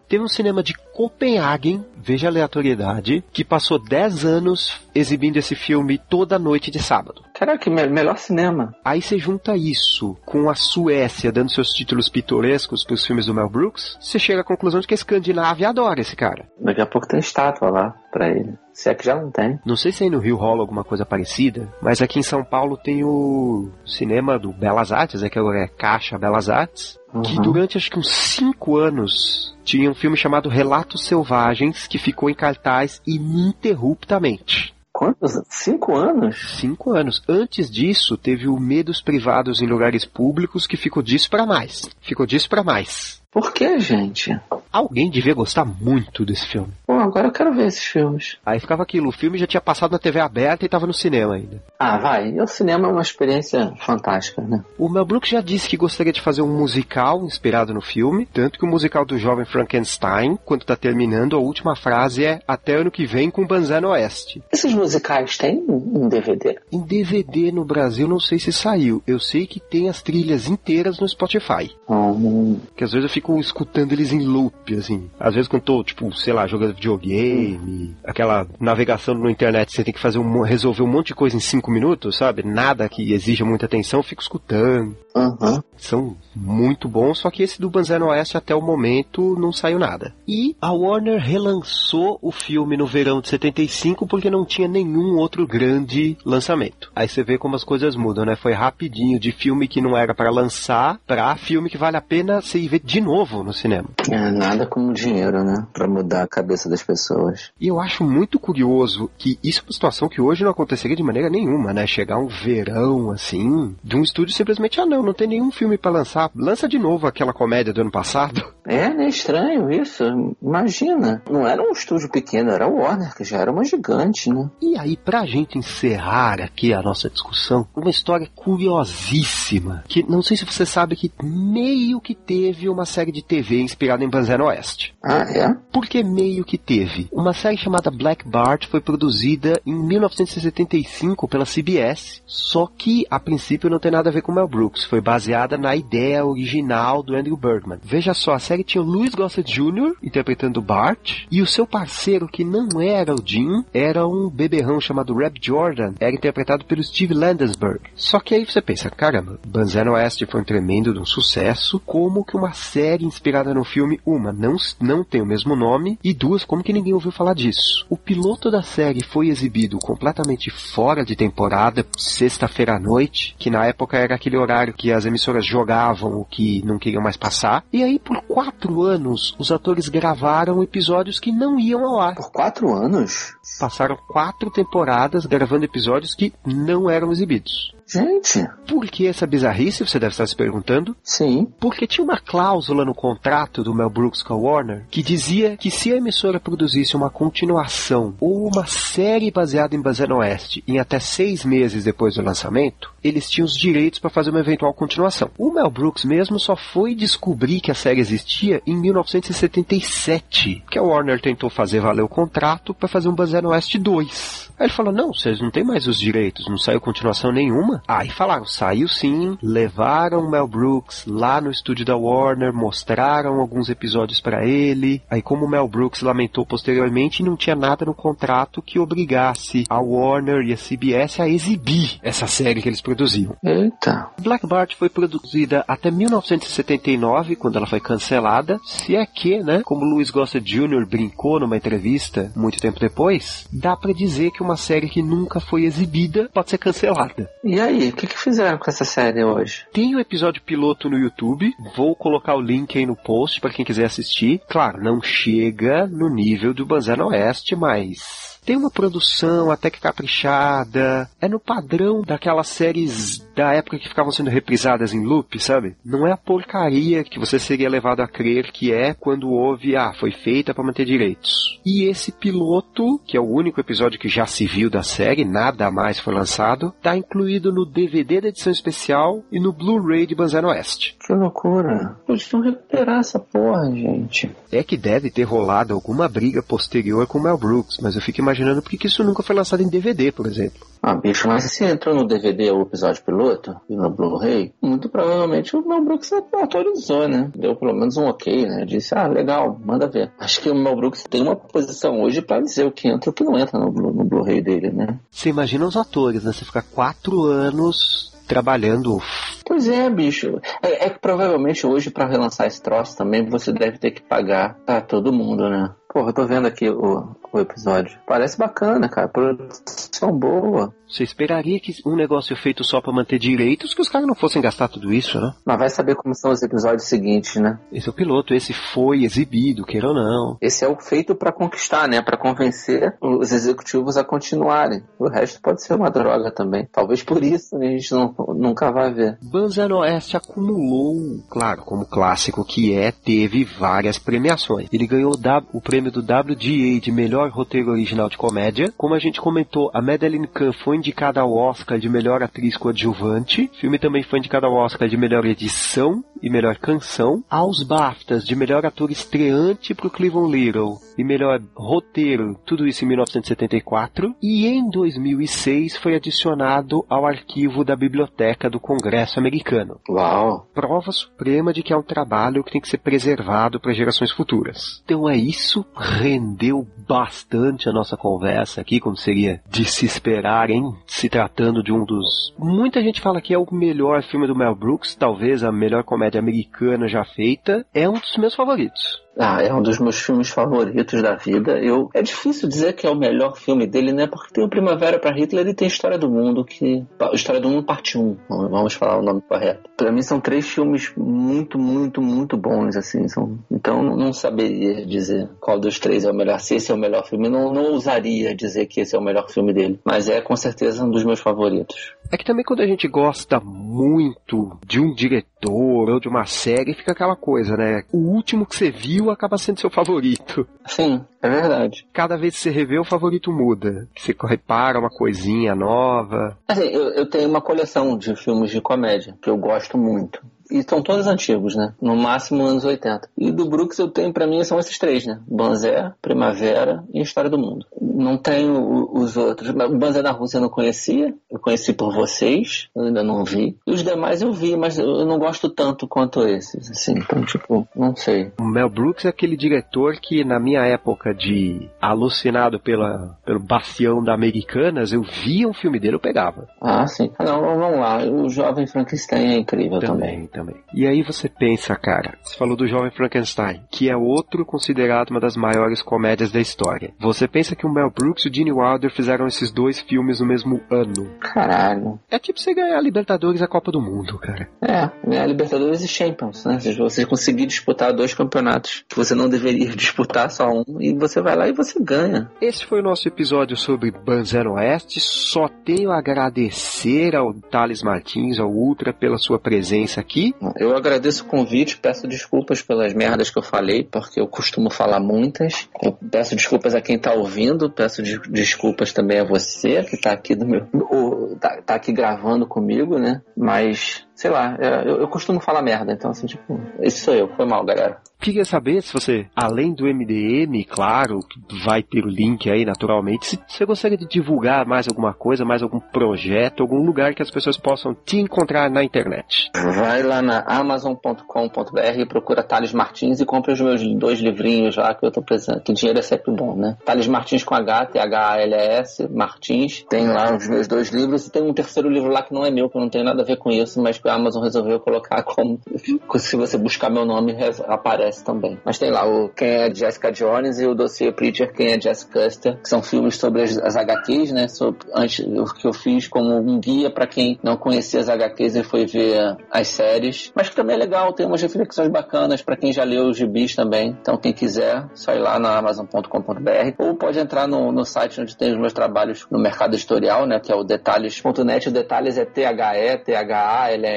Teve 0.08 0.24
um 0.24 0.28
cinema 0.30 0.64
de 0.64 0.74
Copenhagen, 0.74 1.86
veja 1.98 2.28
a 2.28 2.30
aleatoriedade, 2.30 3.24
que 3.32 3.43
passou 3.43 3.80
10 3.80 4.26
anos 4.26 4.82
exibindo 4.93 5.38
esse 5.38 5.56
filme 5.56 5.98
toda 5.98 6.39
noite 6.39 6.72
de 6.72 6.80
sábado. 6.80 7.24
Caraca, 7.34 7.70
me 7.70 7.88
melhor 7.88 8.18
cinema. 8.18 8.74
Aí 8.84 9.02
você 9.02 9.20
junta 9.20 9.56
isso 9.56 10.18
com 10.26 10.50
a 10.50 10.56
Suécia 10.56 11.32
dando 11.32 11.52
seus 11.52 11.70
títulos 11.70 12.10
pitorescos 12.10 12.84
pros 12.84 13.06
filmes 13.06 13.28
do 13.28 13.34
Mel 13.34 13.50
Brooks, 13.50 13.98
você 14.00 14.18
chega 14.18 14.41
à 14.41 14.43
conclusão 14.43 14.80
de 14.80 14.88
que 14.88 14.93
a 14.93 14.95
Escandinávia 14.95 15.70
adora 15.70 16.02
esse 16.02 16.16
cara. 16.16 16.48
Daqui 16.60 16.82
a 16.82 16.86
pouco 16.86 17.08
tem 17.08 17.20
estátua 17.20 17.70
lá 17.70 17.95
pra 18.12 18.30
ele. 18.30 18.58
Se 18.74 18.89
é 18.89 18.95
que 18.95 19.06
já 19.06 19.16
não 19.16 19.32
tem. 19.32 19.60
Não 19.66 19.76
sei 19.76 19.91
se 19.91 20.04
aí 20.04 20.10
no 20.10 20.20
Rio 20.20 20.36
rola 20.36 20.62
alguma 20.62 20.84
coisa 20.84 21.06
parecida, 21.06 21.72
mas 21.82 22.02
aqui 22.02 22.20
em 22.20 22.24
São 22.24 22.43
Paulo 22.43 22.78
tem 22.78 23.04
o 23.04 23.70
cinema 23.86 24.38
do 24.38 24.52
Belas 24.52 24.91
Artes, 24.91 25.24
é 25.24 25.30
que 25.30 25.39
é 25.39 25.68
Caixa 25.68 26.18
Belas 26.18 26.48
Artes, 26.50 27.00
uhum. 27.14 27.22
que 27.22 27.39
durante 27.41 27.78
acho 27.78 27.89
que 27.89 27.98
uns 27.98 28.10
5 28.10 28.78
anos 28.78 29.58
tinha 29.64 29.89
um 29.89 29.95
filme 29.95 30.16
chamado 30.16 30.48
Relatos 30.48 31.06
Selvagens 31.06 31.87
que 31.88 31.98
ficou 31.98 32.30
em 32.30 32.36
cartaz 32.36 33.02
ininterruptamente. 33.08 34.76
Quantos? 34.92 35.32
Cinco 35.48 35.96
anos? 35.96 36.58
Cinco 36.60 36.92
anos. 36.92 37.22
Antes 37.30 37.70
disso, 37.70 38.18
teve 38.18 38.48
o 38.48 38.60
Medos 38.60 39.00
Privados 39.00 39.62
em 39.62 39.68
Lugares 39.68 40.06
Públicos 40.06 40.66
que 40.66 40.76
ficou 40.76 41.04
disso 41.04 41.30
para 41.30 41.46
mais. 41.46 41.88
Ficou 42.02 42.26
disso 42.26 42.50
para 42.50 42.64
mais. 42.64 43.22
Por 43.38 43.54
que, 43.54 43.78
gente? 43.78 44.36
Alguém 44.74 45.12
devia 45.12 45.36
gostar 45.36 45.64
muito 45.64 46.26
desse 46.26 46.48
filme. 46.48 46.74
Pô, 46.88 46.94
agora 46.94 47.28
eu 47.28 47.32
quero 47.32 47.54
ver 47.54 47.68
esses 47.68 47.86
filmes. 47.86 48.40
Aí 48.44 48.60
ficava 48.60 48.82
aquilo, 48.82 49.10
o 49.10 49.12
filme 49.12 49.38
já 49.38 49.46
tinha 49.46 49.62
passado 49.62 49.92
na 49.92 50.00
TV 50.00 50.20
aberta 50.20 50.66
e 50.66 50.70
tava 50.70 50.88
no 50.88 50.94
cinema 50.94 51.36
ainda. 51.36 51.62
Ah, 51.78 52.00
vai. 52.00 52.32
E 52.32 52.42
o 52.42 52.48
cinema 52.48 52.88
é 52.88 52.92
uma 52.92 53.02
experiência 53.02 53.72
fantástica, 53.78 54.42
né? 54.42 54.64
O 54.76 54.90
Mel 54.90 55.06
Brooks 55.06 55.30
já 55.30 55.40
disse 55.40 55.70
que 55.70 55.78
gostaria 55.78 56.12
de 56.12 56.20
fazer 56.20 56.42
um 56.42 56.48
musical 56.48 57.24
inspirado 57.24 57.76
no 57.76 57.82
filme, 57.82 58.26
tanto 58.26 58.58
que 58.58 58.66
o 58.66 58.70
musical 58.70 59.06
do 59.06 59.20
jovem 59.20 59.46
Frankenstein, 59.46 60.36
quando 60.44 60.66
tá 60.66 60.76
terminando, 60.76 61.36
a 61.36 61.40
última 61.40 61.76
frase 61.76 62.26
é 62.26 62.40
até 62.48 62.74
ano 62.74 62.90
que 62.90 63.06
vem 63.06 63.30
com 63.30 63.46
Banzé 63.46 63.80
no 63.80 63.90
Oeste. 63.90 64.42
Esses 64.52 64.74
musicais 64.74 65.38
têm 65.38 65.64
em 65.70 66.10
DVD? 66.10 66.58
Em 66.72 66.82
DVD 66.82 67.52
no 67.52 67.64
Brasil 67.64 68.08
não 68.08 68.20
sei 68.20 68.40
se 68.40 68.52
saiu. 68.52 69.04
Eu 69.06 69.20
sei 69.20 69.46
que 69.46 69.60
tem 69.60 69.90
as 69.90 70.02
trilhas 70.02 70.48
inteiras 70.48 71.00
no 71.00 71.08
Spotify. 71.08 71.70
Hum. 71.88 72.60
Que 72.76 72.84
às 72.84 72.92
vezes 72.92 73.08
eu 73.08 73.14
fico 73.14 73.27
escutando 73.40 73.92
eles 73.92 74.12
em 74.12 74.26
loop, 74.26 74.76
assim. 74.76 75.10
Às 75.20 75.36
vezes 75.36 75.48
quando 75.48 75.64
tô, 75.64 75.84
tipo, 75.84 76.14
sei 76.14 76.34
lá, 76.34 76.48
jogando 76.48 76.76
videogame, 76.76 77.96
aquela 78.04 78.48
navegação 78.60 79.16
na 79.16 79.32
internet, 79.32 79.72
você 79.72 79.84
tem 79.84 79.94
que 79.94 80.00
fazer 80.00 80.20
um, 80.20 80.42
resolver 80.42 80.84
um 80.84 80.88
monte 80.88 81.08
de 81.08 81.16
coisa 81.16 81.36
em 81.36 81.40
cinco 81.40 81.72
minutos, 81.72 82.18
sabe? 82.18 82.44
Nada 82.44 82.88
que 82.90 83.14
exija 83.14 83.44
muita 83.44 83.66
atenção, 83.66 84.00
eu 84.00 84.04
fico 84.04 84.22
escutando. 84.22 84.96
Uhum. 85.16 85.62
São 85.78 86.18
muito 86.36 86.88
bons, 86.88 87.20
só 87.20 87.32
que 87.32 87.42
esse 87.42 87.60
do 87.60 87.70
Banzé 87.70 87.98
no 87.98 88.08
Oeste 88.08 88.38
até 88.38 88.56
o 88.56 88.62
momento 88.62 89.36
não 89.40 89.52
saiu 89.52 89.80
nada. 89.80 90.14
E 90.28 90.56
a 90.62 90.72
Warner 90.72 91.20
relançou 91.20 92.20
o 92.22 92.32
filme 92.32 92.78
no 92.78 92.86
verão 92.86 93.20
de 93.20 93.28
75 93.30 94.06
porque 94.06 94.30
não 94.30 94.46
tinha 94.46 94.68
nenhum 94.68 95.18
outro 95.18 95.48
grande 95.48 96.18
lançamento. 96.24 96.92
Aí 96.96 97.08
você 97.08 97.24
vê 97.24 97.38
como 97.38 97.56
as 97.56 97.64
coisas 97.64 97.96
mudam, 97.96 98.26
né? 98.26 98.36
Foi 98.36 98.54
rapidinho 98.54 99.20
de 99.20 99.32
filme 99.32 99.68
que 99.68 99.82
não 99.82 99.98
era 99.98 100.14
para 100.14 100.30
lançar 100.30 101.00
pra 101.06 101.36
filme 101.36 101.70
que 101.70 101.78
vale 101.78 101.98
a 101.98 102.02
pena 102.02 102.42
você 102.42 102.60
ir 102.60 102.68
ver 102.68 102.80
de 102.80 103.02
novo 103.08 103.43
no 103.43 103.53
cinema. 103.53 103.89
É, 104.12 104.32
nada 104.32 104.68
como 104.68 104.93
dinheiro, 104.93 105.43
né? 105.43 105.66
Pra 105.74 105.88
mudar 105.88 106.24
a 106.24 106.28
cabeça 106.28 106.70
das 106.70 106.84
pessoas. 106.84 107.51
E 107.60 107.68
eu 107.68 107.80
acho 107.80 108.03
muito 108.03 108.38
curioso 108.38 109.10
que 109.18 109.39
isso 109.41 109.62
é 109.62 109.64
uma 109.64 109.74
situação 109.74 110.10
que 110.10 110.22
hoje 110.22 110.43
não 110.43 110.51
aconteceria 110.51 110.95
de 110.95 111.03
maneira 111.03 111.30
nenhuma, 111.30 111.74
né? 111.74 111.88
Chegar 111.88 112.20
um 112.20 112.28
verão 112.28 113.12
assim, 113.12 113.76
de 113.84 113.95
um 113.95 114.01
estúdio 114.01 114.36
simplesmente, 114.36 114.80
ah 114.82 114.86
não, 114.86 115.01
não 115.01 115.14
tem 115.14 115.28
nenhum 115.28 115.51
filme 115.51 115.78
para 115.78 115.91
lançar, 115.91 116.30
lança 116.36 116.68
de 116.68 116.78
novo 116.78 117.08
aquela 117.08 117.34
comédia 117.34 117.74
do 117.74 117.82
ano 117.82 117.91
passado. 117.91 118.43
É, 118.68 118.89
né? 118.93 119.08
Estranho 119.08 119.72
isso. 119.72 120.03
Imagina. 120.41 121.24
Não 121.32 121.47
era 121.47 121.62
um 121.62 121.72
estúdio 121.72 122.12
pequeno, 122.12 122.51
era 122.51 122.68
o 122.68 122.80
Warner, 122.80 123.16
que 123.16 123.24
já 123.24 123.38
era 123.38 123.49
uma 123.49 123.64
gigante, 123.64 124.30
né? 124.30 124.49
E 124.62 124.78
aí, 124.78 124.97
pra 124.97 125.26
gente 125.26 125.58
encerrar 125.58 126.41
aqui 126.41 126.74
a 126.74 126.82
nossa 126.82 127.10
discussão, 127.10 127.66
uma 127.74 127.89
história 127.89 128.30
curiosíssima, 128.36 129.86
que 129.88 130.03
não 130.03 130.22
sei 130.22 130.36
se 130.36 130.43
você 130.43 130.66
sabe 130.66 130.97
que 130.97 131.10
meio 131.24 132.01
que 132.01 132.14
teve 132.14 132.68
uma 132.68 132.86
série 132.98 133.12
de 133.12 133.22
TV 133.22 133.62
inspirada 133.62 134.04
em 134.04 134.10
Banzé 134.10 134.36
Oeste. 134.41 134.95
Ah, 135.04 135.22
é? 135.22 135.56
Porque 135.72 136.04
meio 136.04 136.43
que 136.43 136.58
teve. 136.58 137.08
Uma 137.12 137.32
série 137.32 137.56
chamada 137.56 137.91
Black 137.91 138.28
Bart 138.28 138.66
foi 138.66 138.82
produzida 138.82 139.62
em 139.64 139.76
1975 139.76 141.28
pela 141.28 141.45
CBS, 141.45 142.24
só 142.26 142.66
que 142.66 143.06
a 143.08 143.20
princípio 143.20 143.70
não 143.70 143.78
tem 143.78 143.91
nada 143.91 144.10
a 144.10 144.12
ver 144.12 144.24
com 144.24 144.32
Mel 144.32 144.48
Brooks, 144.48 144.84
foi 144.84 145.00
baseada 145.00 145.60
na 145.60 145.76
ideia 145.76 146.26
original 146.26 147.04
do 147.04 147.16
Andrew 147.16 147.38
Bergman. 147.38 147.78
Veja 147.84 148.16
só, 148.16 148.34
a 148.34 148.39
série 148.39 148.64
tinha 148.64 148.82
o 148.82 148.86
Louis 148.86 149.14
Gossett 149.14 149.52
Jr. 149.52 149.95
interpretando 150.02 150.60
Bart 150.60 151.26
e 151.30 151.43
o 151.43 151.48
seu 151.48 151.68
parceiro, 151.68 152.28
que 152.28 152.43
não 152.43 152.82
era 152.82 153.14
o 153.14 153.22
Jim, 153.24 153.64
era 153.72 154.08
um 154.08 154.28
beberrão 154.28 154.82
chamado 154.82 155.16
Reb 155.16 155.38
Jordan, 155.39 155.93
era 156.00 156.16
interpretado 156.16 156.66
pelo 156.66 156.84
Steve 156.84 157.14
Landesberg. 157.14 157.82
Só 157.95 158.20
que 158.20 158.34
aí 158.34 158.43
você 158.43 158.60
pensa, 158.60 158.89
caramba, 158.89 159.39
Banzano 159.45 159.91
Oeste 159.91 160.26
foi 160.26 160.41
um 160.41 160.43
tremendo 160.43 161.00
um 161.00 161.06
sucesso, 161.06 161.80
como 161.80 162.26
que 162.26 162.36
uma 162.36 162.54
série 162.54 162.87
inspirada 162.96 163.54
no 163.54 163.64
filme, 163.64 164.00
uma, 164.06 164.32
não, 164.32 164.56
não 164.80 165.04
tem 165.04 165.22
o 165.22 165.26
mesmo 165.26 165.56
nome, 165.56 166.00
e 166.04 166.14
duas, 166.14 166.44
como 166.44 166.64
que 166.64 166.74
ninguém 166.74 166.94
ouviu 166.94 167.12
falar 167.12 167.34
disso? 167.34 167.86
O 167.90 167.98
piloto 167.98 168.50
da 168.50 168.62
série 168.62 169.04
foi 169.04 169.28
exibido 169.28 169.78
completamente 169.80 170.50
fora 170.50 171.04
de 171.04 171.16
temporada, 171.16 171.86
sexta-feira 171.98 172.76
à 172.76 172.80
noite, 172.80 173.36
que 173.38 173.50
na 173.50 173.66
época 173.66 173.98
era 173.98 174.16
aquele 174.16 174.38
horário 174.38 174.74
que 174.74 174.92
as 174.92 175.06
emissoras 175.06 175.46
jogavam 175.46 176.20
o 176.20 176.26
que 176.26 176.64
não 176.66 176.80
queriam 176.80 177.02
mais 177.04 177.18
passar, 177.18 177.64
e 177.72 177.84
aí 177.84 178.00
por 178.00 178.22
quatro 178.24 178.84
anos 178.84 179.36
os 179.38 179.52
atores 179.52 179.90
gravaram 179.90 180.64
episódios 180.64 181.20
que 181.20 181.32
não 181.32 181.60
iam 181.60 181.86
ao 181.86 182.00
ar. 182.00 182.16
Por 182.16 182.32
quatro 182.32 182.74
anos? 182.74 183.36
Passaram 183.60 183.98
quatro 184.08 184.50
temporadas 184.52 185.26
gravando 185.26 185.66
episódios 185.66 186.16
que 186.16 186.34
não 186.46 186.90
eram 186.90 187.12
exibidos. 187.12 187.77
Gente. 187.88 188.46
Por 188.68 188.86
que 188.86 189.08
essa 189.08 189.26
bizarrice, 189.26 189.86
você 189.86 189.98
deve 189.98 190.12
estar 190.12 190.28
se 190.28 190.36
perguntando? 190.36 190.96
Sim. 191.02 191.48
Porque 191.58 191.88
tinha 191.88 192.04
uma 192.04 192.20
cláusula 192.20 192.84
no 192.84 192.94
contrato 192.94 193.64
do 193.64 193.74
Mel 193.74 193.90
Brooks 193.90 194.22
com 194.22 194.34
a 194.34 194.38
Warner 194.38 194.86
que 194.92 195.02
dizia 195.02 195.56
que 195.56 195.72
se 195.72 195.94
a 195.94 195.96
emissora 195.96 196.40
produzisse 196.40 196.98
uma 196.98 197.10
continuação 197.10 198.14
ou 198.20 198.46
uma 198.48 198.68
série 198.68 199.32
baseada 199.32 199.74
em 199.76 199.82
Bazan 199.82 200.14
Oeste 200.16 200.64
em 200.68 200.80
até 200.80 201.00
seis 201.00 201.46
meses 201.46 201.86
depois 201.86 202.16
do 202.16 202.22
lançamento, 202.22 202.92
eles 203.02 203.30
tinham 203.30 203.46
os 203.46 203.56
direitos 203.56 204.00
para 204.00 204.10
fazer 204.10 204.32
uma 204.32 204.42
eventual 204.42 204.74
continuação. 204.74 205.32
O 205.38 205.52
Mel 205.52 205.70
Brooks 205.70 206.04
mesmo 206.04 206.40
só 206.40 206.58
foi 206.58 206.94
descobrir 206.94 207.62
que 207.62 207.72
a 207.72 207.76
série 207.76 208.02
existia 208.02 208.62
em 208.68 208.76
1977, 208.76 210.64
que 210.70 210.78
a 210.78 210.84
Warner 210.84 211.22
tentou 211.22 211.50
fazer 211.50 211.80
valer 211.80 212.04
o 212.04 212.10
contrato 212.10 212.74
para 212.74 212.90
fazer 212.90 213.08
um 213.08 213.16
Bazan 213.16 213.48
Oeste 213.48 213.80
2. 213.80 214.47
Aí 214.60 214.66
ele 214.66 214.74
falou: 214.74 214.91
não, 214.91 215.14
vocês 215.14 215.39
não 215.39 215.51
têm 215.51 215.64
mais 215.64 215.88
os 215.88 215.99
direitos, 215.99 216.47
não 216.47 216.58
saiu 216.58 216.82
continuação 216.82 217.32
nenhuma. 217.32 217.82
Aí 217.88 218.10
falaram: 218.10 218.45
saiu 218.45 218.88
sim, 218.88 219.38
levaram 219.41 220.30
Mel 220.30 220.47
Brooks 220.47 221.05
lá 221.05 221.39
no 221.39 221.51
estúdio 221.51 221.86
da 221.86 221.95
Warner, 221.95 222.53
mostraram 222.53 223.39
alguns 223.39 223.70
episódios 223.70 224.20
para 224.20 224.45
ele. 224.45 225.01
Aí, 225.10 225.22
como 225.22 225.45
o 225.45 225.49
Mel 225.49 225.68
Brooks 225.68 226.01
lamentou 226.01 226.45
posteriormente, 226.45 227.24
não 227.24 227.36
tinha 227.36 227.55
nada 227.55 227.86
no 227.86 227.93
contrato 227.93 228.62
que 228.62 228.80
obrigasse 228.80 229.64
a 229.70 229.80
Warner 229.80 230.41
e 230.41 230.53
a 230.53 230.58
CBS 230.58 231.20
a 231.20 231.30
exibir 231.30 231.99
essa 232.01 232.26
série 232.26 232.62
que 232.62 232.70
eles 232.70 232.82
produziam. 232.82 233.36
Eita. 233.43 234.10
Black 234.20 234.47
Bart 234.47 234.74
foi 234.76 234.89
produzida 234.89 235.64
até 235.68 235.91
1979, 235.91 237.36
quando 237.36 237.58
ela 237.58 237.68
foi 237.68 237.80
cancelada. 237.80 238.60
Se 238.64 238.95
é 238.95 239.05
que, 239.05 239.43
né, 239.43 239.62
como 239.64 239.86
Louis 239.86 240.10
Gossett 240.10 240.43
Jr. 240.43 240.86
brincou 240.86 241.39
numa 241.39 241.58
entrevista 241.58 242.32
muito 242.36 242.60
tempo 242.60 242.80
depois, 242.80 243.47
dá 243.51 243.76
para 243.76 243.93
dizer 243.93 244.32
que 244.32 244.47
uma 244.48 244.58
série 244.58 244.89
que 244.89 245.04
nunca 245.04 245.39
foi 245.39 245.66
exibida 245.66 246.30
pode 246.34 246.50
ser 246.50 246.58
cancelada. 246.58 247.30
E 247.43 247.60
aí, 247.60 247.89
o 247.89 247.93
que, 247.93 248.08
que 248.08 248.18
fizeram 248.18 248.58
com 248.58 248.70
essa 248.70 248.86
série 248.86 249.24
hoje? 249.24 249.66
Tem 249.74 249.93
o 249.93 249.98
um 249.98 250.02
episódio 250.02 250.41
piloto 250.41 250.89
no 250.89 250.98
YouTube, 250.98 251.54
vou 251.76 251.95
colocar 251.95 252.36
o 252.36 252.41
link 252.41 252.78
aí 252.78 252.86
no 252.86 252.95
post 252.95 253.41
para 253.41 253.52
quem 253.52 253.66
quiser 253.66 253.86
assistir. 253.86 254.41
Claro, 254.50 254.82
não 254.82 255.02
chega 255.02 255.86
no 255.86 256.10
nível 256.10 256.54
do 256.54 256.66
Banzano 256.66 257.08
Oeste, 257.08 257.56
mas 257.56 258.37
tem 258.48 258.56
uma 258.56 258.72
produção 258.72 259.52
até 259.52 259.70
que 259.70 259.82
caprichada. 259.82 261.10
É 261.20 261.28
no 261.28 261.38
padrão 261.38 262.02
daquelas 262.02 262.48
séries 262.48 263.20
da 263.36 263.54
época 263.54 263.78
que 263.78 263.89
ficavam 263.89 264.10
sendo 264.10 264.30
reprisadas 264.30 264.93
em 264.93 265.06
loop, 265.06 265.38
sabe? 265.38 265.76
Não 265.84 266.08
é 266.08 266.14
a 266.14 266.18
porcaria 266.18 267.04
que 267.04 267.20
você 267.20 267.38
seria 267.38 267.70
levado 267.70 268.00
a 268.00 268.08
crer 268.08 268.50
que 268.54 268.72
é 268.72 268.93
quando 268.93 269.30
houve, 269.30 269.76
ah, 269.76 269.91
foi 270.00 270.12
feita 270.12 270.54
para 270.54 270.64
manter 270.64 270.86
direitos. 270.86 271.60
E 271.66 271.84
esse 271.84 272.10
piloto, 272.10 273.00
que 273.06 273.18
é 273.18 273.20
o 273.20 273.30
único 273.30 273.60
episódio 273.60 274.00
que 274.00 274.08
já 274.08 274.26
se 274.26 274.48
viu 274.48 274.70
da 274.70 274.82
série, 274.82 275.26
nada 275.26 275.70
mais 275.70 276.00
foi 276.00 276.14
lançado, 276.14 276.74
tá 276.82 276.95
incluído 276.95 277.52
no 277.52 277.66
DVD 277.66 278.22
da 278.22 278.30
edição 278.30 278.52
especial 278.52 279.24
e 279.30 279.41
no 279.41 279.52
Blu-ray 279.52 280.08
de 280.08 280.16
Banzano 280.16 280.48
Oeste. 280.48 280.95
Que 281.06 281.14
loucura. 281.14 281.98
Eles 282.08 282.26
vão 282.32 282.41
recuperar 282.41 283.02
essa 283.02 283.20
porra, 283.20 283.70
gente. 283.72 284.34
É 284.50 284.64
que 284.64 284.78
deve 284.78 285.12
ter 285.12 285.24
rolado 285.24 285.74
alguma 285.74 286.08
briga 286.08 286.41
posterior 286.41 287.06
com 287.06 287.20
o 287.20 287.24
Mel 287.24 287.38
Brooks, 287.38 287.80
mas 287.82 287.95
eu 287.95 288.02
fico 288.02 288.22
imaginando 288.22 288.37
por 288.62 288.70
que 288.72 288.88
isso 288.88 289.04
nunca 289.04 289.24
foi 289.24 289.36
lançado 289.36 289.62
em 289.62 289.70
DVD, 289.70 290.12
por 290.12 290.26
exemplo. 290.26 290.66
Ah, 290.82 290.96
bicho, 290.96 291.28
mas 291.28 291.44
se 291.52 291.66
entrou 291.66 291.96
no 291.96 292.08
DVD 292.08 292.52
o 292.52 292.62
episódio 292.62 293.04
piloto 293.04 293.56
e 293.70 293.76
no 293.76 293.90
Blu-ray, 293.90 294.54
muito 294.62 294.90
provavelmente 294.90 295.56
o 295.56 295.68
Mel 295.68 295.84
Brooks 295.84 296.12
autorizou, 296.34 297.08
né? 297.08 297.30
Deu 297.36 297.56
pelo 297.56 297.74
menos 297.74 297.98
um 297.98 298.06
ok, 298.06 298.46
né? 298.46 298.66
Disse, 298.66 298.96
ah, 298.96 299.08
legal, 299.08 299.60
manda 299.66 299.90
ver. 299.90 300.12
Acho 300.20 300.42
que 300.42 300.50
o 300.50 300.56
Mel 300.56 300.76
Brooks 300.76 301.04
tem 301.10 301.24
uma 301.24 301.36
posição 301.36 302.02
hoje 302.02 302.22
para 302.22 302.42
dizer 302.42 302.66
o 302.66 302.72
que 302.72 302.88
entra 302.88 303.10
e 303.10 303.12
o 303.12 303.14
que 303.14 303.24
não 303.24 303.38
entra 303.38 303.60
no, 303.60 303.72
no 303.72 304.04
Blu-ray 304.04 304.42
dele, 304.42 304.72
né? 304.72 305.00
Você 305.12 305.30
imagina 305.30 305.66
os 305.66 305.76
atores, 305.76 306.24
né? 306.24 306.32
Você 306.32 306.46
fica 306.46 306.62
quatro 306.62 307.24
anos 307.24 308.14
trabalhando. 308.28 309.02
Pois 309.46 309.68
é, 309.68 309.90
bicho. 309.90 310.40
É, 310.62 310.86
é 310.86 310.90
que 310.90 311.00
provavelmente 311.00 311.66
hoje, 311.66 311.90
para 311.90 312.08
relançar 312.08 312.46
esse 312.46 312.62
troço 312.62 312.96
também, 312.98 313.26
você 313.26 313.52
deve 313.52 313.78
ter 313.78 313.92
que 313.92 314.02
pagar 314.02 314.56
pra 314.66 314.82
todo 314.82 315.14
mundo, 315.14 315.50
né? 315.50 315.74
Porra, 315.92 316.10
eu 316.10 316.14
tô 316.14 316.28
vendo 316.28 316.46
aqui 316.46 316.70
o, 316.70 317.16
o 317.32 317.40
episódio. 317.40 318.00
Parece 318.06 318.38
bacana, 318.38 318.90
cara. 318.90 319.08
Produção 319.08 320.12
boa. 320.12 320.74
Você 320.88 321.04
esperaria 321.04 321.60
que 321.60 321.76
um 321.86 321.96
negócio 321.96 322.36
feito 322.36 322.64
só 322.64 322.80
para 322.80 322.94
manter 322.94 323.20
direitos, 323.20 323.74
que 323.74 323.82
os 323.82 323.90
caras 323.90 324.08
não 324.08 324.16
fossem 324.16 324.42
gastar 324.42 324.70
tudo 324.70 324.94
isso, 324.94 325.20
né? 325.20 325.34
Mas 325.46 325.60
vai 325.60 325.70
saber 325.70 325.96
como 325.96 326.16
são 326.16 326.32
os 326.32 326.42
episódios 326.42 326.88
seguintes, 326.88 327.36
né? 327.36 327.60
Esse 327.72 327.90
é 327.90 327.92
o 327.92 327.96
piloto, 327.96 328.34
esse 328.34 328.54
foi 328.54 329.04
exibido, 329.04 329.66
queira 329.66 329.90
ou 329.90 329.94
não. 329.94 330.38
Esse 330.40 330.64
é 330.64 330.68
o 330.68 330.80
feito 330.80 331.14
para 331.14 331.32
conquistar, 331.32 331.90
né? 331.90 332.02
Para 332.02 332.18
convencer 332.18 332.96
os 333.02 333.34
executivos 333.34 333.98
a 333.98 334.04
continuarem. 334.04 334.82
O 334.98 335.10
resto 335.10 335.42
pode 335.42 335.62
ser 335.62 335.74
uma 335.74 335.92
droga 335.92 336.32
também. 336.32 336.68
Talvez 336.72 337.04
por 337.04 337.22
isso 337.22 337.58
né, 337.58 337.68
a 337.68 337.72
gente 337.72 337.92
não, 337.92 338.16
nunca 338.30 338.72
vai 338.72 338.94
ver. 338.94 339.18
Banzano 339.22 339.80
Oeste 339.80 340.16
acumulou, 340.16 340.96
claro, 341.30 341.64
como 341.64 341.86
clássico 341.86 342.46
que 342.46 342.74
é, 342.74 342.92
teve 342.92 343.44
várias 343.44 344.00
premiações. 344.00 344.70
Ele 344.72 344.88
ganhou 344.88 345.14
o 345.52 345.62
prêmio 345.62 345.92
do 345.92 346.00
WGA 346.00 346.80
de 346.80 346.92
melhor 346.92 347.16
roteiro 347.26 347.72
original 347.72 348.09
de 348.09 348.18
comédia. 348.18 348.72
Como 348.78 348.93
a 348.93 348.99
gente 348.99 349.20
comentou, 349.20 349.72
a 349.74 349.82
Madeline 349.82 350.28
Kahn 350.28 350.51
foi 350.51 350.78
indicada 350.78 351.20
ao 351.20 351.34
Oscar 351.34 351.80
de 351.80 351.89
melhor 351.89 352.22
atriz 352.22 352.55
coadjuvante. 352.55 353.49
O 353.53 353.59
filme 353.59 353.80
também 353.80 354.03
foi 354.03 354.20
indicado 354.20 354.45
ao 354.45 354.53
Oscar 354.53 354.88
de 354.88 354.97
melhor 354.97 355.26
edição 355.26 356.03
e 356.22 356.30
melhor 356.30 356.57
canção. 356.57 357.24
Aos 357.30 357.63
BAFTAs 357.63 358.26
de 358.26 358.36
melhor 358.36 358.65
ator 358.65 358.91
estreante 358.91 359.74
para 359.74 359.88
o 359.88 359.91
Cleveland 359.91 360.36
Little 360.36 360.78
e 360.97 361.03
melhor 361.03 361.41
roteiro, 361.55 362.38
tudo 362.45 362.68
isso 362.68 362.84
em 362.84 362.88
1974. 362.88 364.15
E 364.22 364.47
em 364.47 364.70
2006 364.70 365.78
foi 365.78 365.95
adicionado 365.95 366.86
ao 366.89 367.05
arquivo 367.05 367.63
da 367.63 367.76
Biblioteca 367.76 368.49
do 368.49 368.59
Congresso 368.59 369.20
Americano. 369.20 369.80
Uau! 369.88 370.47
Prova 370.53 370.91
suprema 370.91 371.53
de 371.53 371.61
que 371.61 371.72
é 371.72 371.78
um 371.78 371.84
trabalho 371.84 372.43
que 372.43 372.51
tem 372.51 372.61
que 372.61 372.70
ser 372.70 372.80
preservado 372.80 373.59
para 373.59 373.74
gerações 373.74 374.11
futuras. 374.11 374.82
Então 374.84 375.07
é 375.07 375.15
isso, 375.15 375.65
rendeu 375.76 376.65
bastante 376.88 377.70
a 377.70 377.74
nossa 377.74 377.97
conversa 377.97 378.61
aqui, 378.61 378.80
como 378.80 378.95
seria 378.95 379.41
de 379.49 379.65
se 379.65 379.86
esperar, 379.86 380.49
hein? 380.49 380.74
Se 380.86 381.09
tratando 381.09 381.61
de 381.61 381.72
um 381.72 381.84
dos. 381.86 382.34
Muita 382.38 382.82
gente 382.82 383.01
fala 383.01 383.22
que 383.22 383.34
é 383.34 383.38
o 383.38 383.47
melhor 383.51 384.01
filme 384.03 384.26
do 384.26 384.36
Mel 384.36 384.55
Brooks, 384.55 384.95
talvez 384.95 385.43
a 385.43 385.51
melhor 385.51 385.84
comédia 385.84 386.07
americana 386.16 386.88
já 386.88 387.03
feita. 387.03 387.66
É 387.74 387.89
um 387.89 387.99
dos 387.99 388.16
meus 388.18 388.36
favoritos. 388.36 389.07
Ah, 389.20 389.41
é 389.41 389.53
um 389.53 389.61
dos 389.61 389.80
meus 389.80 389.99
filmes 389.99 390.30
favoritos 390.30 391.01
da 391.01 391.15
vida. 391.15 391.57
Eu 391.59 391.89
é 391.93 392.01
difícil 392.01 392.47
dizer 392.47 392.74
que 392.74 392.86
é 392.86 392.89
o 392.89 392.95
melhor 392.95 393.36
filme 393.36 393.65
dele, 393.65 393.91
né? 393.91 394.07
Porque 394.07 394.34
tem 394.34 394.43
o 394.43 394.49
Primavera 394.49 394.99
para 394.99 395.15
Hitler 395.15 395.47
e 395.47 395.53
tem 395.53 395.68
História 395.68 395.97
do 395.97 396.09
Mundo, 396.09 396.45
que 396.45 396.86
História 397.13 397.41
do 397.41 397.49
Mundo 397.49 397.65
parte 397.65 397.97
1. 397.97 398.18
Vamos 398.30 398.74
falar 398.74 398.99
o 398.99 399.03
nome 399.03 399.22
correto. 399.22 399.70
Para 399.76 399.91
mim 399.91 400.01
são 400.01 400.20
três 400.20 400.47
filmes 400.47 400.91
muito, 400.95 401.57
muito, 401.57 402.01
muito 402.01 402.38
bons 402.38 402.76
assim, 402.76 403.07
são... 403.07 403.38
então 403.51 403.82
não 403.84 404.13
saberia 404.13 404.86
dizer 404.86 405.30
qual 405.39 405.59
dos 405.59 405.80
três 405.80 406.05
é 406.05 406.11
o 406.11 406.15
melhor. 406.15 406.39
Se 406.39 406.55
esse 406.55 406.72
é 406.72 406.76
o 406.76 406.78
melhor 406.78 407.05
filme, 407.05 407.30
não, 407.30 407.51
não 407.51 407.72
ousaria 407.72 408.36
dizer 408.36 408.68
que 408.68 408.82
esse 408.82 408.95
é 408.95 408.99
o 408.99 409.03
melhor 409.03 409.30
filme 409.30 409.53
dele, 409.53 409.80
mas 409.84 410.09
é 410.09 410.22
com 410.22 410.36
certeza 410.36 410.84
um 410.84 410.91
dos 410.91 411.03
meus 411.03 411.20
favoritos. 411.20 411.93
É 412.11 412.18
que 412.18 412.26
também 412.26 412.45
quando 412.45 412.61
a 412.61 412.68
gente 412.68 412.88
gosta 412.88 413.39
muito 413.39 414.57
de 414.65 414.80
um 414.80 414.93
diretor 414.93 415.89
ou 415.89 415.99
de 415.99 416.07
uma 416.07 416.26
série, 416.26 416.74
fica 416.74 416.91
aquela 416.91 417.15
coisa, 417.15 417.55
né? 417.57 417.84
O 417.91 417.97
último 417.97 418.45
que 418.45 418.55
você 418.55 418.72
viu 418.72 419.07
acaba 419.12 419.38
sendo 419.38 419.60
seu 419.60 419.70
favorito. 419.70 420.47
Sim, 420.66 421.03
é 421.22 421.30
verdade. 421.30 421.88
Cada 421.93 422.18
vez 422.18 422.36
que 422.36 422.41
você 422.41 422.49
revê, 422.49 422.80
o 422.80 422.84
favorito 422.84 423.32
muda. 423.32 423.88
Você 423.95 424.16
repara 424.24 424.80
uma 424.80 424.89
coisinha 424.89 425.55
nova. 425.55 426.38
Assim, 426.47 426.68
eu, 426.68 426.89
eu 426.93 427.10
tenho 427.10 427.30
uma 427.30 427.41
coleção 427.41 427.97
de 427.97 428.16
filmes 428.16 428.51
de 428.51 428.62
comédia 428.62 429.18
que 429.22 429.30
eu 429.30 429.38
gosto 429.38 429.78
muito. 429.78 430.22
E 430.50 430.64
são 430.64 430.82
todos 430.82 431.08
antigos, 431.08 431.56
né? 431.56 431.74
No 431.82 431.95
máximo 431.95 432.45
anos 432.45 432.64
80. 432.64 433.10
E 433.18 433.32
do 433.32 433.50
Brooks 433.50 433.78
eu 433.80 433.89
tenho, 433.89 434.14
para 434.14 434.28
mim, 434.28 434.43
são 434.43 434.60
esses 434.60 434.78
três, 434.78 435.06
né? 435.06 435.20
Banzé, 435.28 435.91
Primavera 436.02 436.84
e 436.93 437.02
História 437.02 437.30
do 437.30 437.38
Mundo. 437.38 437.66
Não 437.80 438.18
tenho 438.18 438.91
os 438.93 439.18
outros. 439.18 439.50
O 439.50 439.78
Banzé 439.78 440.02
da 440.02 440.12
Rússia 440.12 440.38
eu 440.38 440.41
não 440.41 440.50
conhecia. 440.50 441.14
Eu 441.30 441.39
conheci 441.39 441.74
por 441.74 441.93
vocês. 441.93 442.70
Eu 442.76 442.84
ainda 442.84 443.04
não 443.04 443.24
vi. 443.24 443.58
E 443.66 443.72
os 443.72 443.84
demais 443.84 444.22
eu 444.22 444.32
vi, 444.32 444.56
mas 444.56 444.78
eu 444.78 445.06
não 445.06 445.20
gosto 445.20 445.50
tanto 445.50 445.88
quanto 445.88 446.26
esses, 446.28 446.70
assim. 446.72 446.98
Então, 446.98 447.24
tipo, 447.24 447.68
não 447.76 447.95
sei. 447.95 448.32
O 448.39 448.45
Mel 448.45 448.70
Brooks 448.70 449.06
é 449.06 449.10
aquele 449.10 449.36
diretor 449.36 449.95
que, 450.00 450.24
na 450.24 450.39
minha 450.39 450.62
época 450.66 451.14
de 451.14 451.70
alucinado 451.82 452.60
pela, 452.60 453.18
pelo 453.26 453.39
bastião 453.39 454.04
da 454.04 454.14
Americanas, 454.14 454.93
eu 454.93 455.02
via 455.02 455.48
um 455.48 455.54
filme 455.54 455.80
dele, 455.80 455.95
eu 455.95 456.00
pegava. 456.00 456.48
Ah, 456.62 456.88
sim. 456.88 457.12
Não, 457.20 457.41
vamos 457.41 457.80
lá. 457.80 457.98
O 458.06 458.30
Jovem 458.30 458.68
Frankenstein 458.68 459.34
é 459.34 459.38
incrível 459.39 459.80
também. 459.80 460.28
também 460.28 460.37
também. 460.38 460.56
E 460.74 460.86
aí 460.86 461.02
você 461.02 461.28
pensa, 461.28 461.76
cara, 461.76 462.18
você 462.22 462.38
falou 462.38 462.56
do 462.56 462.68
Jovem 462.68 462.92
Frankenstein, 462.92 463.64
que 463.72 463.90
é 463.90 463.98
outro 463.98 464.46
considerado 464.46 465.10
uma 465.10 465.20
das 465.20 465.36
maiores 465.36 465.82
comédias 465.82 466.32
da 466.32 466.40
história. 466.40 466.94
Você 467.00 467.28
pensa 467.28 467.56
que 467.56 467.66
o 467.66 467.74
Mel 467.74 467.90
Brooks 467.90 468.26
e 468.26 468.30
o 468.30 468.34
Gene 468.34 468.52
Wilder 468.52 468.92
fizeram 468.92 469.26
esses 469.26 469.52
dois 469.52 469.82
filmes 469.82 470.20
no 470.20 470.28
mesmo 470.28 470.62
ano. 470.70 471.10
Caralho. 471.20 472.00
É 472.10 472.20
tipo 472.20 472.40
você 472.40 472.54
ganhar 472.54 472.78
a 472.78 472.82
Libertadores 472.82 473.42
e 473.42 473.44
a 473.44 473.48
Copa 473.48 473.72
do 473.72 473.82
Mundo, 473.82 474.20
cara. 474.20 474.48
É, 474.62 474.90
ganhar 475.08 475.24
a 475.24 475.28
Libertadores 475.28 475.82
e 475.82 475.88
Champions, 475.88 476.46
né? 476.46 476.60
Você 476.60 477.06
conseguir 477.06 477.48
disputar 477.48 477.94
dois 477.94 478.14
campeonatos 478.14 478.86
que 478.88 478.96
você 478.96 479.16
não 479.16 479.28
deveria 479.28 479.70
disputar 479.76 480.30
só 480.30 480.50
um, 480.52 480.64
e 480.80 480.94
você 480.94 481.22
vai 481.22 481.36
lá 481.36 481.48
e 481.48 481.54
você 481.54 481.82
ganha. 481.82 482.30
Esse 482.40 482.66
foi 482.66 482.80
o 482.80 482.84
nosso 482.84 483.08
episódio 483.08 483.58
sobre 483.58 483.92
Banzero 483.92 484.54
Oeste. 484.54 485.00
Só 485.00 485.48
tenho 485.66 485.92
a 485.92 485.98
agradecer 485.98 487.16
ao 487.16 487.34
Thales 487.34 487.82
Martins, 487.82 488.40
ao 488.40 488.50
Ultra, 488.50 488.94
pela 488.94 489.18
sua 489.18 489.40
presença 489.40 490.00
aqui. 490.00 490.27
Eu 490.58 490.76
agradeço 490.76 491.24
o 491.24 491.28
convite, 491.28 491.78
peço 491.78 492.08
desculpas 492.08 492.62
pelas 492.62 492.94
merdas 492.94 493.30
que 493.30 493.38
eu 493.38 493.44
falei, 493.44 493.84
porque 493.84 494.20
eu 494.20 494.28
costumo 494.28 494.70
falar 494.72 495.00
muitas. 495.00 495.68
Eu 495.82 495.92
peço 495.92 496.36
desculpas 496.36 496.74
a 496.74 496.82
quem 496.82 496.98
tá 496.98 497.14
ouvindo, 497.14 497.70
peço 497.70 498.02
de 498.02 498.20
desculpas 498.30 498.94
também 498.94 499.20
a 499.20 499.24
você 499.24 499.84
que 499.84 499.98
tá 499.98 500.12
aqui 500.12 500.36
do 500.36 500.48
meu. 500.48 500.68
tá, 501.40 501.62
tá 501.66 501.76
aqui 501.76 501.92
gravando 501.92 502.48
comigo, 502.48 502.98
né? 502.98 503.22
Mas 503.36 504.07
sei 504.18 504.32
lá, 504.32 504.57
é, 504.59 504.82
eu, 504.82 505.01
eu, 505.01 505.07
costumo 505.07 505.39
falar 505.39 505.61
merda, 505.61 505.93
então 505.93 506.09
assim, 506.09 506.26
tipo, 506.26 506.59
esse 506.82 507.01
sou 507.01 507.13
eu, 507.13 507.28
foi 507.36 507.45
mal, 507.45 507.63
galera. 507.63 507.99
Queria 508.20 508.43
saber 508.43 508.82
se 508.82 508.91
você, 508.91 509.28
além 509.36 509.76
do 509.76 509.86
MDM, 509.86 510.65
claro, 510.68 511.20
vai 511.63 511.84
ter 511.84 512.03
o 512.03 512.09
link 512.09 512.49
aí 512.49 512.65
naturalmente, 512.65 513.28
se 513.28 513.39
você 513.47 513.63
gostaria 513.63 513.95
de 513.95 514.07
divulgar 514.07 514.65
mais 514.65 514.88
alguma 514.88 515.13
coisa, 515.13 515.45
mais 515.45 515.61
algum 515.61 515.80
projeto, 515.80 516.63
algum 516.63 516.84
lugar 516.84 517.13
que 517.13 517.22
as 517.22 517.30
pessoas 517.30 517.57
possam 517.57 517.93
te 517.93 518.18
encontrar 518.18 518.72
na 518.72 518.84
internet. 518.84 519.51
Vai 519.53 520.01
lá 520.01 520.20
na 520.24 520.39
amazon.com.br, 520.39 522.07
procura 522.09 522.41
Thales 522.41 522.74
Martins 522.74 523.20
e 523.20 523.26
compra 523.26 523.53
os 523.53 523.61
meus 523.61 523.84
dois 523.95 524.20
livrinhos 524.20 524.78
lá 524.78 524.95
que 524.95 525.05
eu 525.05 525.11
tô 525.11 525.22
precisando, 525.22 525.61
que 525.61 525.72
dinheiro 525.74 525.99
é 525.99 526.01
sempre 526.01 526.34
bom, 526.34 526.55
né? 526.55 526.76
Thales 526.84 527.07
Martins 527.07 527.43
com 527.43 527.53
H, 527.53 527.86
T-H-A-L-S, 527.86 529.07
Martins, 529.09 529.86
tem 529.88 530.07
lá 530.07 530.36
os 530.36 530.49
meus 530.49 530.68
dois 530.68 530.89
livros 530.89 531.28
e 531.28 531.32
tem 531.32 531.43
um 531.43 531.53
terceiro 531.53 531.88
livro 531.88 532.09
lá 532.09 532.24
que 532.24 532.34
não 532.34 532.43
é 532.43 532.49
meu, 532.49 532.68
que 532.68 532.80
não 532.80 532.89
tem 532.89 533.03
nada 533.03 533.22
a 533.22 533.26
ver 533.26 533.38
com 533.38 533.51
isso, 533.51 533.80
mas 533.80 533.99
a 534.10 534.16
Amazon 534.16 534.43
resolveu 534.43 534.80
colocar 534.80 535.24
como 535.24 535.60
se 536.18 536.36
você 536.36 536.58
buscar 536.58 536.89
meu 536.89 537.05
nome 537.05 537.36
aparece 537.68 538.24
também. 538.24 538.58
Mas 538.64 538.78
tem 538.78 538.91
lá 538.91 539.05
o 539.08 539.30
Quem 539.30 539.47
é 539.47 539.74
Jessica 539.74 540.12
Jones 540.12 540.60
e 540.60 540.68
o 540.68 540.76
Dossier 540.76 541.14
Preacher 541.14 541.53
Quem 541.53 541.74
é 541.74 541.82
Jessica 541.82 542.24
Custer, 542.24 542.58
que 542.62 542.70
são 542.70 542.82
filmes 542.82 543.18
sobre 543.18 543.43
as, 543.43 543.58
as 543.58 543.76
HQs, 543.76 544.32
né? 544.32 544.47
Sobre, 544.47 544.88
antes 544.93 545.26
o 545.26 545.45
que 545.53 545.68
eu 545.68 545.74
fiz 545.74 546.08
como 546.08 546.36
um 546.36 546.60
guia 546.60 546.89
para 546.89 547.08
quem 547.08 547.39
não 547.43 547.58
conhecia 547.58 547.99
as 547.99 548.10
HQs 548.10 548.55
e 548.55 548.64
foi 548.64 548.86
ver 548.86 549.38
as 549.51 549.68
séries. 549.68 550.32
Mas 550.36 550.49
que 550.49 550.55
também 550.55 550.76
é 550.76 550.80
legal, 550.80 551.14
tem 551.14 551.26
umas 551.26 551.41
reflexões 551.41 551.89
bacanas 551.89 552.41
para 552.41 552.55
quem 552.55 552.72
já 552.72 552.84
leu 552.84 553.08
os 553.08 553.18
gibis 553.18 553.55
também. 553.55 553.95
Então 554.01 554.18
quem 554.18 554.34
quiser, 554.34 554.88
só 554.93 555.14
ir 555.14 555.20
lá 555.20 555.39
na 555.39 555.58
amazon.com.br 555.58 556.74
ou 556.78 556.95
pode 556.95 557.20
entrar 557.20 557.47
no, 557.47 557.72
no 557.72 557.86
site 557.86 558.22
onde 558.22 558.36
tem 558.36 558.51
os 558.51 558.60
meus 558.60 558.74
trabalhos 558.74 559.28
no 559.30 559.39
mercado 559.39 559.76
editorial, 559.76 560.26
né? 560.26 560.39
Que 560.39 560.51
é 560.51 560.55
o 560.55 560.64
detalhes.net. 560.64 561.70
O 561.70 561.72
detalhes 561.72 562.18
é 562.18 562.26
T-H-E, 562.26 562.97
T-H-A-L-E 562.99 563.97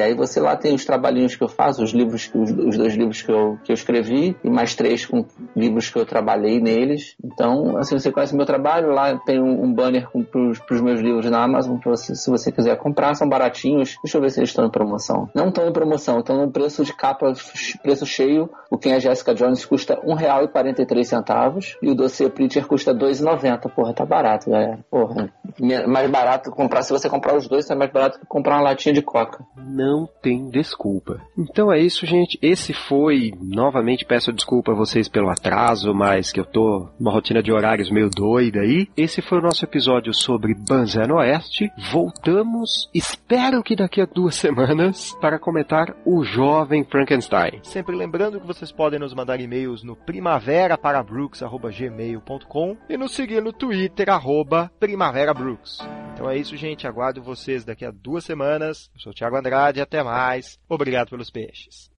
aí 0.00 0.14
você 0.14 0.40
lá 0.40 0.56
tem 0.56 0.74
os 0.74 0.84
trabalhinhos 0.84 1.36
que 1.36 1.44
eu 1.44 1.48
faço, 1.48 1.82
os 1.82 1.92
livros, 1.92 2.30
os, 2.34 2.50
os 2.50 2.76
dois 2.76 2.94
livros 2.94 3.22
que 3.22 3.30
eu, 3.30 3.58
que 3.64 3.72
eu 3.72 3.74
escrevi, 3.74 4.36
e 4.42 4.50
mais 4.50 4.74
três 4.74 5.06
com 5.06 5.24
livros 5.54 5.90
que 5.90 5.98
eu 5.98 6.06
trabalhei 6.06 6.60
neles. 6.60 7.16
Então, 7.22 7.76
assim, 7.76 7.98
você 7.98 8.10
conhece 8.10 8.34
o 8.34 8.36
meu 8.36 8.46
trabalho, 8.46 8.92
lá 8.92 9.16
tem 9.18 9.40
um, 9.40 9.64
um 9.64 9.72
banner 9.72 10.08
para 10.10 10.74
os 10.74 10.80
meus 10.80 11.00
livros 11.00 11.30
na 11.30 11.42
Amazon, 11.42 11.78
você, 11.92 12.14
se 12.14 12.30
você 12.30 12.50
quiser 12.50 12.76
comprar, 12.76 13.14
são 13.14 13.28
baratinhos. 13.28 13.96
Deixa 14.02 14.18
eu 14.18 14.22
ver 14.22 14.30
se 14.30 14.40
eles 14.40 14.50
estão 14.50 14.66
em 14.66 14.70
promoção. 14.70 15.28
Não 15.34 15.48
estão 15.48 15.68
em 15.68 15.72
promoção, 15.72 16.20
estão 16.20 16.36
no 16.36 16.50
preço 16.50 16.84
de 16.84 16.94
capa, 16.94 17.32
preço 17.82 18.06
cheio. 18.06 18.50
O 18.70 18.78
Quem 18.78 18.92
é 18.92 19.00
Jessica 19.00 19.34
Jones 19.34 19.64
custa 19.64 19.94
R$ 19.94 20.14
1,43 20.14 21.76
e 21.82 21.90
o 21.90 21.94
Dossiê 21.94 22.28
Preacher 22.28 22.66
custa 22.66 22.92
R$ 22.92 22.98
2,90. 22.98 23.70
Porra, 23.74 23.92
tá 23.92 24.04
barato, 24.04 24.50
galera. 24.50 24.78
Porra, 24.90 25.32
mais 25.86 26.10
barato 26.10 26.50
comprar, 26.50 26.82
se 26.82 26.92
você 26.92 27.08
comprar 27.08 27.36
os 27.36 27.48
dois, 27.48 27.68
é 27.70 27.74
mais 27.74 27.90
barato 27.90 28.18
que 28.18 28.26
comprar 28.26 28.56
uma 28.56 28.62
latinha 28.62 28.94
de 28.94 29.02
coca. 29.02 29.21
Não 29.56 30.08
tem 30.22 30.50
desculpa. 30.50 31.20
Então 31.36 31.72
é 31.72 31.78
isso, 31.78 32.06
gente. 32.06 32.38
Esse 32.42 32.72
foi, 32.72 33.32
novamente 33.40 34.04
peço 34.04 34.32
desculpa 34.32 34.72
a 34.72 34.74
vocês 34.74 35.08
pelo 35.08 35.30
atraso, 35.30 35.94
mas 35.94 36.32
que 36.32 36.40
eu 36.40 36.44
tô 36.44 36.88
numa 36.98 37.12
rotina 37.12 37.40
de 37.42 37.52
horários 37.52 37.90
meio 37.90 38.10
doida 38.10 38.60
aí. 38.60 38.88
Esse 38.96 39.22
foi 39.22 39.38
o 39.38 39.42
nosso 39.42 39.64
episódio 39.64 40.12
sobre 40.14 40.54
Banzé 40.54 41.06
no 41.06 41.16
Oeste. 41.16 41.70
Voltamos, 41.90 42.88
espero 42.94 43.62
que 43.62 43.76
daqui 43.76 44.00
a 44.00 44.06
duas 44.06 44.34
semanas, 44.36 45.14
para 45.20 45.38
comentar 45.38 45.94
o 46.04 46.24
jovem 46.24 46.84
Frankenstein. 46.84 47.60
Sempre 47.62 47.96
lembrando 47.96 48.40
que 48.40 48.46
vocês 48.46 48.72
podem 48.72 48.98
nos 48.98 49.14
mandar 49.14 49.40
e-mails 49.40 49.82
no 49.82 49.96
primaveraparabooks.gmail.com 49.96 52.76
e 52.88 52.96
nos 52.96 53.12
seguir 53.12 53.42
no 53.42 53.52
Twitter, 53.52 54.08
arroba 54.10 54.70
primaverabrooks. 54.78 55.78
Então 56.14 56.28
é 56.28 56.36
isso, 56.36 56.56
gente. 56.56 56.86
Aguardo 56.86 57.22
vocês 57.22 57.64
daqui 57.64 57.84
a 57.84 57.90
duas 57.90 58.24
semanas. 58.24 58.90
Eu 58.94 59.00
sou 59.00 59.11
Thiago 59.14 59.36
Andrade. 59.36 59.80
Até 59.80 60.02
mais. 60.02 60.58
Obrigado 60.68 61.10
pelos 61.10 61.30
peixes. 61.30 61.90